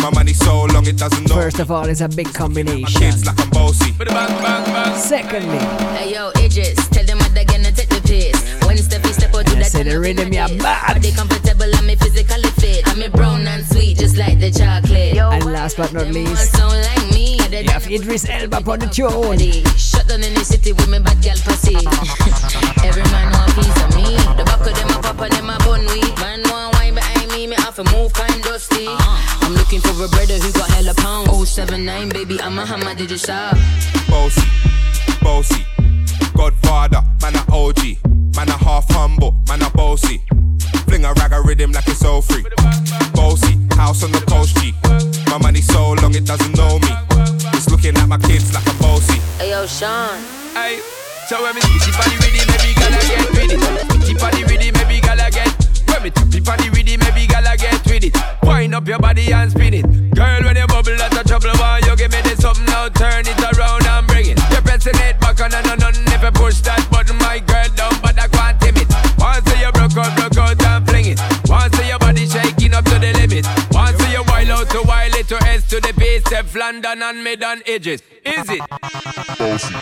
[0.00, 1.34] My money so long it doesn't know.
[1.34, 2.86] First of all, it's a big combination.
[2.86, 3.90] Kids like I'm bossy.
[4.94, 5.58] Secondly,
[5.98, 8.38] Hey yo, Idris, tell them what they're gonna take the piss.
[8.66, 10.96] When Steffi step out to I that say the rhythm you're bad.
[10.96, 11.74] Are they comfortable?
[11.74, 12.86] I'm physically fit.
[12.86, 15.16] I'm me brown and sweet, just like the chocolate.
[15.18, 17.34] And last but not least, Sound like me.
[17.50, 19.42] you have Idris Elba on the tune.
[19.74, 21.74] Shut down in the city with me bad girl pussy.
[22.86, 24.14] Every man want piece of me.
[24.38, 26.16] The back of them pop and them a bun weed.
[26.18, 28.86] Man want wine behind me, me have to move kind dusty.
[28.88, 31.28] I'm looking for a brother who got hella pound.
[31.46, 33.56] 079, baby, I'm a hammer, did you shop?
[34.08, 34.42] Bossy,
[35.22, 35.64] bossy,
[36.36, 37.98] Godfather, man a OG,
[38.36, 40.22] man a half humble, man a bossy.
[40.86, 42.44] Fling a rag a rhythm like it's all free.
[43.14, 44.74] Bossy, house on the coast G.
[45.30, 46.92] My money so long it doesn't know me.
[47.54, 49.18] It's looking at my kids like a bossy.
[49.38, 50.18] Hey yo, Sean.
[50.54, 50.80] Hey,
[51.26, 53.58] so when me spitty body with it, maybe gala get with it.
[53.58, 55.50] Spitty body with it, maybe gala get.
[55.90, 58.16] When me tappy body with it, maybe gala get with it.
[58.42, 60.14] Wind up your body and spin it.
[60.14, 61.50] Girl, when you bubble, that's a trouble.
[61.58, 62.88] Why you give me this something now?
[62.90, 63.85] Turn it around
[74.82, 77.62] wild out to wild it to S to the base, Stefflon Don and mid on
[77.66, 78.02] edges.
[78.24, 78.60] Is it?
[79.38, 79.74] Bossy,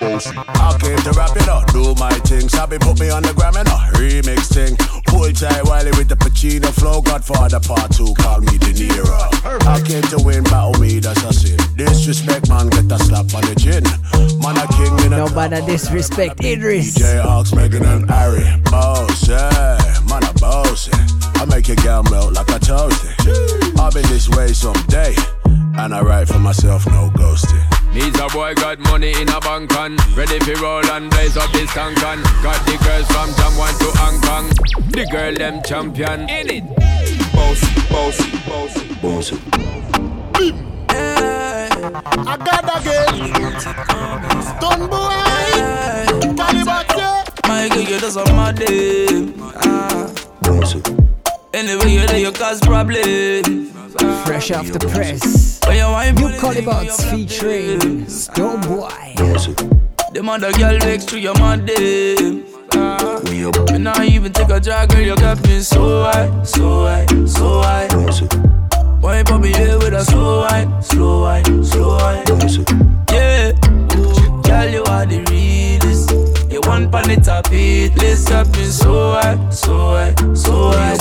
[0.00, 0.36] bossy.
[0.36, 2.48] I came to rap it up, do my thing.
[2.48, 4.76] Sabi put me on the gram and a remix thing.
[5.08, 7.00] Hold tight Wiley with the Pacino flow.
[7.02, 9.66] Godfather part two, call me De Niro.
[9.66, 11.58] I came to win, battle me, that's a sin.
[11.76, 13.84] Disrespect, man, get a slap on the chin.
[14.40, 16.94] Man, a king in a No nobody disrespect Idris.
[16.94, 18.44] DJ Ox, Megan and Harry.
[18.70, 19.78] Boss, yeah,
[20.08, 20.88] man, a boss.
[21.44, 23.78] I make your girl melt like a toasty.
[23.78, 25.14] I'll be this way someday.
[25.76, 27.62] And I write for myself, no ghosting.
[27.92, 31.52] Needs a boy got money in a bank on Ready for roll and blaze up
[31.52, 34.48] this tank on Got the girls from Jamwan to Hong Kong
[34.90, 36.64] The girl them champion in it
[37.34, 39.38] Bossy, bossy, bossy, bossy
[42.26, 43.14] I got again.
[44.42, 45.20] Stun boy.
[46.36, 46.84] Calibre.
[47.46, 49.32] My girl, you just on my day.
[49.56, 49.94] Ah.
[51.54, 53.66] Anyway, you there, you cause problem.
[54.26, 55.60] Fresh off the press.
[55.68, 59.14] When you wine New Colibots featuring Stonebwoy.
[60.12, 62.44] Them other girl next to your man them.
[62.72, 63.20] Ah.
[63.70, 67.62] Me not even take a drag, girl, you got me so high, so high, so
[67.62, 67.86] high.
[69.00, 72.24] Wine for me here with a slow wine, slow wine, slow wine.
[73.12, 73.52] Yeah,
[74.42, 75.83] girl, you are the realest.
[76.54, 80.96] You one pan it up, it list up me so high, so high, so high.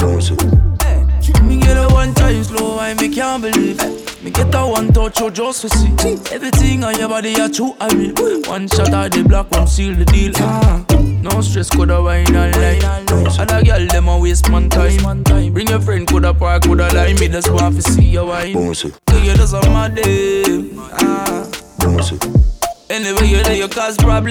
[0.82, 1.42] Hey.
[1.44, 3.78] Me get a one time slow, I me can't believe.
[4.24, 5.92] Me get a one touch, you just to see
[6.34, 9.94] Everything on your body, are true, I real One shot of the block, one seal
[9.94, 10.84] the deal ah.
[11.22, 13.08] No stress, coulda wine and line
[13.40, 17.28] Other girl, them a waste man time Bring your friend, coulda park, coulda line Me
[17.28, 22.53] just want to see your wine Cause you just a mad day ah.
[22.94, 24.30] Anyway, you do, you cause problem.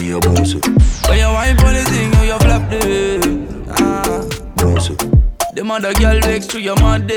[0.00, 0.66] We are bounce it.
[1.06, 3.64] When you wine for the thing, you, you flap them.
[3.70, 4.26] Ah.
[4.56, 4.98] Bounce it.
[5.54, 7.14] The other girl next to your mother.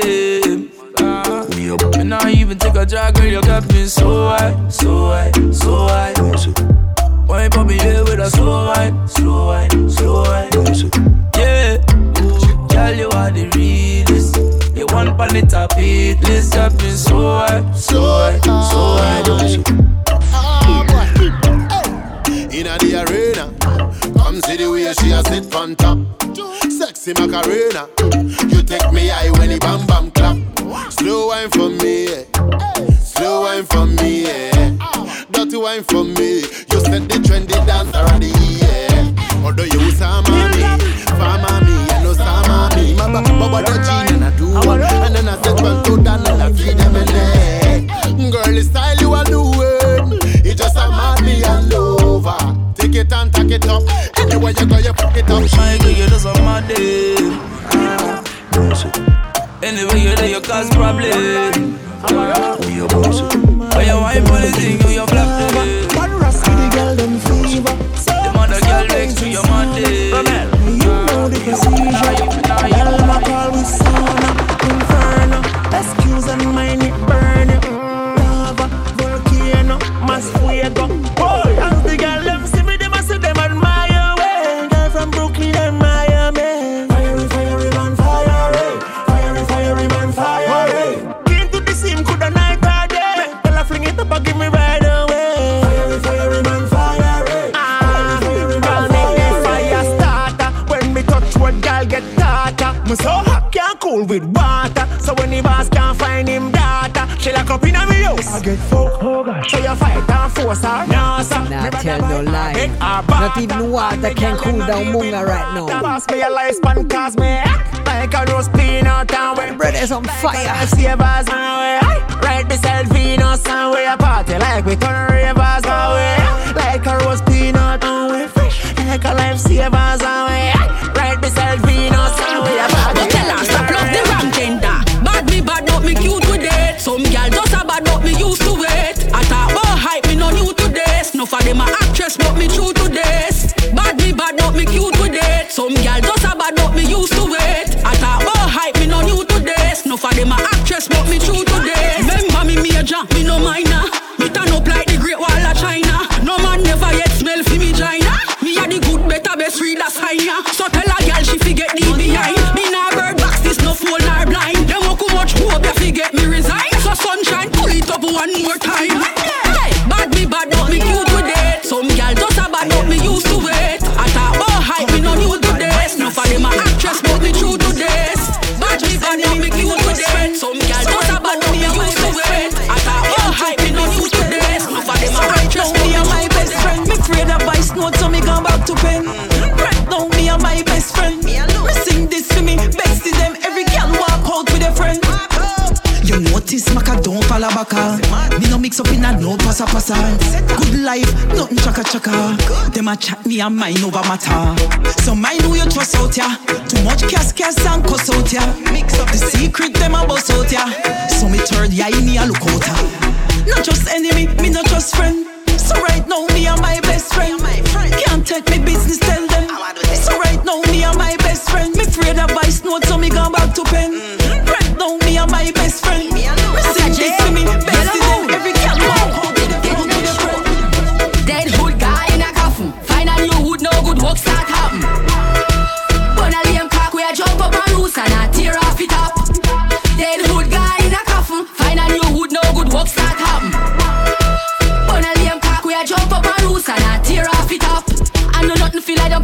[1.00, 1.44] Ah.
[1.56, 2.38] We are bounce it.
[2.38, 6.14] Even take a drag, girl, you got me so high, so high, so high.
[6.14, 6.60] Bounce it.
[7.26, 10.50] Wine for me, yeah, with a slow wine, slow wine, slow wine.
[10.50, 10.94] Bounce it.
[11.34, 11.78] Yeah.
[12.22, 14.61] Ooh, girl, you are the realest
[14.92, 18.52] one on the top hit This I've been so high, so high, so
[19.00, 19.22] high
[20.32, 21.02] ah,
[22.52, 23.48] Inna the arena,
[24.14, 25.98] come see the way she a sit on top.
[26.70, 27.88] Sexy Macarena,
[28.52, 30.36] you take me high when he bam bam clap.
[30.92, 32.24] Slow wine for me, yeah.
[33.00, 34.76] slow wine for me, yeah.
[35.30, 36.40] dirty wine for me.
[36.70, 39.14] You set the trendy dancer of the year.
[39.44, 40.62] Although you sama me,
[41.16, 42.71] farmer me, you know sama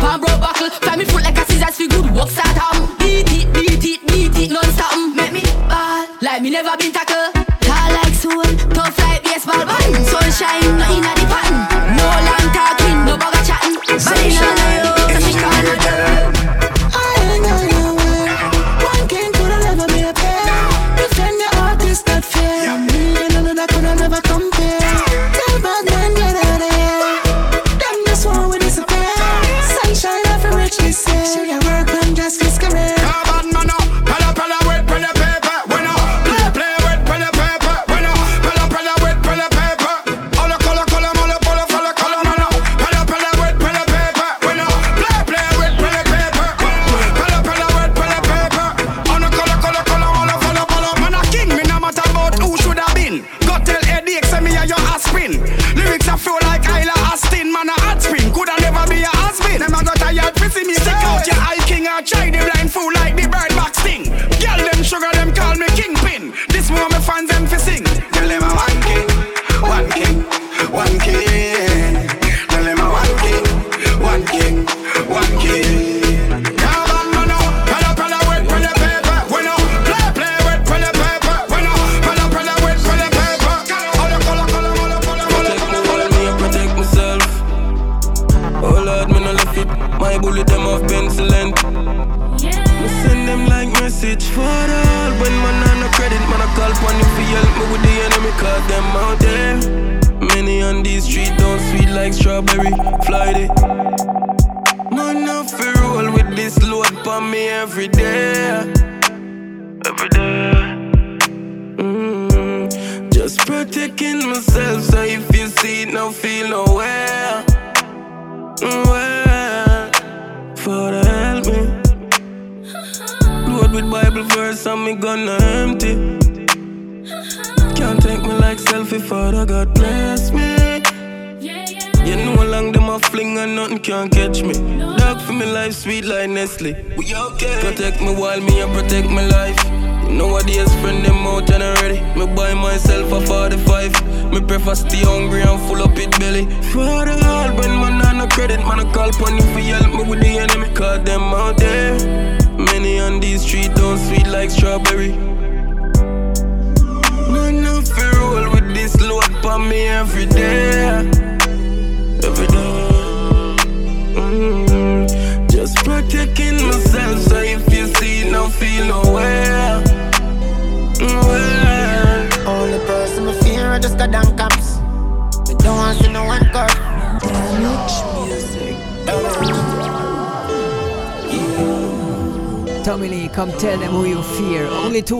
[0.09, 0.70] pan broke buckle.
[0.70, 4.39] Find me foot like a scissors for good work, start Beat it, beat it, beat
[4.43, 4.93] it, non-stop.
[5.14, 7.38] Make me ball like me never been tackled.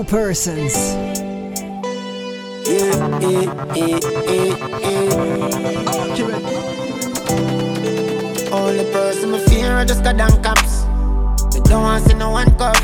[0.09, 0.75] Persons.
[2.65, 3.45] Yeah, yeah,
[4.25, 4.59] yeah.
[8.51, 10.87] Only person me fear I just got down cops.
[11.55, 12.81] Me don't want see no one cuff.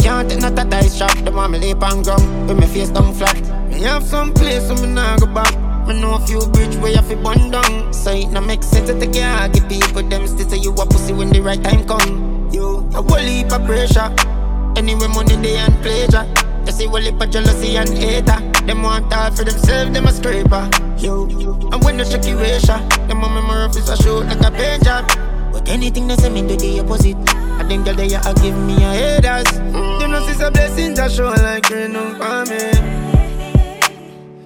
[0.00, 1.14] Can't take not a dice shot.
[1.24, 3.38] The me lay on ground with me face down flat.
[3.68, 5.52] Me have some place so me nah go back.
[5.86, 7.92] Me know a few bridge where you fi burn down.
[7.92, 9.12] So it no make sense to take.
[9.12, 12.48] Give people them still say you a pussy when the right time come.
[12.50, 14.33] You a whole heap of pressure.
[14.76, 16.26] Anyway money they and pleasure.
[16.66, 18.40] You see whole heap of jealousy and hater.
[18.66, 20.68] Them want all for themselves, them a scraper.
[20.98, 21.24] Yo,
[21.72, 25.04] and when the shaky ratio, them on memory office a shoot like a paint job.
[25.52, 27.16] But anything they say me do the opposite.
[27.28, 29.46] I think girl they a give me a haters.
[29.58, 30.00] Mm.
[30.00, 32.70] Them no see a blessing that show like rain on for me.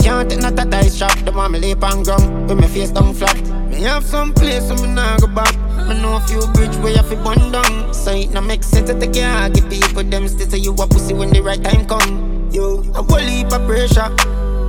[0.00, 1.14] Can't take not a dice shot.
[1.26, 3.36] The want me lay on ground with me face down flat.
[3.68, 5.54] Me have some place so me nah go back.
[5.86, 7.92] Me know a few bridge where you fi burn down.
[7.92, 9.50] So it no make sense to take care.
[9.50, 12.48] Give people them still say you a pussy when the right time come.
[12.50, 14.08] Yo, a whole heap of pressure.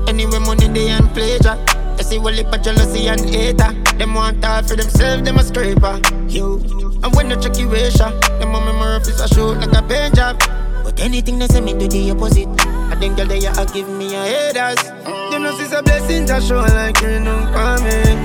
[0.10, 1.56] Anyway money they and pleasure.
[2.00, 3.74] You see what lip of jealousy and hater.
[3.98, 6.00] Them want all for themselves, them a scraper.
[6.30, 6.56] You
[7.04, 10.16] and when you check you ratio, them on my is a shoot like a paint
[10.16, 10.40] job.
[10.82, 12.48] But anything they say me do the opposite.
[12.92, 14.82] I think that they are give me a haters.
[15.30, 18.18] Them no see a blessing to show like you know coming.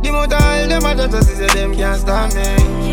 [0.00, 2.85] The motor all them a just say them can't stop me.